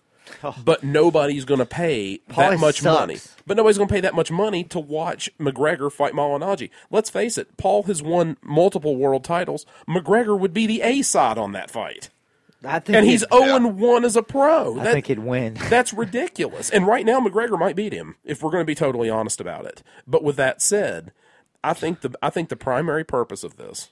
[0.42, 0.54] Oh.
[0.64, 3.00] But nobody's going to pay that much sucks.
[3.00, 3.18] money.
[3.46, 6.70] But nobody's going to pay that much money to watch McGregor fight Malignaggi.
[6.90, 9.66] Let's face it, Paul has won multiple world titles.
[9.86, 12.08] McGregor would be the A side on that fight.
[12.64, 14.78] I think And he's he'd- 0 and 1 as a pro.
[14.80, 15.54] I That- think he'd win.
[15.68, 16.70] that's ridiculous.
[16.70, 19.64] And right now, McGregor might beat him if we're going to be totally honest about
[19.66, 19.82] it.
[20.06, 21.12] But with that said,
[21.64, 23.90] I think the I think the primary purpose of this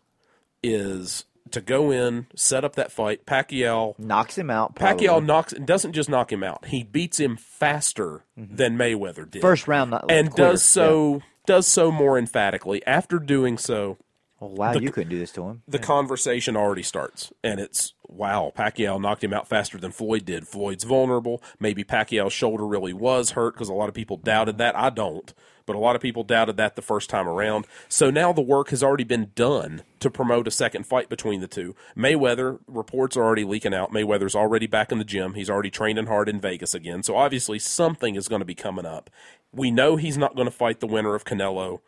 [0.63, 3.27] is to go in, set up that fight.
[3.27, 4.75] Pacquiao Knocks him out.
[4.77, 5.07] Probably.
[5.07, 8.55] Pacquiao knocks doesn't just knock him out; he beats him faster mm-hmm.
[8.57, 9.43] than Mayweather did.
[9.43, 10.53] First round, not and quarter.
[10.53, 12.85] does so does so more emphatically.
[12.87, 14.05] After doing so, Yeah.
[14.43, 15.63] Oh, wow, you couldn't do this to him.
[15.69, 20.49] the conversation already starts, and it's wow, Pacquiao knocked him out faster than Floyd did.
[20.49, 21.43] Floyd's vulnerable.
[21.59, 24.75] Maybe Pacquiao's shoulder really was hurt because a lot of people doubted that.
[24.77, 25.33] I don't,
[25.67, 27.67] but a lot of people doubted that the first time around.
[27.89, 31.47] So now the work has already been done to promote a second fight between the
[31.47, 31.77] two.
[31.97, 33.93] Mayweather reports are already leaking out.
[33.93, 35.35] Mayweather's already back in the gym.
[35.35, 37.03] He's already training hard in Vegas again.
[37.03, 39.11] So obviously something is going to be coming up.
[39.53, 41.81] We know he's not going to fight the winner of Canelo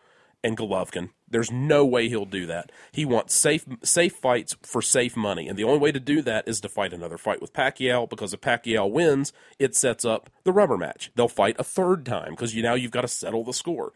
[0.44, 1.10] and Golovkin.
[1.32, 2.70] There's no way he'll do that.
[2.92, 6.46] He wants safe safe fights for safe money, and the only way to do that
[6.46, 8.08] is to fight another fight with Pacquiao.
[8.08, 11.10] Because if Pacquiao wins, it sets up the rubber match.
[11.16, 13.92] They'll fight a third time because you now you've got to settle the score.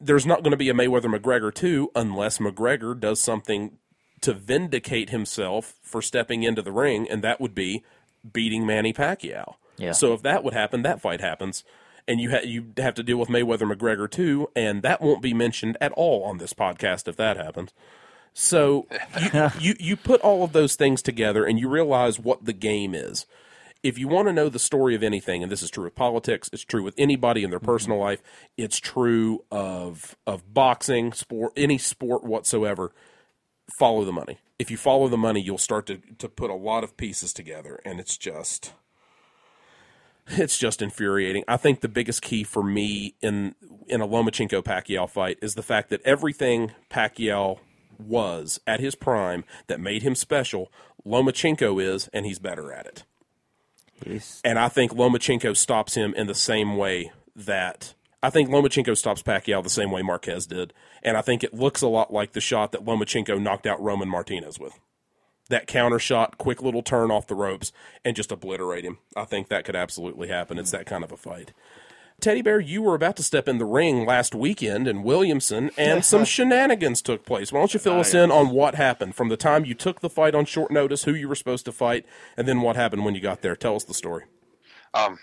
[0.00, 3.78] There's not going to be a Mayweather McGregor two unless McGregor does something
[4.22, 7.84] to vindicate himself for stepping into the ring, and that would be
[8.32, 9.54] beating Manny Pacquiao.
[9.78, 9.92] Yeah.
[9.92, 11.64] So if that would happen, that fight happens,
[12.10, 15.32] and you ha- you have to deal with Mayweather McGregor too, and that won't be
[15.32, 17.72] mentioned at all on this podcast if that happens.
[18.34, 18.88] So
[19.20, 22.96] you, you you put all of those things together, and you realize what the game
[22.96, 23.26] is.
[23.84, 26.50] If you want to know the story of anything, and this is true with politics,
[26.52, 27.66] it's true with anybody in their mm-hmm.
[27.66, 28.20] personal life,
[28.56, 32.92] it's true of of boxing, sport, any sport whatsoever
[33.78, 34.38] follow the money.
[34.58, 37.80] If you follow the money, you'll start to to put a lot of pieces together,
[37.84, 38.72] and it's just
[40.30, 41.44] it's just infuriating.
[41.48, 43.54] I think the biggest key for me in
[43.86, 47.58] in a Lomachenko Pacquiao fight is the fact that everything Pacquiao
[47.98, 50.70] was at his prime that made him special,
[51.04, 53.04] Lomachenko is, and he's better at it.
[54.04, 58.96] He's, And I think Lomachenko stops him in the same way that I think Lomachenko
[58.96, 60.72] stops Pacquiao the same way Marquez did.
[61.02, 64.08] And I think it looks a lot like the shot that Lomachenko knocked out Roman
[64.08, 64.78] Martinez with.
[65.50, 67.72] That counter shot, quick little turn off the ropes,
[68.04, 68.98] and just obliterate him.
[69.14, 70.58] I think that could absolutely happen.
[70.58, 71.52] It's that kind of a fight.
[72.20, 76.04] Teddy Bear, you were about to step in the ring last weekend in Williamson, and
[76.04, 77.52] some shenanigans took place.
[77.52, 80.10] Why don't you fill us in on what happened from the time you took the
[80.10, 82.04] fight on short notice, who you were supposed to fight,
[82.36, 83.56] and then what happened when you got there?
[83.56, 84.24] Tell us the story.
[84.92, 85.18] Um,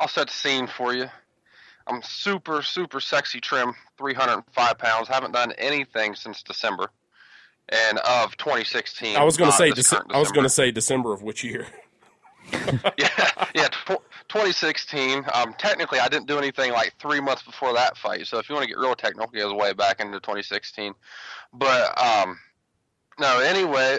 [0.00, 1.06] I'll set the scene for you.
[1.86, 5.08] I'm super, super sexy trim, 305 pounds.
[5.08, 6.90] Haven't done anything since December,
[7.68, 9.16] and of 2016.
[9.16, 10.48] I was going to say, Dece- I was going to December.
[10.48, 11.66] say December of which year?
[12.52, 15.24] yeah, yeah, tw- 2016.
[15.34, 18.26] Um, technically, I didn't do anything like three months before that fight.
[18.26, 20.94] So if you want to get real technical, it goes way back into 2016.
[21.52, 22.38] But um,
[23.18, 23.98] no, anyway,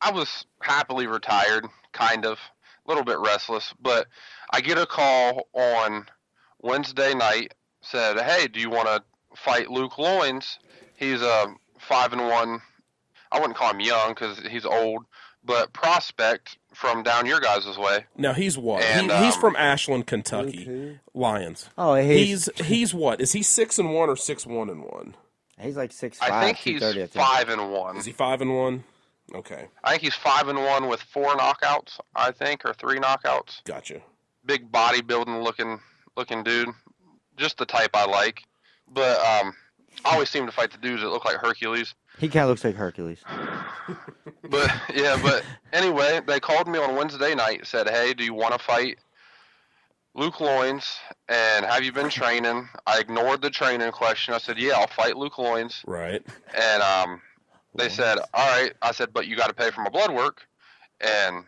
[0.00, 2.38] I was happily retired, kind of,
[2.86, 3.74] a little bit restless.
[3.80, 4.06] But
[4.52, 6.06] I get a call on
[6.60, 7.54] Wednesday night.
[7.82, 9.02] Said, hey, do you want to
[9.34, 10.58] fight Luke Lyons?
[10.96, 11.46] He's a
[11.78, 12.60] five and one.
[13.32, 15.04] I wouldn't call him young because he's old,
[15.44, 18.06] but prospect from down your guys' way.
[18.16, 18.82] Now he's what?
[18.82, 20.64] And, he, he's um, from Ashland, Kentucky.
[20.64, 20.94] who?
[21.14, 21.68] Lyons.
[21.78, 23.20] Oh, he's He's he's what?
[23.20, 25.14] Is he six and one or six one and one?
[25.58, 27.24] he's like six five, I think he's 230, I think.
[27.26, 27.96] five and one.
[27.98, 28.84] Is he five and one?
[29.34, 32.00] Okay, I think he's five and one with four knockouts.
[32.16, 33.62] I think or three knockouts.
[33.64, 34.00] gotcha.
[34.44, 35.78] Big bodybuilding looking
[36.16, 36.70] looking dude,
[37.36, 38.42] just the type I like.
[38.92, 39.54] But um,
[40.04, 41.94] I always seem to fight the dudes that look like Hercules.
[42.20, 43.24] He kind of looks like Hercules.
[44.48, 47.58] But yeah, but anyway, they called me on Wednesday night.
[47.58, 48.98] And said, "Hey, do you want to fight
[50.14, 50.98] Luke Lyons?
[51.28, 54.34] And have you been training?" I ignored the training question.
[54.34, 56.24] I said, "Yeah, I'll fight Luke Lyons." Right.
[56.56, 57.22] And um,
[57.74, 60.46] they said, "All right." I said, "But you got to pay for my blood work."
[61.00, 61.44] And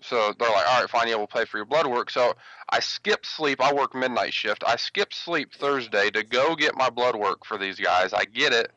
[0.00, 1.08] so they're like, "All right, fine.
[1.08, 2.34] Yeah, we'll pay for your blood work." So
[2.70, 3.60] I skipped sleep.
[3.60, 4.64] I work midnight shift.
[4.66, 8.12] I skipped sleep Thursday to go get my blood work for these guys.
[8.12, 8.72] I get it,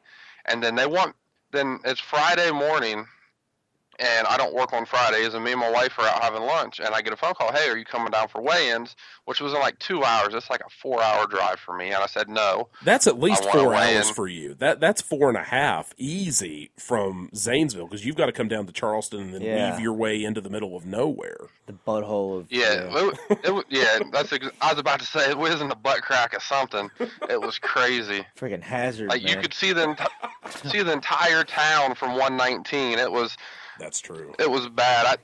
[0.45, 1.15] and then they want.
[1.53, 3.05] Then it's Friday morning,
[3.99, 6.79] and I don't work on Fridays, and me and my wife are out having lunch,
[6.79, 8.95] and I get a phone call, "Hey, are you coming down for weigh-ins?"
[9.25, 10.33] Which was in like two hours.
[10.33, 12.67] It's like a four-hour drive for me, and I said no.
[12.83, 14.13] That's at least four hours in.
[14.13, 14.53] for you.
[14.55, 18.65] That that's four and a half easy from Zanesville because you've got to come down
[18.65, 19.71] to Charleston and then Yeah.
[19.71, 21.37] weave your way into the middle of nowhere.
[21.67, 23.99] The butthole of Yeah, it, it, yeah.
[24.11, 26.89] That's ex- I was about to say it wasn't a butt crack or something.
[27.29, 28.25] It was crazy.
[28.37, 29.07] freaking hazard.
[29.09, 32.99] Like you could see the enti- see the entire town from 119.
[32.99, 33.37] It was
[33.79, 34.33] That's true.
[34.39, 35.05] it was bad.
[35.05, 35.15] I,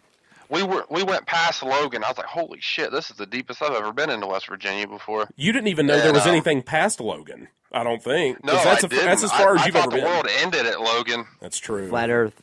[0.49, 2.03] we were we went past Logan.
[2.03, 4.87] I was like, holy shit, this is the deepest I've ever been into West Virginia
[4.87, 5.27] before.
[5.35, 7.49] You didn't even know there was um, anything past Logan.
[7.71, 8.43] I don't think.
[8.43, 9.05] No, that's I a- didn't.
[9.05, 10.05] that's as far I, as you've thought ever the been.
[10.05, 11.25] world ended at Logan.
[11.39, 11.87] That's true.
[11.89, 12.41] flat Earth.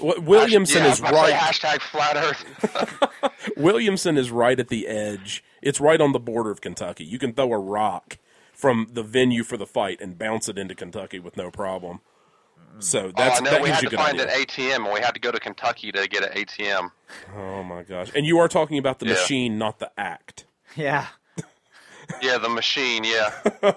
[0.00, 1.54] Williamson yeah, is I was about to right.
[1.54, 3.42] say Hashtag flat Earth.
[3.56, 5.44] Williamson is right at the edge.
[5.62, 7.04] It's right on the border of Kentucky.
[7.04, 8.18] You can throw a rock
[8.52, 12.00] from the venue for the fight and bounce it into Kentucky with no problem.
[12.80, 14.34] So that's oh, I know that we gives had you to good find idea.
[14.34, 16.90] an ATM, and we had to go to Kentucky to get an ATM.
[17.36, 18.10] Oh my gosh!
[18.14, 19.12] And you are talking about the Yeah.
[19.12, 20.44] machine, not the act.
[20.76, 21.06] Yeah.
[22.22, 23.02] Yeah, the machine.
[23.04, 23.30] Yeah,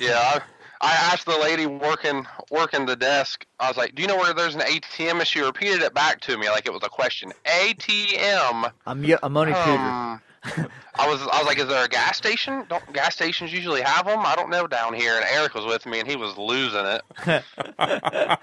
[0.00, 0.18] yeah.
[0.18, 0.40] I,
[0.80, 3.46] I asked the lady working working the desk.
[3.60, 6.20] I was like, "Do you know where there's an ATM?" And she repeated it back
[6.22, 7.32] to me like it was a question.
[7.44, 8.70] ATM.
[8.86, 9.68] I'm y- I'm only pewter.
[9.70, 10.20] Um,
[10.96, 12.64] I was I was like, "Is there a gas station?
[12.68, 14.20] Don't gas stations usually have them?
[14.20, 17.02] I don't know down here." And Eric was with me, and he was losing it.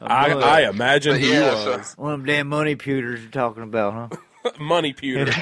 [0.00, 3.30] I, I imagine But he yeah, so- was One of them damn money pewters you're
[3.30, 4.12] talking about,
[4.44, 4.50] huh?
[4.60, 5.32] money pewter.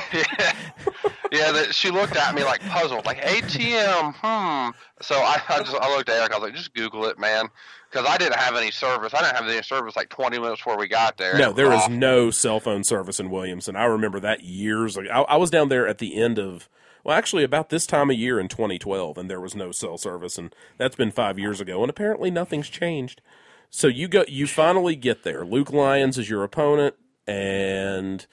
[1.30, 4.14] yeah, that she looked at me like puzzled, like ATM.
[4.16, 4.70] Hmm.
[5.02, 6.32] So I, I just I looked at Eric.
[6.32, 7.48] I was like, just Google it, man,
[7.96, 9.14] because I didn't have any service.
[9.14, 11.38] I didn't have any service like 20 minutes before we got there.
[11.38, 11.94] No, there was awful.
[11.94, 13.74] no cell phone service in Williamson.
[13.74, 15.08] I remember that years ago.
[15.10, 16.68] I, I was down there at the end of,
[17.04, 20.36] well, actually about this time of year in 2012, and there was no cell service,
[20.36, 23.22] and that's been five years ago, and apparently nothing's changed.
[23.70, 25.46] So you go, you finally get there.
[25.46, 26.96] Luke Lyons is your opponent,
[27.26, 28.26] and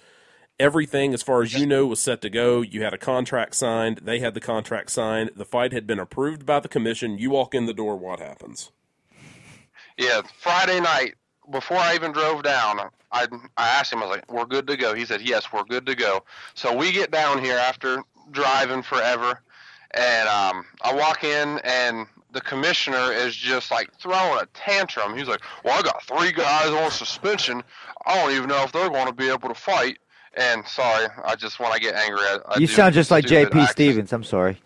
[0.60, 2.61] everything, as far as you know, was set to go.
[2.61, 4.02] You had a contract signed.
[4.03, 5.31] They had the contract signed.
[5.38, 7.18] The fight had been approved by the commission.
[7.18, 7.95] You walk in the door.
[7.95, 8.69] What happens?
[9.98, 11.15] Yeah, Friday night
[11.52, 12.80] before I even drove down,
[13.11, 13.99] I I asked him.
[14.02, 16.76] I was like, "We're good to go." He said, "Yes, we're good to go." So
[16.76, 19.41] we get down here after driving forever,
[19.91, 25.15] and um, I walk in, and the commissioner is just like throwing a tantrum.
[25.18, 27.64] He's like, "Well, I got three guys on suspension.
[28.06, 29.99] I don't even know if they're going to be able to fight."
[30.36, 33.68] And sorry, I just when I get angry, I, I You sound just like J.P.
[33.68, 34.11] Stevens.
[34.11, 34.60] I'm sorry.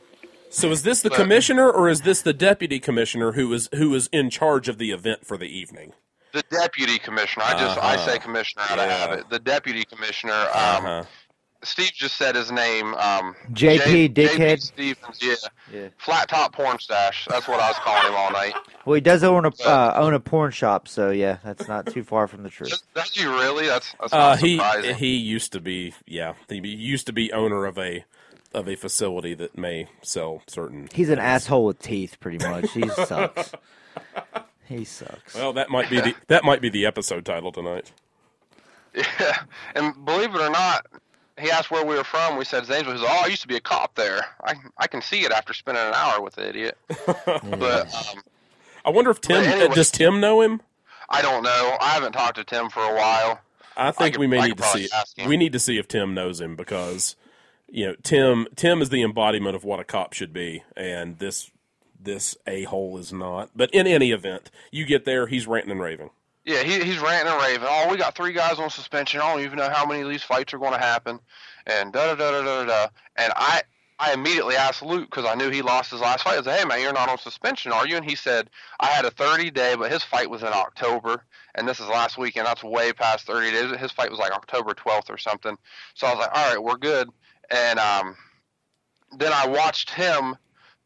[0.49, 3.93] So is this the But- commissioner or is this the deputy commissioner who is who
[3.95, 5.93] is in charge of the event for the evening?
[6.33, 7.45] The deputy commissioner.
[7.45, 8.05] I just I Uh-huh.
[8.05, 8.97] say commissioner out of Yeah.
[8.97, 9.29] habit.
[9.29, 10.33] The deputy commissioner.
[10.33, 11.03] Um, Uh-huh.
[11.63, 12.93] Steve just said his name.
[12.95, 14.57] Um, JP J- Dickhead.
[14.57, 15.35] JP Stevens, yeah.
[15.73, 15.87] Yeah.
[15.97, 17.25] Flat top porn stash.
[17.27, 18.53] That's what I was calling him all night.
[18.85, 22.03] Well, he does own a uh, own a porn shop, so yeah, that's not too
[22.03, 22.69] far from the truth.
[22.69, 23.65] Does, does he really?
[23.65, 24.95] That's that's Uh, he surprising.
[24.95, 28.05] he used to be yeah he used to be owner of a
[28.53, 30.89] of a facility that may sell certain.
[30.93, 32.71] He's an asshole with teeth, pretty much.
[32.71, 33.51] He sucks.
[34.67, 35.33] He sucks.
[35.33, 37.93] Well, that might be the that might be the episode title tonight.
[38.93, 39.37] Yeah,
[39.75, 40.85] and believe it or not,
[41.39, 42.37] he asked where we were from.
[42.37, 42.95] We said Zanesville.
[42.95, 44.25] He said, "Oh, I used to be a cop there.
[44.43, 46.77] I I can see it after spending an hour with the idiot."
[47.25, 48.21] But um,
[48.83, 50.61] I wonder if Tim anyway- does Tim know him.
[51.09, 51.77] I don't know.
[51.79, 53.39] I haven't talked to Tim for a while.
[53.77, 54.89] I think could- we may I need to see.
[54.93, 55.29] ask him.
[55.29, 57.15] We need to see if Tim knows him because
[57.67, 61.51] you know Tim Tim is the embodiment of what a cop should be, and this
[61.99, 63.49] this a hole is not.
[63.55, 66.09] But in any event, you get there, he's ranting and raving.
[66.45, 67.67] Yeah, he, he's ranting and raving.
[67.69, 69.19] Oh, we got three guys on suspension.
[69.19, 71.19] I don't even know how many of these fights are going to happen.
[71.65, 72.87] And da da da da da da.
[73.17, 73.63] And I
[73.99, 76.37] I immediately asked Luke because I knew he lost his last fight.
[76.37, 78.49] I said, "Hey man, you're not on suspension, are you?" And he said,
[78.79, 81.25] "I had a 30 day, but his fight was in October,
[81.55, 83.79] and this is last week, and that's way past 30 days.
[83.79, 85.57] His fight was like October 12th or something."
[85.95, 87.09] So I was like, "All right, we're good."
[87.49, 88.15] And um,
[89.17, 90.35] then I watched him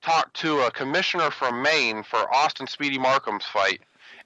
[0.02, 3.82] talk to a commissioner from Maine for Austin Speedy Markham's fight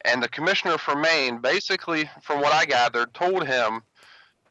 [0.06, 3.82] and the commissioner from Maine basically, from what I gathered, told him,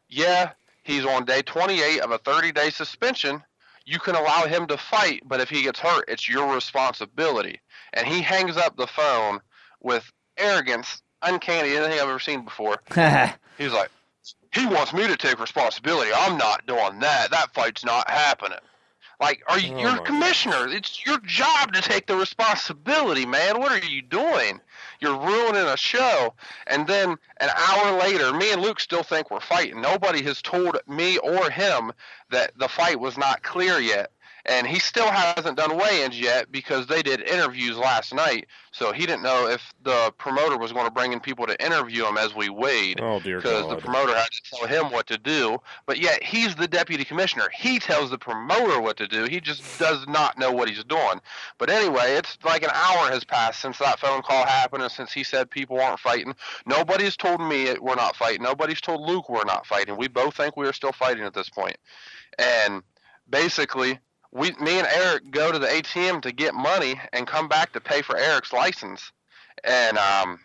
[0.09, 0.53] "Yeah,
[0.83, 3.43] he's on day 28 of a 30-day suspension.
[3.87, 7.61] You can allow him to fight, but if he gets hurt, it's your responsibility."
[7.93, 9.41] And he hangs up the phone
[9.81, 12.79] with arrogance, uncanny, anything I've ever seen before.
[13.59, 13.91] He's like,
[14.55, 16.11] "He wants me to take responsibility.
[16.15, 17.31] I'm not doing that.
[17.31, 18.59] That fight's not happening."
[19.21, 19.75] Like, are you?
[19.75, 20.69] Oh you're commissioner.
[20.69, 23.61] It's your job to take the responsibility, man.
[23.61, 24.61] What are you doing?
[25.01, 26.35] You're ruining a show.
[26.67, 29.81] And then an hour later, me and Luke still think we're fighting.
[29.81, 31.93] Nobody has told me or him
[32.31, 34.11] that the fight was not clear yet.
[34.47, 38.47] And he still hasn't done weigh-ins yet because they did interviews last night.
[38.73, 42.05] So he didn't know if the promoter was going to bring in people to interview
[42.05, 45.19] him as we weighed Oh dear because the promoter had to tell him what to
[45.19, 45.59] do.
[45.87, 47.49] But yet he's the deputy commissioner.
[47.55, 49.25] He tells the promoter what to do.
[49.25, 51.21] He just does not know what he's doing.
[51.59, 55.13] But anyway, it's like an hour has passed since that phone call happened and since
[55.13, 56.35] he said people aren't fighting.
[56.67, 58.43] Nobody's told me we're not fighting.
[58.43, 59.97] Nobody's told Luke we're not fighting.
[59.97, 61.77] We both think we are still fighting at this point.
[62.39, 62.83] And
[63.29, 64.01] basically,
[64.35, 67.81] we, me and Eric go to the ATM to get money and come back to
[67.81, 69.11] pay for Eric's license.
[69.65, 70.39] And um,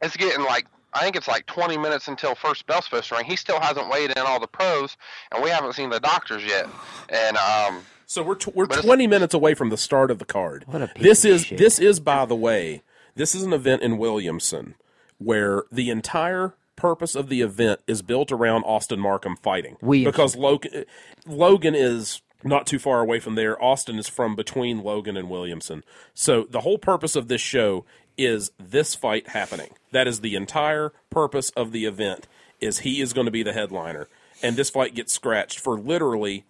[0.00, 3.24] it's getting like I think it's like 20 minutes until first bell's supposed to ring.
[3.24, 4.96] He still hasn't weighed in all the pros,
[5.32, 6.66] and we haven't seen the doctors yet.
[7.08, 10.64] And um, So we're t- we're twenty minutes away from the start of the card.
[10.66, 11.58] What a piece this of is shit.
[11.58, 12.82] this is by the way,
[13.14, 14.74] this is an event in Williamson
[15.18, 20.10] where the entire purpose of the event is built around Austin Markham fighting Williamson.
[20.12, 20.84] because Logan
[21.26, 23.62] Logan is not too far away from there.
[23.62, 25.84] Austin is from between Logan and Williamson.
[26.14, 27.84] So the whole purpose of this show
[28.18, 29.70] is this fight happening.
[29.90, 32.26] That is the entire purpose of the event
[32.60, 34.08] is he is going to be the headliner
[34.42, 36.44] and this fight gets scratched for literally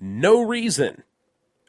[0.00, 1.02] no reason.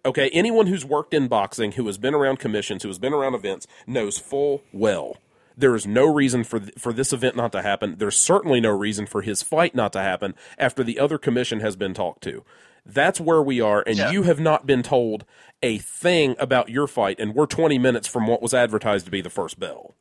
[0.05, 3.33] Okay, anyone who's worked in boxing, who has been around commissions, who has been around
[3.33, 5.17] events, knows full well
[5.57, 7.95] there is no reason for th- for this event not to happen.
[7.97, 11.75] There's certainly no reason for his fight not to happen after the other commission has
[11.75, 12.43] been talked to.
[12.85, 14.11] That's where we are, and Yeah.
[14.11, 15.25] you have not been told
[15.63, 19.21] a thing about your fight, and we're 20 minutes from what was advertised to be
[19.21, 19.95] the first bell.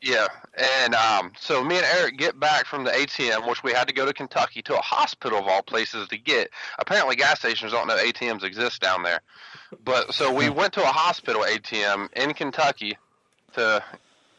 [0.00, 3.88] yeah, and um, so me and Eric get back from the ATM, which we had
[3.88, 6.50] to go to Kentucky to a hospital of all places to get.
[6.78, 9.20] Apparently, gas stations don't know ATMs exist down there.
[9.84, 12.96] But so we went to a hospital ATM in Kentucky
[13.54, 13.82] to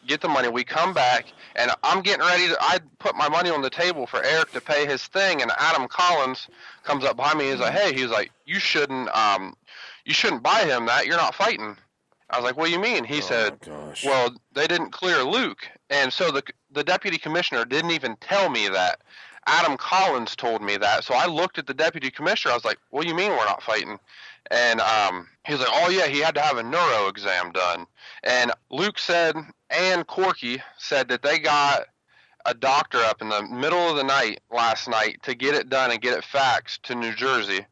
[0.08, 0.48] get the money.
[0.48, 2.58] We come back, and I'm getting ready to.
[2.60, 5.88] I put my money on the table for Eric to pay his thing, and Adam
[5.88, 6.48] Collins
[6.84, 7.50] comes up behind me.
[7.50, 9.56] He's like, "Hey," he's like, "You shouldn't, um,
[10.06, 11.06] you shouldn't buy him that.
[11.06, 11.78] You're not fighting."
[12.30, 14.06] I was like, "What do you mean?" He said, oh, gosh.
[14.06, 18.68] "Well, they didn't clear Luke, and so the the deputy commissioner didn't even tell me
[18.70, 19.02] that."
[19.48, 22.52] Adam Collins told me that, so I looked at the deputy commissioner.
[22.52, 24.00] I was like, "What do you mean we're not fighting?"
[24.52, 27.88] And um, he was like, "Oh yeah, he had to have a neuro exam done."
[28.24, 29.36] And Luke said,
[29.70, 31.86] and Corky said that they got
[32.46, 35.92] a doctor up in the middle of the night last night to get it done
[35.92, 37.66] and get it faxed to New Jersey.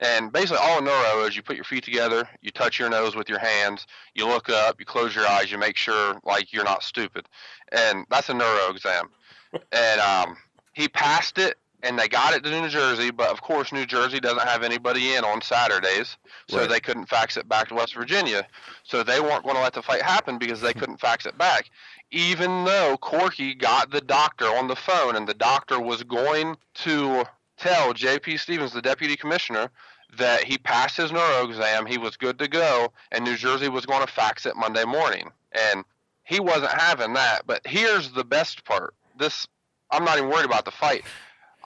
[0.00, 3.16] And basically, all a neuro is you put your feet together, you touch your nose
[3.16, 6.64] with your hands, you look up, you close your eyes, you make sure like you're
[6.64, 7.26] not stupid,
[7.72, 9.08] and that's a neuro exam.
[9.72, 10.36] and um,
[10.74, 11.56] he passed it,
[11.86, 15.14] and they got it to New Jersey, but of course, New Jersey doesn't have anybody
[15.14, 16.16] in on Saturdays,
[16.48, 16.68] so Right.
[16.68, 18.46] they couldn't fax it back to West Virginia.
[18.82, 21.70] So they weren't going to let the fight happen because they couldn't fax it back.
[22.10, 27.24] Even though Corky got the doctor on the phone and the doctor was going to
[27.56, 28.36] tell J.P.
[28.36, 29.70] Stevens, the deputy commissioner,
[30.18, 33.86] that he passed his neuro exam, he was good to go, and New Jersey was
[33.86, 35.30] going to fax it Monday morning.
[35.52, 35.84] And
[36.22, 37.42] he wasn't having that.
[37.46, 38.94] But here's the best part.
[39.18, 39.46] This
[39.90, 41.04] I'm not even worried about the fight.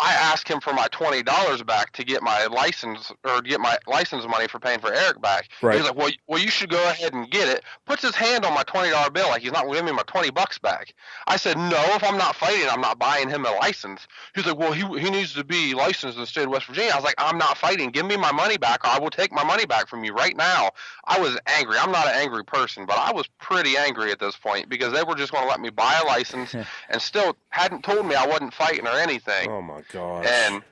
[0.01, 3.79] I asked him for my twenty dollars back to get my license or get my
[3.87, 5.49] license money for paying for Eric back.
[5.61, 5.77] Right.
[5.77, 8.55] He's like, "Well, well, you should go ahead and get it." Puts his hand on
[8.55, 10.95] my twenty dollar bill like he's not giving me my twenty bucks back.
[11.27, 14.57] I said, "No, if I'm not fighting, I'm not buying him a license." He's like,
[14.57, 17.05] "Well, he he needs to be licensed in the state of West Virginia." I was
[17.05, 17.91] like, "I'm not fighting.
[17.91, 20.37] Give me my money back, or I will take my money back from you right
[20.37, 20.71] now."
[21.05, 21.77] I was angry.
[21.79, 25.03] I'm not an angry person, but I was pretty angry at this point because they
[25.03, 26.55] were just going to let me buy a license
[26.89, 29.51] and still hadn't told me I wasn't fighting or anything.
[29.51, 30.27] Oh my god.
[30.27, 30.63] And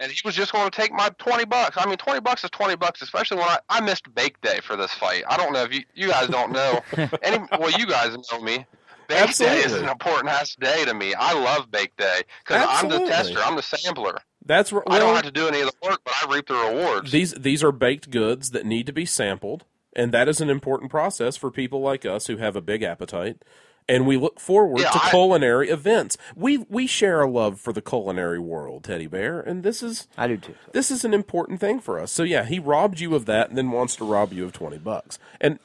[0.00, 1.76] and he was just going to take my twenty bucks.
[1.78, 4.76] I mean, twenty bucks is twenty bucks, especially when I, I missed bake day for
[4.76, 5.22] this fight.
[5.28, 6.80] I don't know if you you guys don't know
[7.22, 7.44] any.
[7.58, 8.66] Well, you guys know me.
[9.08, 11.12] Bake day is an important ass day to me.
[11.14, 13.40] I love bake day because I'm the tester.
[13.40, 14.18] I'm the sampler.
[14.44, 16.54] That's r- I don't have to do any of the work, but I reap the
[16.54, 17.12] rewards.
[17.12, 20.90] these these are baked goods that need to be sampled, and that is an important
[20.90, 23.42] process for people like us who have a big appetite.
[23.88, 26.16] And we look forward Yeah, to I- culinary events.
[26.36, 30.28] We we share a love for the culinary world, Teddy Bear, and this is I
[30.28, 30.54] do too.
[30.72, 32.12] this is an important thing for us.
[32.12, 34.78] So yeah, he robbed you of that, and then wants to rob you of twenty
[34.78, 35.18] bucks.
[35.40, 35.58] And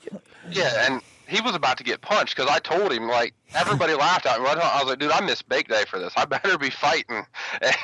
[0.51, 4.25] Yeah, and he was about to get punched because I told him like everybody laughed
[4.25, 4.47] at me.
[4.47, 6.13] I was like, dude, I missed bake day for this.
[6.17, 7.25] I better be fighting.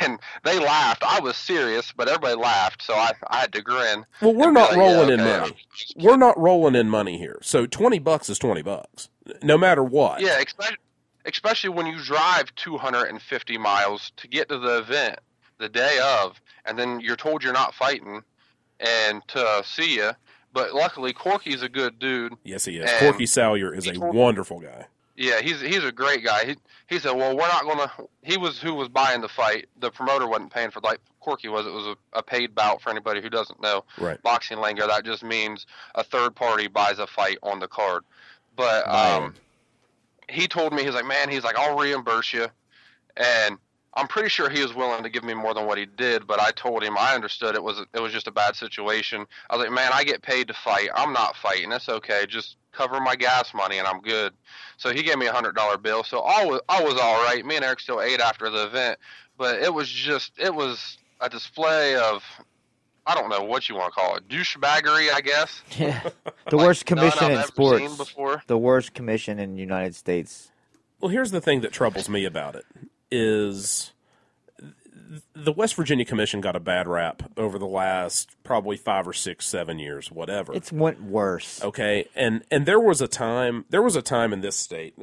[0.01, 1.03] And they laughed.
[1.03, 4.05] I was serious, but everybody laughed, so I I had to grin.
[4.21, 5.55] well, we're not like, rolling yeah, in money.
[5.97, 7.39] We're not rolling in money here.
[7.41, 9.09] So twenty bucks is twenty bucks,
[9.41, 10.21] no matter what.
[10.21, 10.77] Yeah, especially
[11.25, 15.19] especially when you drive 250 miles to get to the event
[15.57, 18.21] the day of, and then you're told you're not fighting,
[18.79, 20.11] and to see you.
[20.51, 22.33] But luckily, Corky's a good dude.
[22.43, 22.91] Yes, he is.
[22.99, 24.85] Corky Salyer is a wonderful guy.
[25.15, 26.45] Yeah, he's he's a great guy.
[26.45, 26.55] He
[26.87, 27.91] he said, "Well, we're not gonna."
[28.23, 29.67] He was who was buying the fight.
[29.79, 31.65] The promoter wasn't paying for like Corky was.
[31.67, 34.21] It was a, a paid bout for anybody who doesn't know Right.
[34.23, 34.87] boxing lingo.
[34.87, 38.03] That just means a third party buys a fight on the card.
[38.55, 39.35] But um,
[40.29, 42.47] he told me he's like, man, he's like, I'll reimburse you,
[43.17, 43.57] and
[43.95, 46.25] I'm pretty sure he was willing to give me more than what he did.
[46.25, 49.25] But I told him I understood it was it was just a bad situation.
[49.49, 50.89] I was like, man, I get paid to fight.
[50.95, 51.69] I'm not fighting.
[51.69, 52.25] That's okay.
[52.27, 54.33] Just cover my gas money and I'm good.
[54.77, 56.03] So he gave me a hundred dollar bill.
[56.03, 57.45] So I was I was all right.
[57.45, 58.99] Me and Eric still ate after the event,
[59.37, 62.23] but it was just it was a display of
[63.05, 65.61] I don't know what you want to call it douchebaggery, I guess.
[65.77, 66.01] Yeah.
[66.49, 67.95] The Like worst commission in sports.
[67.97, 68.43] before.
[68.47, 70.51] The worst commission in the United States.
[70.99, 72.65] Well, here's the thing that troubles me about it
[73.09, 73.91] is
[75.35, 79.45] the West Virginia Commission got a bad rap over the last probably five or six,
[79.45, 80.53] seven years, whatever.
[80.53, 81.63] It's went worse.
[81.63, 84.95] okay, and and there was a time there was a time in this state.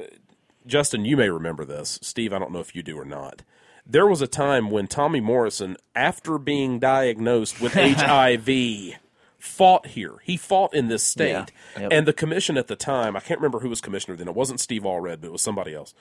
[0.67, 1.97] Justin, you may remember this.
[2.01, 3.41] Steve, I don't know if you do or not.
[3.85, 8.99] There was a time when Tommy Morrison, after being diagnosed with HIV,
[9.37, 10.15] fought here.
[10.23, 11.51] He fought in this state.
[11.75, 11.81] Yeah.
[11.81, 11.91] Yep.
[11.91, 14.27] And the commission at the time, I can't remember who was commissioner then.
[14.27, 15.93] It wasn't Steve Allred, but it was somebody else.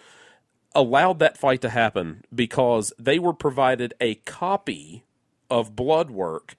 [0.75, 5.05] Allowed that fight to happen because they were provided a copy
[5.51, 6.55] of blood work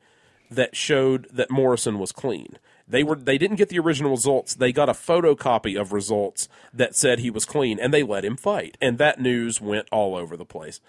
[0.49, 2.57] that showed that Morrison was clean.
[2.88, 4.53] They were they didn't get the original results.
[4.53, 8.35] They got a photocopy of results that said he was clean and they let him
[8.35, 8.77] fight.
[8.81, 10.81] And that news went all over the place.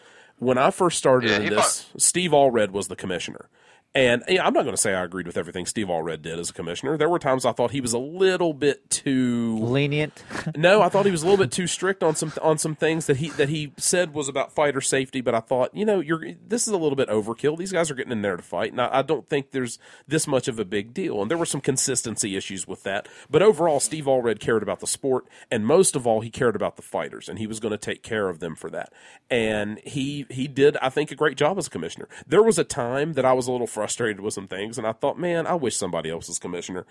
[0.43, 3.49] When I first started Yeah, in this, Steve Allred was the commissioner.
[3.95, 6.49] And yeah, I'm not going to say I agreed with everything Steve Allred did as
[6.49, 6.97] a commissioner.
[6.97, 10.23] There were times I thought he was a little bit too Lenient.
[10.57, 13.05] no, I thought he was a little bit too strict on some on some things
[13.07, 15.21] that he that he said was about fighter safety.
[15.21, 17.59] But I thought, you know, you're this is a little bit overkill.
[17.59, 19.79] These guys are getting in there to fight, and I, I don't think there's
[20.09, 21.21] this much of a big deal.
[21.21, 23.09] And there were some consistency issues with that.
[23.29, 26.77] But overall, Steve Allred cared about the sport, and most of all, he cared about
[26.77, 28.91] the fighters, and he was going to take care of them for that.
[29.29, 32.09] And he he did, I think, a great job as a commissioner.
[32.27, 33.82] There was a time that I was a little frustrated
[34.21, 36.87] with some things, and I thought, man, I wish somebody else was commissioner.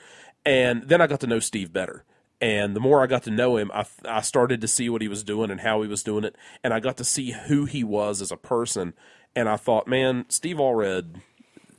[0.45, 2.05] And then I got to know Steve better.
[2.41, 5.07] And the more I got to know him, I, I started to see what he
[5.07, 6.35] was doing and how he was doing it.
[6.63, 8.93] And I got to see who he was as a person.
[9.35, 11.21] And I thought, man, Steve Allred,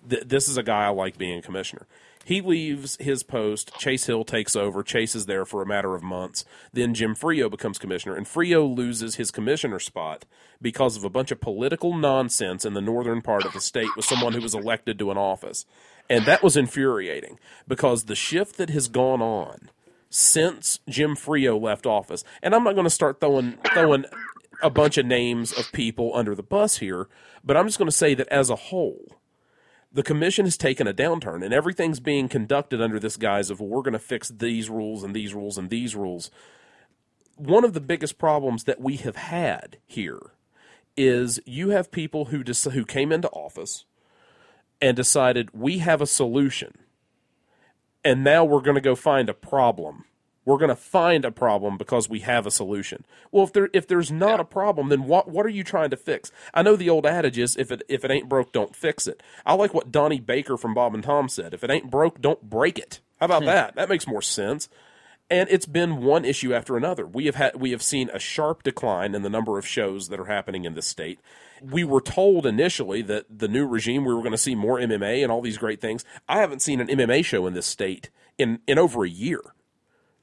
[0.09, 1.87] th- this is a guy I like being a commissioner.
[2.25, 3.77] He leaves his post.
[3.79, 4.83] Chase Hill takes over.
[4.83, 6.45] Chase is there for a matter of months.
[6.73, 10.25] Then Jim Frio becomes commissioner, and Frio loses his commissioner spot
[10.61, 14.05] because of a bunch of political nonsense in the northern part of the state with
[14.05, 15.67] someone who was elected to an office.
[16.09, 19.71] And that was infuriating because the shift that has gone on
[20.09, 24.05] since Jim Frio left office, and I'm not going to start throwing throwing
[24.63, 27.09] a bunch of names of people under the bus here,
[27.43, 29.17] but I'm just going to say that as a whole,
[29.93, 33.69] the commission has taken a downturn, and everything's being conducted under this guise of well,
[33.69, 36.31] we're going to fix these rules and these rules and these rules.
[37.37, 40.33] One of the biggest problems that we have had here
[40.97, 43.85] is you have people who who came into office
[44.81, 46.77] and decided we have a solution.
[48.05, 50.05] And now we're going to go find a problem.
[50.45, 53.05] We're going to find a problem because we have a solution.
[53.31, 55.97] Well, if there if there's not a problem, then what what are you trying to
[55.97, 56.33] fix?
[56.53, 59.23] I know the old adage is if it if it ain't broke, don't fix it.
[59.47, 61.55] I like what Donnie Baker from Bob and Tom said.
[61.55, 63.01] If it ain't broke, don't break it.
[63.21, 63.77] How about that?
[63.77, 64.69] That makes more sense
[65.33, 67.07] and it's been one issue after another.
[67.07, 70.21] We have had we have seen a sharp decline in the number of shows that
[70.21, 71.21] are happening in this state.
[71.63, 75.23] We were told initially that the new regime we were going to see more MMA
[75.23, 76.05] and all these great things.
[76.29, 79.41] I haven't seen an MMA show in this state in in over a year.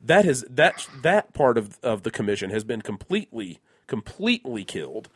[0.01, 5.09] That has that that part of of the commission has been completely completely killed,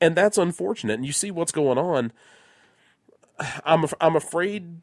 [0.00, 0.94] and that's unfortunate.
[0.94, 2.12] And you see what's going on.
[3.64, 4.80] I'm I'm afraid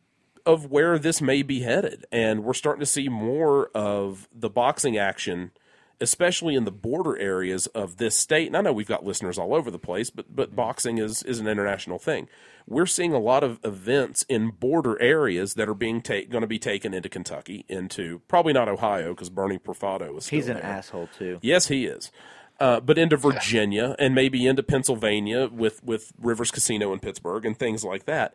[0.47, 2.05] of where this may be headed.
[2.11, 5.51] And we're starting to see more of the boxing action,
[5.99, 8.47] especially in the border areas of this state.
[8.47, 11.39] And I know we've got listeners all over the place, but but boxing is is
[11.39, 12.27] an international thing.
[12.67, 16.47] We're seeing a lot of events in border areas that are being take going to
[16.47, 20.27] be taken into Kentucky, into probably not Ohio because Bernie Profato is.
[20.27, 20.65] He's an there.
[20.65, 21.39] asshole too.
[21.41, 22.11] Yes, he is.
[22.59, 27.55] Uh, but into Virginia and maybe into Pennsylvania with, with Rivers Casino in Pittsburgh and
[27.55, 28.33] things like that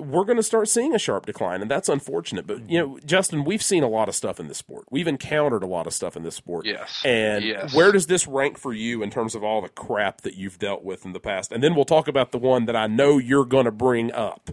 [0.00, 2.46] we're going to start seeing a sharp decline, and that's unfortunate.
[2.46, 4.84] But you know, Justin, we've seen a lot of stuff in this sport.
[4.90, 6.66] We've encountered a lot of stuff in this sport.
[6.66, 7.02] Yes.
[7.04, 7.74] And yes.
[7.74, 10.82] where does this rank for you in terms of all the crap that you've dealt
[10.82, 11.52] with in the past?
[11.52, 14.50] And then we'll talk about the one that I know you're going to bring up.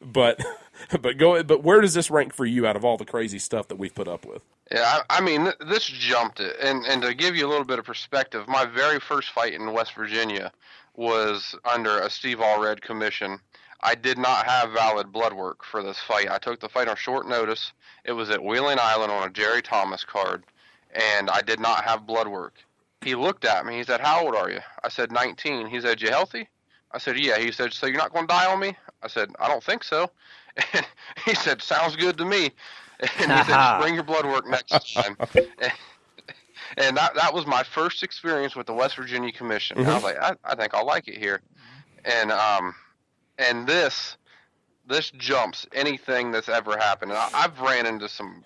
[0.00, 0.44] But
[1.00, 1.42] but go.
[1.42, 3.94] But where does this rank for you out of all the crazy stuff that we've
[3.94, 4.42] put up with?
[4.70, 6.56] Yeah, I, I mean, th- this jumped it.
[6.60, 9.72] And and to give you a little bit of perspective, my very first fight in
[9.72, 10.52] West Virginia
[10.94, 13.38] was under a Steve Allred commission
[13.80, 16.30] I did not have valid blood work for this fight.
[16.30, 17.72] I took the fight on short notice.
[18.04, 20.44] It was at Wheeling Island on a Jerry Thomas card,
[20.94, 22.54] and I did not have blood work.
[23.02, 23.76] He looked at me.
[23.76, 26.48] He said, "How old are you?" I said, "19." He said, "You healthy?"
[26.92, 29.30] I said, "Yeah." He said, "So you're not going to die on me?" I said,
[29.38, 30.10] "I don't think so."
[30.72, 30.86] And
[31.26, 32.50] he said, "Sounds good to me."
[33.20, 35.16] And he said, "Bring your blood work next time."
[36.78, 39.76] and that that was my first experience with the West Virginia Commission.
[39.76, 39.90] Mm-hmm.
[39.90, 41.42] I was like, I, I think I'll like it here.
[42.04, 42.74] And um,
[43.38, 44.16] and this
[44.88, 47.10] this jumps anything that's ever happened.
[47.10, 48.44] And I, I've ran into some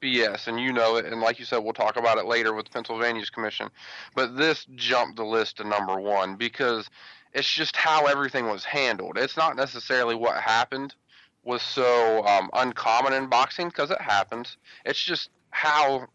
[0.00, 1.04] BS, and you know it.
[1.04, 3.68] And like you said, we'll talk about it later with Pennsylvania's commission.
[4.14, 6.88] But this jumped the list to number one because
[7.32, 9.18] it's just how everything was handled.
[9.18, 10.94] It's not necessarily what happened
[11.42, 14.56] was so um, uncommon in boxing because it happens.
[14.84, 16.06] It's just how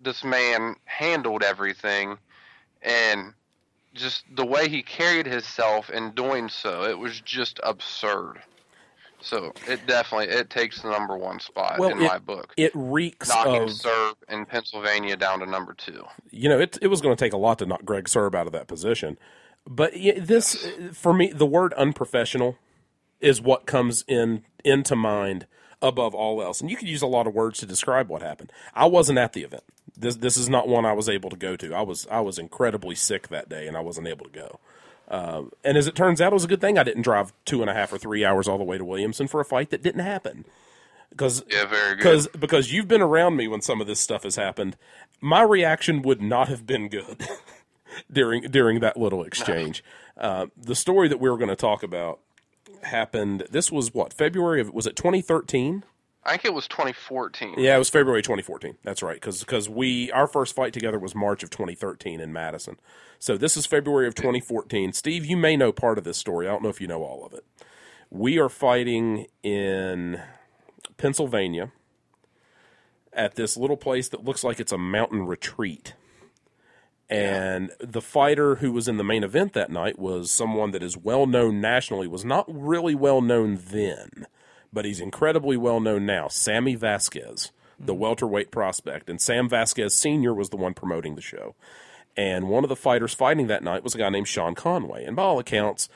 [0.00, 2.18] this man handled everything,
[2.82, 3.32] and
[3.94, 8.40] just the way he carried himself in doing so, it was just absurd.
[9.20, 12.52] So it definitely it takes the number one spot well, in it, my book.
[12.58, 16.04] It reeks knocking of Sirb in Pennsylvania down to number two.
[16.30, 18.46] You know, it it was going to take a lot to knock Greg Sirb out
[18.46, 19.16] of that position,
[19.66, 22.58] but this for me, the word unprofessional
[23.20, 25.46] is what comes in into mind
[25.80, 26.60] above all else.
[26.60, 28.52] And you could use a lot of words to describe what happened.
[28.74, 29.64] I wasn't at the event.
[29.96, 31.74] This this is not one I was able to go to.
[31.74, 34.60] I was I was incredibly sick that day, and I wasn't able to go.
[35.08, 37.60] Um, and as it turns out, it was a good thing I didn't drive two
[37.60, 39.82] and a half or three hours all the way to Williamson for a fight that
[39.82, 40.44] didn't happen.
[41.10, 41.98] Because yeah, very good.
[41.98, 44.76] Because because you've been around me when some of this stuff has happened,
[45.20, 47.26] my reaction would not have been good
[48.12, 49.84] during during that little exchange.
[50.16, 52.20] Uh, the story that we were going to talk about
[52.82, 53.46] happened.
[53.50, 55.84] This was what February of was it 2013?
[56.26, 57.56] I think it was 2014.
[57.58, 58.78] Yeah, it was February 2014.
[58.82, 62.76] That's right, because because we our first fight together was March of 2013 in Madison.
[63.18, 64.92] So this is February of 2014.
[64.94, 66.46] Steve, you may know part of this story.
[66.46, 67.44] I don't know if you know all of it.
[68.10, 70.20] We are fighting in
[70.96, 71.72] Pennsylvania
[73.12, 75.94] at this little place that looks like it's a mountain retreat.
[77.10, 80.96] And the fighter who was in the main event that night was someone that is
[80.96, 84.26] well known nationally, was not really well known then
[84.74, 86.28] but he's incredibly well known now.
[86.28, 88.02] Sammy Vasquez, the mm-hmm.
[88.02, 90.34] welterweight prospect, and Sam Vasquez Sr.
[90.34, 91.54] was the one promoting the show.
[92.16, 95.04] And one of the fighters fighting that night was a guy named Sean Conway.
[95.04, 95.88] And by all accounts,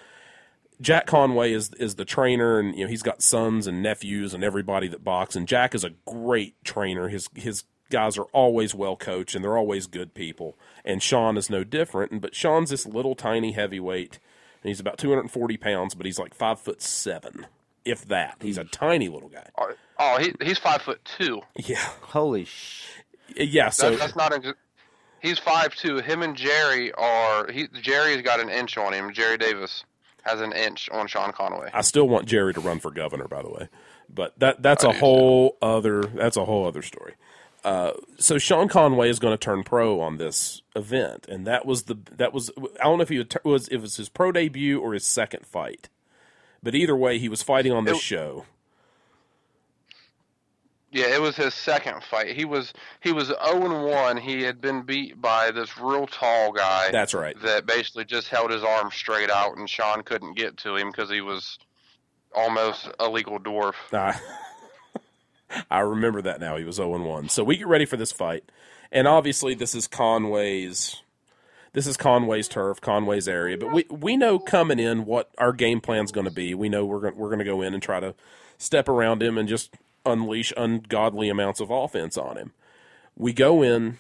[0.81, 4.43] Jack Conway is is the trainer, and you know he's got sons and nephews and
[4.43, 5.37] everybody that box.
[5.37, 7.09] And Jack is a great trainer.
[7.09, 10.59] His his guys are always well coached and they're always good people.
[10.85, 12.21] And Sean is no different.
[12.21, 14.19] But Sean's this little tiny heavyweight,
[14.63, 17.47] and he's about 240 pounds, but he's like five foot seven
[17.89, 18.37] if that.
[18.41, 19.49] He's a tiny little guy.
[19.57, 21.41] Oh, oh he, he's five foot two.
[21.57, 21.85] Yeah.
[22.03, 22.87] Holy sh.
[23.37, 23.71] Yeah.
[23.71, 24.33] So that's, that's not.
[24.33, 24.55] A,
[25.21, 25.99] he's five two.
[25.99, 27.51] Him and Jerry are.
[27.51, 29.13] He Jerry's got an inch on him.
[29.13, 29.85] Jerry Davis
[30.25, 31.71] has an inch on Sean Conway.
[31.73, 33.69] I still want Jerry to run for governor, by the way,
[34.13, 35.69] but that that's I a whole so.
[35.69, 37.15] other that's a whole other story.
[37.65, 41.85] Uh, so Sean Conway is going to turn pro on this event, and that was
[41.85, 42.51] the that was
[42.81, 45.89] I don't know if he was it was his pro debut or his second fight
[46.63, 48.45] But either way, he was fighting on this It- show.
[50.91, 52.35] Yeah, it was his second fight.
[52.35, 52.73] He was
[53.03, 54.17] he was 0 and 1.
[54.17, 57.39] He had been beat by this real tall guy That's right.
[57.43, 61.11] that basically just held his arm straight out, and Sean couldn't get to him because
[61.11, 61.59] he was
[62.35, 63.75] almost a legal dwarf.
[63.93, 64.19] I,
[65.71, 66.57] I remember that now.
[66.57, 67.29] He was 0 and 1.
[67.29, 68.45] So we get ready for this fight.
[68.91, 71.03] And obviously this is Conway's
[71.73, 75.81] this is Conway's turf, Conway's area, but we we know coming in what our game
[75.81, 76.55] plan's going to be.
[76.55, 78.15] We know we're going we're going to go in and try to
[78.59, 79.75] step around him and just
[80.05, 82.53] unleash ungodly amounts of offense on him.
[83.17, 83.99] We go in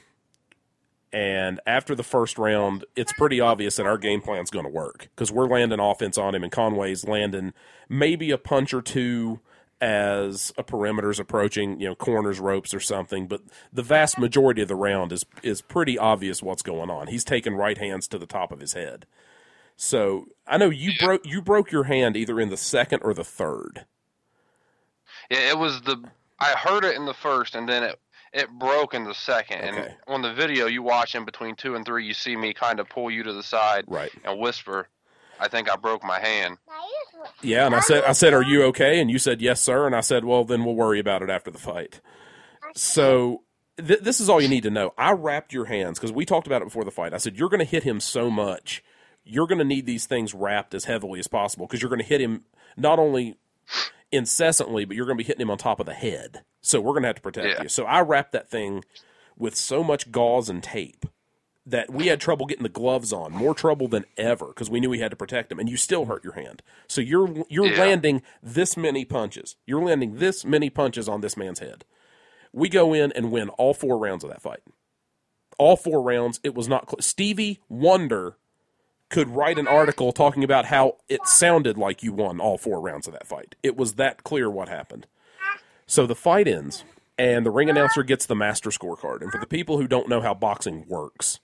[1.12, 5.08] and after the first round, it's pretty obvious that our game plan's going to work
[5.14, 7.54] because we're landing offense on him, and Conway's landing
[7.88, 9.40] maybe a punch or two
[9.80, 13.26] as a perimeter's approaching, you know, corners, ropes, or something.
[13.28, 13.42] But
[13.72, 17.06] the vast majority of the round is is pretty obvious what's going on.
[17.08, 19.06] He's taking right hands to the top of his head.
[19.76, 23.24] So I know you broke you broke your hand either in the second or the
[23.24, 23.84] third.
[25.30, 26.02] Yeah, it was the
[26.40, 28.00] I heard it in the first, and then it
[28.32, 29.58] it broke in the second.
[29.60, 29.68] Okay.
[29.68, 32.80] And on the video you watch in between two and three, you see me kind
[32.80, 34.10] of pull you to the side Right.
[34.24, 34.88] and whisper,
[35.38, 36.58] "I think I broke my hand."
[37.42, 39.94] Yeah, and I said, I said, "Are you okay?" And you said, "Yes, sir." And
[39.96, 42.00] I said, "Well, then we'll worry about it after the fight."
[42.74, 43.42] So
[43.76, 44.92] th- this is all you need to know.
[44.98, 47.14] I wrapped your hands because we talked about it before the fight.
[47.14, 48.82] I said you're going to hit him so much,
[49.24, 52.04] you're going to need these things wrapped as heavily as possible because you're going to
[52.04, 52.44] hit him
[52.76, 53.36] not only
[54.12, 56.42] incessantly, but you're going to be hitting him on top of the head.
[56.60, 57.62] So we're going to have to protect Yeah.
[57.64, 57.68] you.
[57.68, 58.84] So I wrapped that thing
[59.36, 61.06] with so much gauze and tape
[61.70, 64.90] that we had trouble getting the gloves on, more trouble than ever because we knew
[64.90, 66.62] we had to protect him, and you still hurt your hand.
[66.86, 67.78] So you're you're Yeah.
[67.80, 69.56] landing this many punches.
[69.66, 71.84] You're landing this many punches on this man's head.
[72.52, 74.60] We go in and win all four rounds of that fight.
[75.58, 76.40] All four rounds.
[76.42, 78.36] It was not cl- Stevie Wonder
[79.10, 83.06] could write an article talking about how it sounded like you won all four rounds
[83.06, 83.54] of that fight.
[83.62, 85.06] It was that clear what happened.
[85.86, 86.84] So the fight ends,
[87.16, 89.22] and the ring announcer gets the master scorecard.
[89.22, 91.40] And for the people who don't know how boxing works,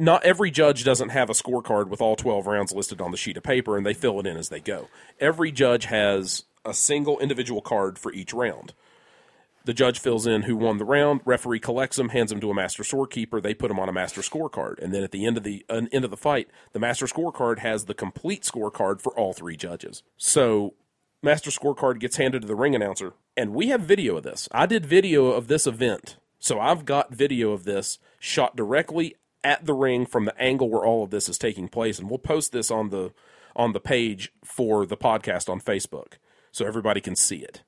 [0.00, 3.36] not every judge doesn't have a scorecard with all 12 rounds listed on the sheet
[3.36, 4.88] of paper and they fill it in as they go.
[5.20, 8.72] Every judge has a single individual card for each round.
[9.66, 12.54] The judge fills in who won the round, referee collects them, hands them to a
[12.54, 14.82] master scorekeeper, they put them on a master scorecard.
[14.82, 17.58] And then at the end of the uh, end of the fight, the master scorecard
[17.58, 20.02] has the complete scorecard for all three judges.
[20.16, 20.74] So
[21.22, 24.48] master scorecard gets handed to the ring announcer, and we have video of this.
[24.50, 29.64] I did video of this event, so I've got video of this shot directly at
[29.66, 32.52] the ring from the angle where all of this is taking place, and we'll post
[32.52, 33.12] this on the
[33.56, 36.14] on the page for the podcast on Facebook,
[36.52, 37.62] so everybody can see it.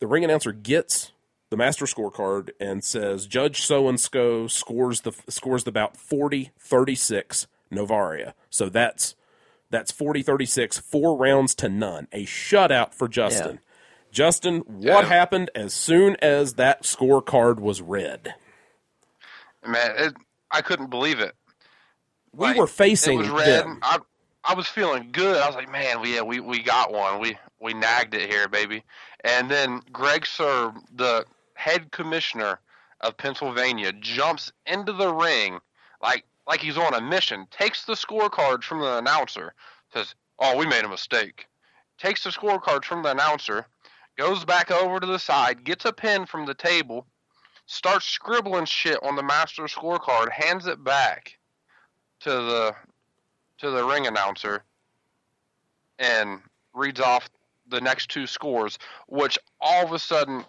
[0.00, 1.12] The ring announcer gets
[1.50, 7.46] the master scorecard and says Judge so and so scores the scores the bout 40-36
[7.72, 8.32] Novaria.
[8.50, 9.14] So that's
[9.70, 12.06] that's 40-36, four rounds to none.
[12.12, 13.60] A shutout for Justin.
[14.12, 15.08] Justin, what Yeah.
[15.08, 18.34] happened as soon as that scorecard was read?
[19.66, 20.14] Man, it,
[20.56, 21.34] I couldn't believe it.
[22.32, 23.64] We Like, were facing it was red.
[23.64, 23.80] them.
[23.82, 23.98] I
[24.44, 25.38] I was feeling good.
[25.42, 27.20] I was like, man, we yeah, we we got one.
[27.20, 28.84] We we nagged it here, baby.
[29.24, 32.60] And then Greg Sirb, the head commissioner
[33.02, 35.60] of Pennsylvania, jumps into the ring
[36.02, 37.46] like like he's on a mission.
[37.50, 39.54] Takes the scorecard from the announcer.
[39.94, 41.46] Says, "Oh, we made a mistake."
[41.98, 43.66] Takes the scorecard from the announcer,
[44.18, 47.06] goes back over to the side, gets a pen from the table,
[47.66, 51.38] starts scribbling shit on the master scorecard, hands it back
[52.20, 52.74] to the
[53.58, 54.62] to the ring announcer
[55.98, 56.40] and
[56.74, 57.28] reads off
[57.68, 58.78] the next two scores,
[59.08, 60.44] which all of a sudden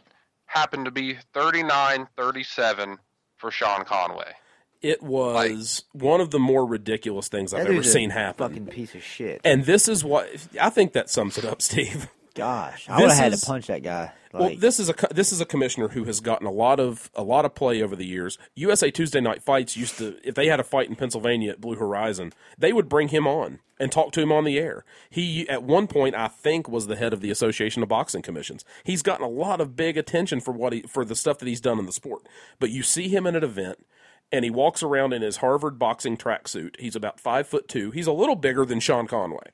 [0.46, 2.98] happened to be 39-37
[3.38, 4.34] for Sean Conway.
[4.82, 8.50] It was one of the more ridiculous things I've ever seen happen.
[8.50, 9.42] Fucking piece of shit.
[9.44, 10.30] And this is what
[10.62, 12.08] I think that sums it up, Steve.
[12.36, 14.12] Gosh, I would have had to punch that guy.
[14.40, 17.24] Well, this is a this is a commissioner who has gotten a lot of a
[17.24, 18.38] lot of play over the years.
[18.56, 21.76] USA Tuesday Night Fights used to if they had a fight in Pennsylvania at Blue
[21.76, 24.86] Horizon, they would bring him on and talk to him on the air.
[25.10, 28.64] He at one point I think was the head of the Association of Boxing Commissions.
[28.84, 31.62] He's gotten a lot of big attention for what he for the stuff that he's
[31.62, 32.28] done in the sport.
[32.60, 33.86] But you see him in an event
[34.32, 36.80] and he walks around in his Harvard boxing tracksuit.
[36.80, 37.92] He's about five foot two.
[37.92, 39.52] He's a little bigger than Sean Conway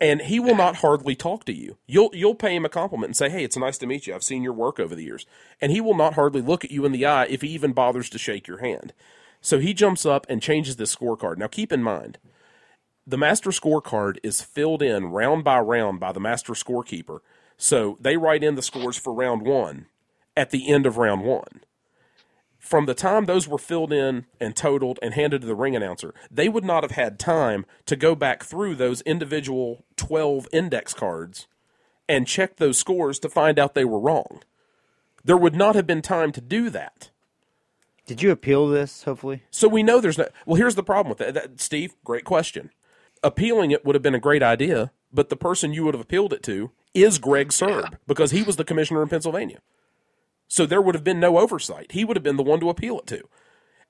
[0.00, 1.78] and he will not hardly talk to you.
[1.86, 4.14] You'll you'll pay him a compliment and say, "Hey, it's nice to meet you.
[4.14, 5.26] I've seen your work over the years."
[5.60, 8.08] And he will not hardly look at you in the eye if he even bothers
[8.10, 8.92] to shake your hand.
[9.40, 11.38] So he jumps up and changes this scorecard.
[11.38, 12.18] Now keep in mind,
[13.06, 17.20] the master scorecard is filled in round by round by the master scorekeeper.
[17.56, 19.86] So they write in the scores for round 1
[20.36, 21.62] at the end of round 1.
[22.58, 26.12] From the time those were filled in and totaled and handed to the ring announcer,
[26.30, 31.46] they would not have had time to go back through those individual 12 index cards
[32.08, 34.42] and check those scores to find out they were wrong.
[35.24, 37.10] There would not have been time to do that.
[38.06, 39.04] Did you appeal this?
[39.04, 40.28] Hopefully, So we know there's no.
[40.46, 41.34] Well, here's the problem with that.
[41.34, 42.70] that Steve, great question.
[43.22, 46.32] Appealing it would have been a great idea, but the person you would have appealed
[46.32, 49.58] it to is Greg Sirb because he was the commissioner in Pennsylvania.
[50.48, 51.92] So there would have been no oversight.
[51.92, 53.28] He would have been the one to appeal it to.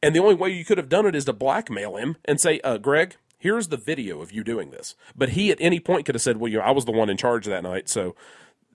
[0.02, 2.60] And the only way you could have done it is to blackmail him and say,
[2.60, 4.94] uh, Greg, here's the video of you doing this.
[5.16, 7.08] But he at any point could have said, well, you know, I was the one
[7.08, 8.14] in charge that night, so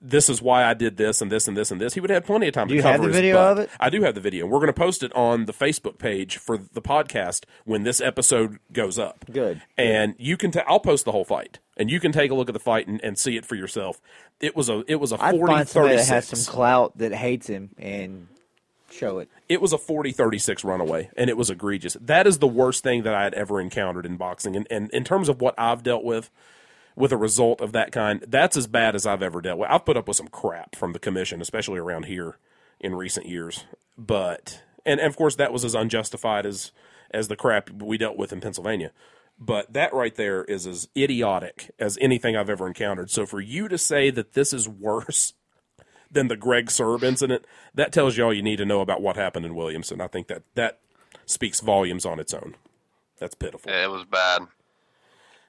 [0.06, 1.94] this is why I did this and this and this and this.
[1.94, 3.52] He would have had plenty of time Do to you cover the video butt.
[3.52, 3.70] of it?
[3.80, 4.46] I do have the video.
[4.46, 8.58] We're going to post it on the Facebook page for the podcast when this episode
[8.72, 9.24] goes up.
[9.32, 9.62] Good.
[9.78, 10.50] And you can.
[10.50, 12.86] ta- I'll post the whole fight, and you can take a look at the fight
[12.86, 14.00] and, and see it for yourself.
[14.40, 14.84] It was a.
[14.86, 18.28] It was a I'd 40 find somebody that has some clout that hates him and
[18.90, 19.28] show it.
[19.48, 21.96] It was a 40-36 runaway, and it was egregious.
[22.00, 24.54] That is the worst thing that I had ever encountered in boxing.
[24.54, 26.30] And, and in terms of what I've dealt with,
[26.96, 29.70] with a result of that kind, that's as bad as I've ever dealt with.
[29.70, 32.38] I've put up with some crap from the commission, especially around here
[32.80, 33.64] in recent years.
[33.96, 36.72] But and, and of course that was as unjustified as
[37.10, 38.90] as the crap we dealt with in Pennsylvania.
[39.38, 43.10] But that right there is as idiotic as anything I've ever encountered.
[43.10, 45.34] So for you to say that this is worse
[46.10, 47.44] than the Greg Sirb incident,
[47.74, 50.00] that tells you all you need to know about what happened in Williamson.
[50.00, 50.78] I think that that
[51.26, 52.54] speaks volumes on its own.
[53.18, 53.72] That's pitiful.
[53.72, 54.42] It was bad.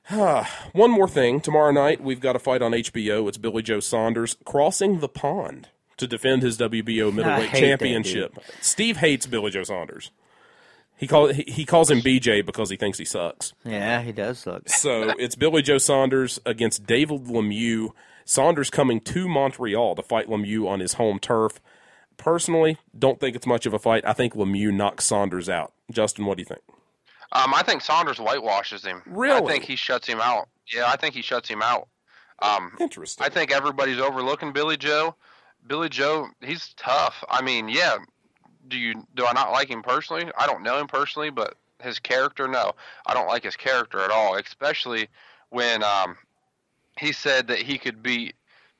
[0.73, 1.41] One more thing.
[1.41, 3.27] Tomorrow night, we've got a fight on HBO.
[3.27, 8.37] It's Billy Joe Saunders crossing the pond to defend his WBO middleweight championship.
[8.61, 10.11] Steve hates Billy Joe Saunders.
[10.97, 13.53] He, call, he, he calls him BJ because he thinks he sucks.
[13.65, 14.63] Yeah, he does suck.
[14.69, 17.89] So it's Billy Joe Saunders against David Lemieux.
[18.25, 21.59] Saunders coming to Montreal to fight Lemieux on his home turf.
[22.17, 24.05] Personally, don't think it's much of a fight.
[24.05, 25.73] I think Lemieux knocks Saunders out.
[25.91, 26.61] Justin, what do you think?
[27.35, 29.01] Um, I think Saunders whitewashes him.
[29.05, 29.41] Really?
[29.41, 30.47] I think he shuts him out.
[30.73, 31.89] Yeah, I think he shuts him out.
[32.41, 33.25] Um, Interesting.
[33.25, 35.15] I think everybody's overlooking Billy Joe.
[35.67, 37.23] Billy Joe, he's tough.
[37.29, 37.97] I mean, yeah.
[38.67, 40.31] Do you do I not like him personally?
[40.37, 42.71] I don't know him personally, but his character, no,
[43.05, 44.37] I don't like his character at all.
[44.37, 45.07] Especially
[45.49, 46.17] when um,
[46.97, 48.33] he said that he could beat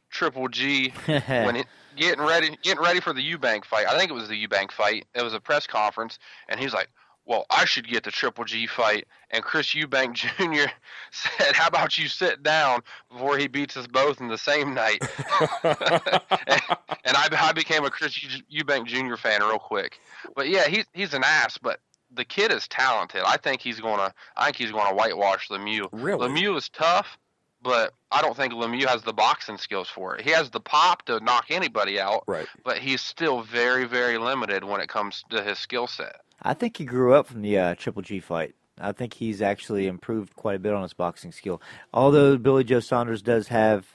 [0.09, 1.67] Triple G when it,
[1.97, 3.85] getting ready getting ready for the Eubank fight.
[3.87, 5.05] I think it was the Eubank fight.
[5.13, 6.19] It was a press conference,
[6.49, 6.89] and he's like,
[7.25, 10.71] "Well, I should get the Triple G fight." And Chris Eubank Jr.
[11.11, 12.81] said, "How about you sit down
[13.11, 15.01] before he beats us both in the same night?"
[15.63, 15.77] and,
[17.03, 18.17] and I, I became a Chris
[18.51, 19.15] Eubank Jr.
[19.15, 19.99] fan real quick.
[20.35, 21.79] But yeah, he's he's an ass, but.
[22.11, 23.23] The kid is talented.
[23.25, 24.13] I think he's gonna.
[24.37, 25.89] I think he's gonna whitewash Lemieux.
[25.91, 26.29] Really?
[26.29, 27.17] Lemieux is tough,
[27.65, 30.21] but I don't think Lemieux has the boxing skills for it.
[30.23, 32.47] He has the pop to knock anybody out, Right.
[32.63, 36.21] but he's still very, very limited when it comes to his skill set.
[36.41, 38.53] I think he grew up from the uh, Triple G fight.
[38.79, 41.61] I think he's actually improved quite a bit on his boxing skill.
[41.93, 43.85] Although Billy Joe Saunders does have,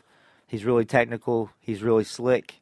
[0.48, 2.60] he's really technical, he's really slick.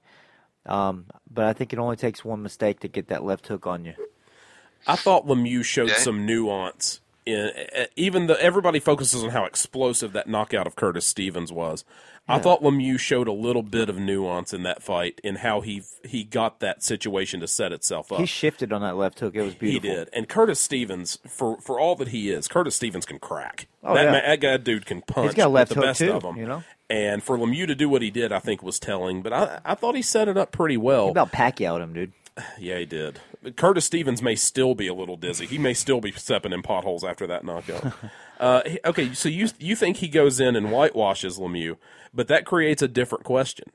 [0.66, 3.85] Um, but I think it only takes one mistake to get that left hook on
[3.86, 3.94] you.
[4.86, 5.94] I thought Lemieux showed Yeah.
[5.97, 11.06] some nuance in uh, even though everybody focuses on how explosive that knockout of Curtis
[11.06, 11.84] Stevens was.
[12.30, 15.82] I thought Lemieux showed a little bit of nuance in that fight in how he
[16.05, 18.20] he got that situation to set itself up.
[18.20, 19.34] He shifted on that left hook.
[19.34, 19.88] It was beautiful.
[19.88, 23.66] He did, and Curtis Stevens, for for all that he is, Curtis Stevens can crack.
[23.82, 24.10] Oh, that, yeah.
[24.10, 25.28] man, that guy dude can punch.
[25.28, 26.62] He's got left the hook, best too, of them, you know?
[26.90, 29.22] And for Lemieux to do what he did, I think was telling.
[29.22, 31.06] But I I thought he set it up pretty well.
[31.06, 32.12] He about Pacquiao him, dude.
[32.59, 33.20] Yeah, he did.
[33.56, 35.47] Curtis Stevens may still be a little dizzy.
[35.47, 37.93] He may still be stepping in potholes after that knockout.
[38.40, 41.77] uh, okay, so you you think he goes in and whitewashes Lemieux,
[42.12, 43.70] but that creates a different question.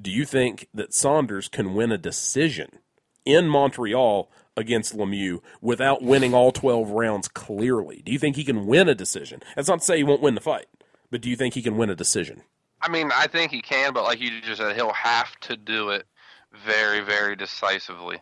[0.00, 2.78] Do you think that Saunders can win a decision
[3.24, 8.02] in Montreal against Lemieux without winning all 12 rounds clearly?
[8.04, 9.42] Do you think he can win a decision?
[9.54, 10.66] That's not to say he won't win the fight,
[11.10, 12.42] but do you think he can win a decision?
[12.80, 15.90] I mean, I think he can, but like you just said, he'll have to do
[15.90, 16.06] it
[16.52, 18.18] very, very decisively.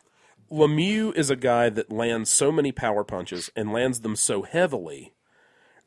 [0.51, 5.13] Lemieux is a guy that lands so many power punches and lands them so heavily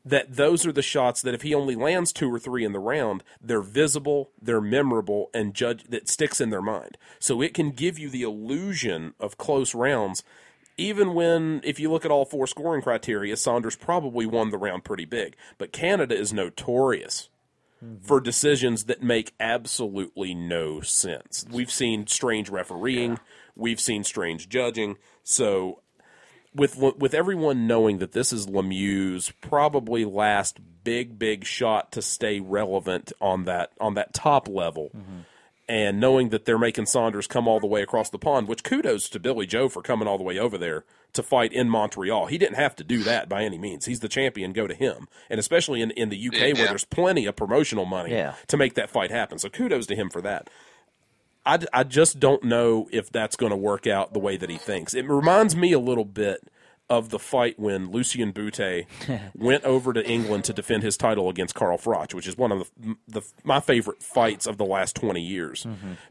[0.06, 2.80] that those are the shots that if he only lands two or three in the
[2.80, 6.98] round, they're visible, they're memorable, and judge that sticks in their mind.
[7.20, 10.24] So it can give you the illusion of close rounds,
[10.78, 14.84] even when if you look at all four scoring criteria, Saunders probably won the round
[14.84, 15.36] pretty big.
[15.57, 17.30] But Canada is notorious
[17.84, 18.06] Mm-hmm.
[18.06, 21.46] for decisions that make absolutely no sense.
[21.52, 23.20] We've seen strange refereeing,
[23.56, 24.98] we've seen strange judging.
[25.24, 25.82] So
[26.56, 32.40] with with everyone knowing that this is Lemieux's probably last big big shot to stay
[32.40, 35.22] relevant on that on that top level, mm-hmm.
[35.69, 39.07] And knowing that they're making Saunders come all the way across the pond, which kudos
[39.10, 40.84] to Billy Joe for coming all the way over there
[41.14, 42.26] to fight in Montreal.
[42.26, 43.85] He didn't have to do that by any means.
[43.85, 45.07] He's the champion, go to him.
[45.30, 46.53] And especially in, in the UK Yeah.
[46.53, 48.34] where there's plenty of promotional money Yeah.
[48.48, 49.38] to make that fight happen.
[49.40, 50.49] So kudos to him for that.
[51.45, 54.57] I, I just don't know if that's going to work out the way that he
[54.57, 54.94] thinks.
[54.94, 56.40] It reminds me a little bit
[56.98, 58.86] of the fight when Lucian Bute
[59.36, 62.72] went over to England to defend his title against Carl Froch, which is one of
[62.80, 65.65] the, the my favorite fights of the last 20 years.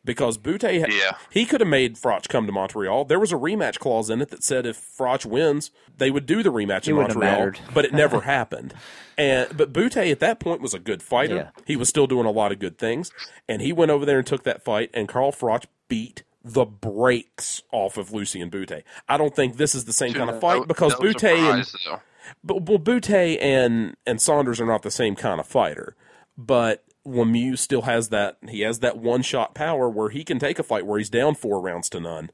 [0.05, 1.17] Because Bute, ha- Yeah.
[1.31, 3.05] he could have made Froch come to Montreal.
[3.05, 6.43] There was a rematch clause in it that said if Froch wins, they would do
[6.43, 8.75] the rematch in Montreal, but it never happened.
[9.17, 11.35] And but Bute at that point was a good fighter.
[11.37, 11.51] Yeah.
[11.67, 13.11] He was still doing a lot of good things,
[13.49, 14.91] and he went over there and took that fight.
[14.95, 18.85] And Carl Froch beat the brakes off of Lucian Bute.
[19.09, 22.01] I don't think this is the same kind of fight because no Bute and though.
[22.43, 23.11] but well, Bute
[23.41, 25.97] and and Saunders are not the same kind of fighter,
[26.37, 28.39] but Lemieux still has that.
[28.49, 31.35] He has that one shot power where he can take a fight where he's down
[31.35, 32.31] four rounds to none,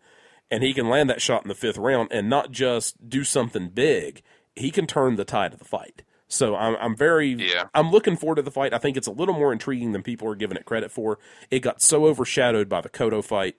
[0.51, 3.69] and he can land that shot in the fifth round and not just do something
[3.69, 4.23] big.
[4.57, 6.03] He can turn the tide of the fight.
[6.29, 7.65] So I'm I'm very Yeah.
[7.75, 8.75] I'm looking forward to the fight.
[8.75, 11.19] I think it's a little more intriguing than people are giving it credit for.
[11.51, 13.57] It got so overshadowed by the Cotto fight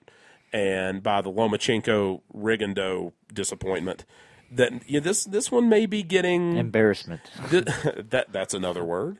[0.52, 4.04] and by the Lomachenko Rigondeaux disappointment
[4.52, 7.20] that yeah, this this one may be getting Embarrassment.
[7.50, 9.18] Th- that that's another word.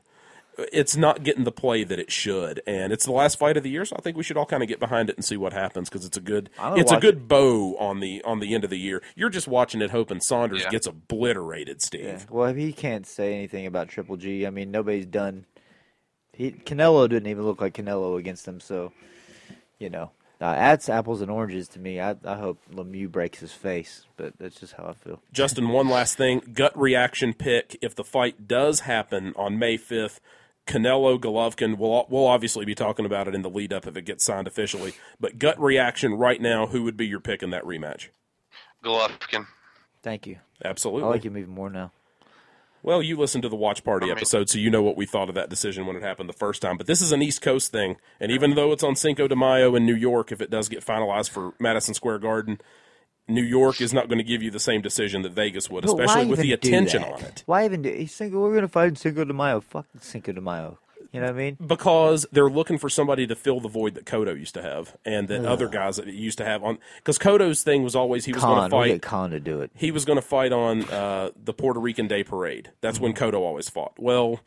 [0.72, 3.70] It's not getting the play that it should, and it's the last fight of the
[3.70, 5.54] year, so I think we should all kind of get behind it and see what
[5.54, 8.64] happens because it's a good it's a watch good bow on the on the end
[8.64, 9.00] of the year.
[9.14, 10.70] You're just watching it, hoping Saunders Yeah.
[10.70, 12.04] gets obliterated, Steve.
[12.04, 12.18] Yeah.
[12.28, 14.46] Well, he can't say anything about Triple G.
[14.46, 15.46] I mean, nobody's done.
[16.34, 18.92] He Canelo didn't even look like Canelo against him, so
[19.78, 22.00] you know, uh, that's apples and oranges to me.
[22.00, 25.22] I I hope Lemieux breaks his face, but that's just how I feel.
[25.32, 27.76] Justin, one last thing, gut reaction pick.
[27.82, 30.20] If the fight does happen on May fifth,
[30.66, 34.06] Canelo Golovkin, we'll we'll obviously be talking about it in the lead up if it
[34.06, 34.94] gets signed officially.
[35.18, 38.08] But gut reaction right now, who would be your pick in that rematch?
[38.82, 39.46] Golovkin.
[40.02, 40.38] Thank you.
[40.64, 41.04] Absolutely.
[41.04, 41.92] I like him even more now.
[42.82, 45.06] Well, you listened to the watch party I mean- episode, so you know what we
[45.06, 46.76] thought of that decision when it happened the first time.
[46.76, 49.74] But this is an East Coast thing, and even though it's on Cinco de Mayo
[49.74, 52.60] in New York, if it does get finalized for Madison Square Garden,
[53.28, 56.00] New York is not going to give you the same decision that Vegas would, But
[56.00, 57.42] especially with the attention on it.
[57.46, 57.90] Why even do?
[57.90, 58.40] He's Cinco.
[58.40, 59.60] We're gonna fight Cinco de Mayo.
[59.60, 60.78] Fuck Cinco de Mayo.
[61.12, 61.56] You know what I mean?
[61.66, 65.26] Because they're looking for somebody to fill the void that Cotto used to have, and
[65.26, 66.78] that other guys that used to have on.
[66.98, 68.70] Because Cotto's thing was always he was going Khan.
[68.70, 68.92] to We'll fight.
[68.92, 69.72] get Khan to do it.
[69.74, 72.70] he was going to fight on uh, the Puerto Rican Day Parade.
[72.80, 73.94] That's when Cotto always fought.
[73.98, 74.38] Well,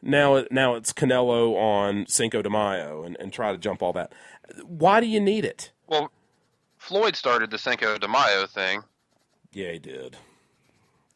[0.00, 3.92] now it, now it's Canelo on Cinco de Mayo and, and try to jump all
[3.94, 4.12] that.
[4.64, 5.72] Why do you need it?
[5.88, 6.12] Well,
[6.78, 8.82] Floyd started the Cinco de Mayo thing.
[9.52, 10.16] Yeah, he did.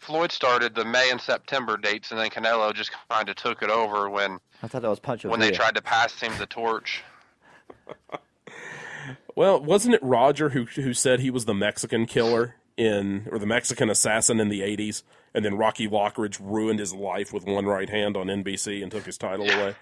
[0.06, 3.70] Floyd started the May and September dates, and then Canelo just kind of took it
[3.70, 7.02] over when I thought that was Pancho when they tried to pass him the torch.
[9.36, 13.46] Well, wasn't it Roger who who said he was the Mexican killer in or the
[13.46, 15.02] Mexican assassin in the '80s,
[15.34, 19.04] and then Rocky Lockridge ruined his life with one right hand on NBC and took
[19.04, 19.76] his title away?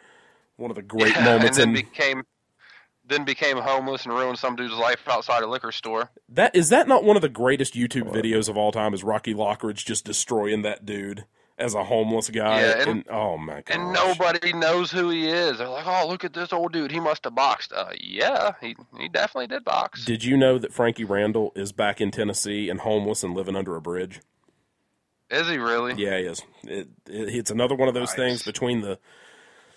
[0.56, 2.24] One of the great and moments then in became
[3.06, 6.10] then became homeless and ruined some dude's life outside a liquor store.
[6.28, 8.94] That is that not one of the greatest YouTube videos of all time?
[8.94, 11.26] Is Rocky Lockridge just destroying that dude
[11.58, 12.62] as a homeless guy?
[12.62, 13.70] Yeah, and- oh my god!
[13.70, 15.58] And nobody knows who he is.
[15.58, 16.90] They're like, "Oh, look at this old dude.
[16.90, 20.04] He must have boxed." Uh, yeah, he he definitely did box.
[20.04, 23.76] Did you know that Frankie Randall is back in Tennessee and homeless and living under
[23.76, 24.20] a bridge?
[25.30, 25.94] Is he really?
[26.02, 26.42] Yeah, he is.
[26.64, 28.16] It, it, it's another one of those Nice.
[28.16, 28.98] things between the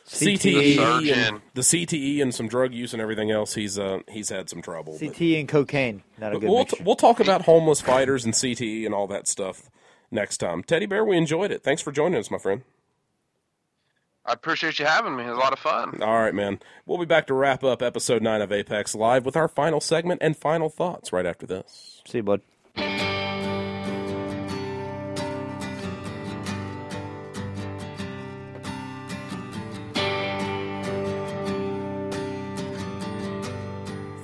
[0.07, 0.75] CTE.
[0.77, 3.53] CTE, and the CTE and some drug use and everything else.
[3.55, 4.97] He's uh he's had some trouble.
[4.99, 6.03] but- CT and cocaine.
[6.17, 6.83] Not a good we'll, mixture.
[6.83, 9.69] we'll talk about homeless fighters and CTE and all that stuff
[10.09, 10.63] next time.
[10.63, 11.63] Teddy Bear, we enjoyed it.
[11.63, 12.63] Thanks for joining us, my friend.
[14.25, 15.23] I appreciate you having me.
[15.23, 16.01] It was a lot of fun.
[16.01, 16.59] All right, man.
[16.85, 20.21] We'll be back to wrap up episode 9 of Apex Live with our final segment
[20.21, 22.01] and final thoughts right after this.
[22.05, 23.16] See you, bud.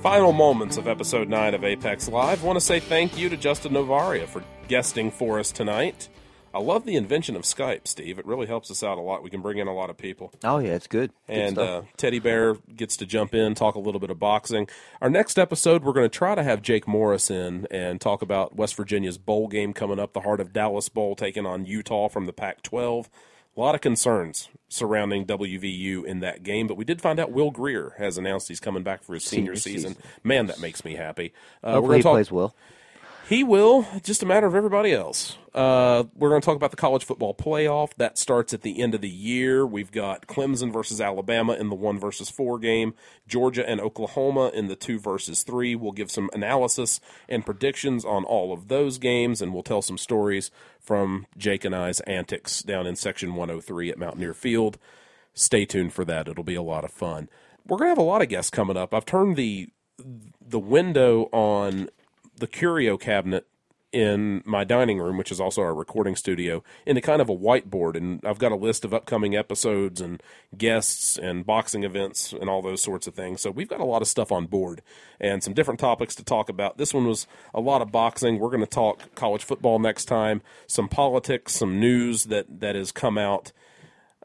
[0.03, 2.43] Final moments of episode 9 of Apex Live.
[2.43, 6.09] want to say thank you to Justin Novaria for guesting for us tonight.
[6.53, 8.19] I love the invention of Skype, Steve.
[8.19, 9.23] It really helps us out a lot.
[9.23, 10.33] We can bring in a lot of people.
[10.43, 11.13] Oh yeah, it's good.
[11.27, 14.67] Good and uh, Teddy Bear gets to jump in, talk a little bit of boxing.
[14.99, 18.57] Our next episode, we're going to try to have Jake Morris in and talk about
[18.57, 22.25] West Virginia's bowl game coming up, the Heart of Dallas Bowl taking on Utah from
[22.25, 23.09] the Pac 12.
[23.55, 27.51] A lot of concerns surrounding WVU in that game, but we did find out Will
[27.51, 29.95] Grier has announced he's coming back for his senior, Senior season.
[29.95, 30.09] season.
[30.23, 31.33] Man, that makes me happy.
[31.63, 32.55] Uh, we're Hopefully gonna he talk, plays well.
[33.29, 33.87] He will.
[34.03, 35.37] Just a matter of everybody else.
[35.53, 37.93] Uh, we're going to talk about the college football playoff.
[37.95, 39.65] That starts at the end of the year.
[39.65, 42.95] We've got Clemson versus Alabama in the one versus four game,
[43.27, 45.73] Georgia and Oklahoma in the two versus three.
[45.73, 49.97] We'll give some analysis and predictions on all of those games, and we'll tell some
[49.97, 50.51] stories
[50.81, 54.77] from Jake and I's antics down in section 103 at Mountaineer Field.
[55.33, 56.27] Stay tuned for that.
[56.27, 57.29] It'll be a lot of fun.
[57.65, 58.93] We're going to have a lot of guests coming up.
[58.93, 59.69] I've turned the
[60.45, 61.87] the window on
[62.37, 63.47] the curio cabinet
[63.93, 67.95] in my dining room, which is also our recording studio, into kind of a whiteboard.
[67.95, 70.21] And I've got a list of upcoming episodes and
[70.57, 73.41] guests and boxing events and all those sorts of things.
[73.41, 74.81] So we've got a lot of stuff on board
[75.19, 76.79] and some different topics to talk about.
[76.79, 78.39] This one was a lot of boxing.
[78.39, 82.91] We're going to talk college football next time, some politics, some news that, that has
[82.91, 83.51] come out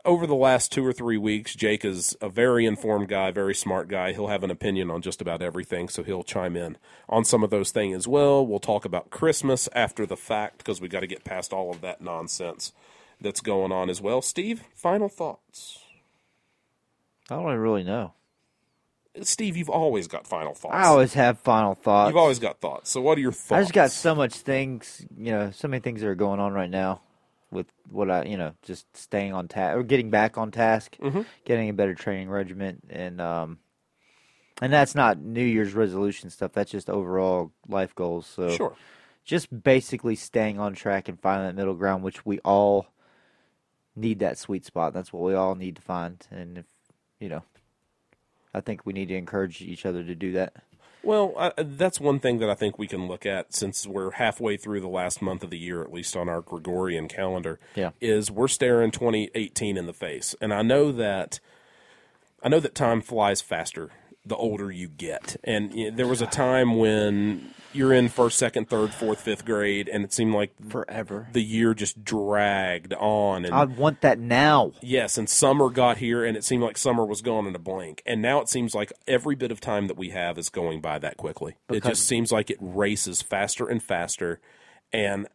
[0.08, 3.88] over the last two or three weeks, Jake is a very informed guy, very smart
[3.88, 4.12] guy.
[4.12, 6.78] He'll have an opinion on just about everything, so he'll chime in
[7.10, 8.44] on some of those things as well.
[8.44, 11.82] We'll talk about Christmas after the fact because we got to get past all of
[11.82, 12.72] that nonsense
[13.20, 14.22] that's going on as well.
[14.22, 15.84] Steve, final thoughts.
[17.28, 18.14] I don't really know.
[19.20, 20.74] Steve, you've always got final thoughts.
[20.74, 22.08] I always have final thoughts.
[22.08, 22.88] You've always got thoughts.
[22.90, 23.52] So, what are your thoughts?
[23.52, 26.52] I just got so much things, you know, so many things that are going on
[26.54, 27.02] right now
[27.50, 31.24] with what I, you know, just staying on task or getting back on task, Mhm.
[31.44, 33.58] getting a better training regimen, and um,
[34.60, 36.52] and that's not New Year's resolution stuff.
[36.52, 38.26] That's just overall life goals.
[38.26, 38.76] So Sure.
[39.24, 42.88] just basically staying on track and finding that middle ground, which we all
[43.96, 44.92] need that sweet spot.
[44.92, 46.66] That's what we all need to find, and if
[47.18, 47.42] you know,
[48.54, 50.54] I think we need to encourage each other to do that.
[51.02, 54.56] Well, I, that's one thing that I think we can look at since we're halfway
[54.56, 57.58] through the last month of the year, at least on our Gregorian calendar.
[57.74, 57.90] Yeah.
[58.00, 61.40] is we're staring 2018 in the face, and I know that
[62.42, 63.90] I know that time flies faster
[64.24, 68.38] the older you get, and you know, there was a time when you're in first,
[68.38, 71.28] second, third, fourth, fifth grade, and it seemed like Forever.
[71.32, 74.72] the year just dragged on, and I want that now.
[74.80, 78.02] Yes, and summer got here, and it seemed like summer was gone in a blink.
[78.06, 80.98] And now it seems like every bit of time that we have is going by
[80.98, 81.56] that quickly.
[81.68, 84.40] it just seems like it races faster and faster.
[84.92, 85.28] And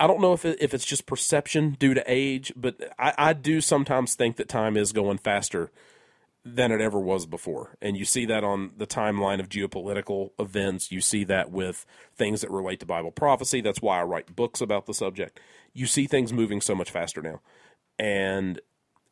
[0.00, 3.32] I don't know if it, if it's just perception due to age, but I, I
[3.32, 5.70] do sometimes think that time is going faster
[6.54, 7.76] than it ever was before.
[7.80, 10.90] And you see that on the timeline of geopolitical events.
[10.90, 11.84] You see that with
[12.16, 13.60] things that relate to Bible prophecy.
[13.60, 15.40] That's why I write books about the subject.
[15.72, 17.40] You see things moving so much faster now.
[17.98, 18.60] And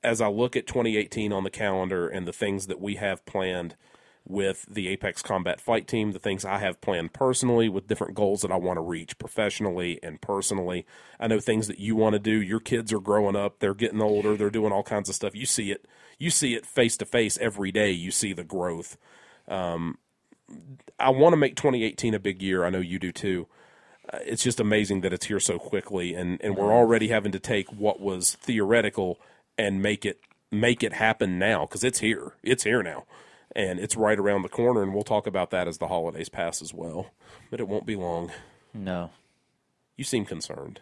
[0.03, 3.77] as I look at 2018 on the calendar and the things that we have planned
[4.27, 8.43] with the Apex Combat Fight Team, the things I have planned personally with different goals
[8.43, 10.85] that I want to reach professionally and personally.
[11.21, 12.43] I know things that you want to do.
[12.43, 15.35] Your kids are growing up, they're getting older, they're doing all kinds of stuff.
[15.35, 15.87] You see it.
[16.19, 17.91] You see it face to face every day.
[17.91, 18.97] You see the growth.
[19.49, 19.99] Um,
[20.99, 22.65] I want to make 2018 a big year.
[22.65, 23.47] I know you do too.
[24.13, 27.41] Uh, it's just amazing that it's here so quickly, and, and we're already having to
[27.41, 29.19] take what was theoretical
[29.59, 30.21] and make it
[30.53, 32.35] make it happen now because it's here.
[32.43, 33.05] It's here now,
[33.57, 34.83] and it's right around the corner.
[34.85, 37.11] And we'll talk about that as the holidays pass as well.
[37.51, 38.31] But it won't be long.
[38.73, 39.11] No.
[39.97, 40.81] You seem concerned.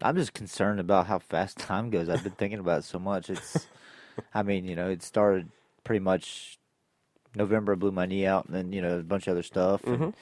[0.00, 2.08] I'm just concerned about how fast time goes.
[2.08, 3.28] I've been thinking about it so much.
[3.28, 3.66] It's,
[4.32, 5.48] I mean, you know, it started
[5.84, 6.58] pretty much
[7.34, 7.72] November.
[7.72, 9.82] I Blew my knee out, and then you know a bunch of other stuff.
[9.82, 10.14] Mhm.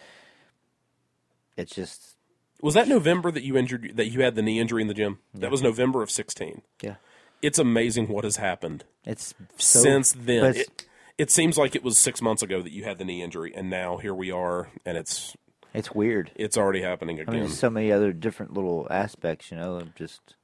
[1.56, 2.16] It's just
[2.60, 5.18] Was that November that you injured that you had the knee injury in the gym?
[5.34, 6.62] That was November of 16.
[6.82, 6.96] yeah,
[7.42, 10.44] It's amazing what has happened it's so, since then.
[10.46, 10.86] it's- It,
[11.18, 13.70] it seems like it was six months ago that you had the knee injury, and
[13.70, 15.36] now here we are, and it's
[15.72, 16.30] it's weird.
[16.34, 17.34] it's already happening I again.
[17.34, 19.50] mean, there's so many other different little aspects.
[19.50, 20.34] You know, of just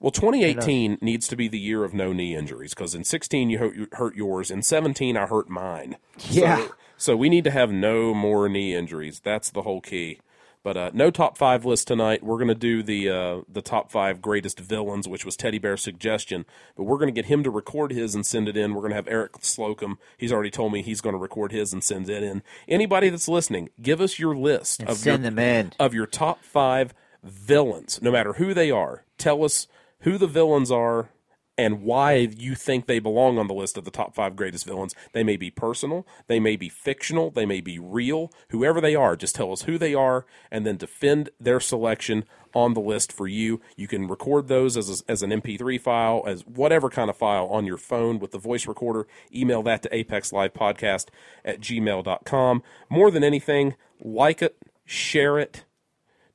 [0.00, 3.58] Well, 2018 needs to be the year of no knee injuries because in 16 you
[3.58, 5.96] hurt, you hurt yours, in 17 I hurt mine.
[6.30, 6.56] Yeah.
[6.56, 9.20] So, so we need to have no more knee injuries.
[9.20, 10.20] That's the whole key.
[10.66, 12.24] But uh, no top five list tonight.
[12.24, 15.80] We're going to do the uh, the top five greatest villains, which was Teddy Bear's
[15.80, 16.44] suggestion.
[16.76, 18.74] But we're going to get him to record his and send it in.
[18.74, 19.96] We're going to have Eric Slocum.
[20.18, 22.42] He's already told me he's going to record his and send it in.
[22.66, 25.72] Anybody that's listening, give us your list and of send your, them in.
[25.78, 29.04] of your top five villains, no matter who they are.
[29.18, 29.68] Tell us
[30.00, 31.10] who the villains are
[31.58, 34.94] and why you think they belong on the list of the top five greatest villains.
[35.12, 38.30] They may be personal, they may be fictional, they may be real.
[38.50, 42.24] Whoever they are, just tell us who they are and then defend their selection
[42.54, 43.60] on the list for you.
[43.76, 47.46] You can record those as, a, as an MP3 file, as whatever kind of file
[47.46, 49.06] on your phone with the voice recorder.
[49.34, 51.08] Email that to apexlivepodcast
[51.44, 52.62] at gmail.com.
[52.88, 55.64] More than anything, like it, share it,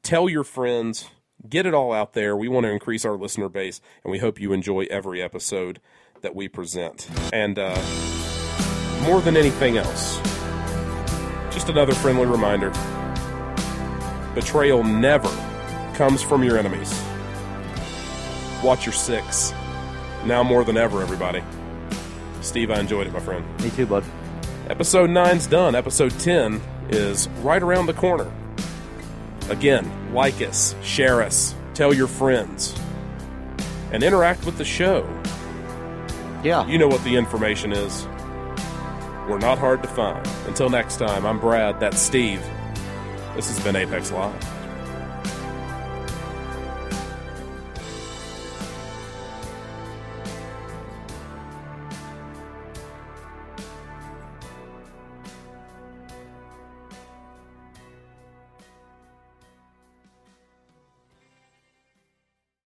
[0.04, 1.10] tell your friends,
[1.48, 2.36] get it all out there.
[2.36, 5.80] We want to increase our listener base, and we hope you enjoy every episode
[6.22, 7.08] that we present.
[7.34, 7.82] And uh,
[9.04, 10.18] more than anything else,
[11.52, 12.72] just another friendly reminder
[14.34, 15.30] Betrayal never
[15.94, 16.92] comes from your enemies.
[18.64, 19.52] Watch your six.
[20.26, 21.44] Now more than ever, everybody.
[22.42, 23.46] Steve, I enjoyed it, my friend.
[23.62, 24.04] Me too, bud.
[24.70, 25.76] Episode 9's done.
[25.76, 28.32] Episode 10 is right around the corner.
[29.52, 32.74] Again, like us, share us, tell your friends,
[33.92, 35.06] and interact with the show.
[36.42, 36.66] Yeah.
[36.68, 38.08] You know what the information is.
[39.28, 40.26] We're not hard to find.
[40.48, 41.82] Until next time, I'm Brad.
[41.82, 42.42] That's Steve.
[43.36, 44.61] This has been Apex Live.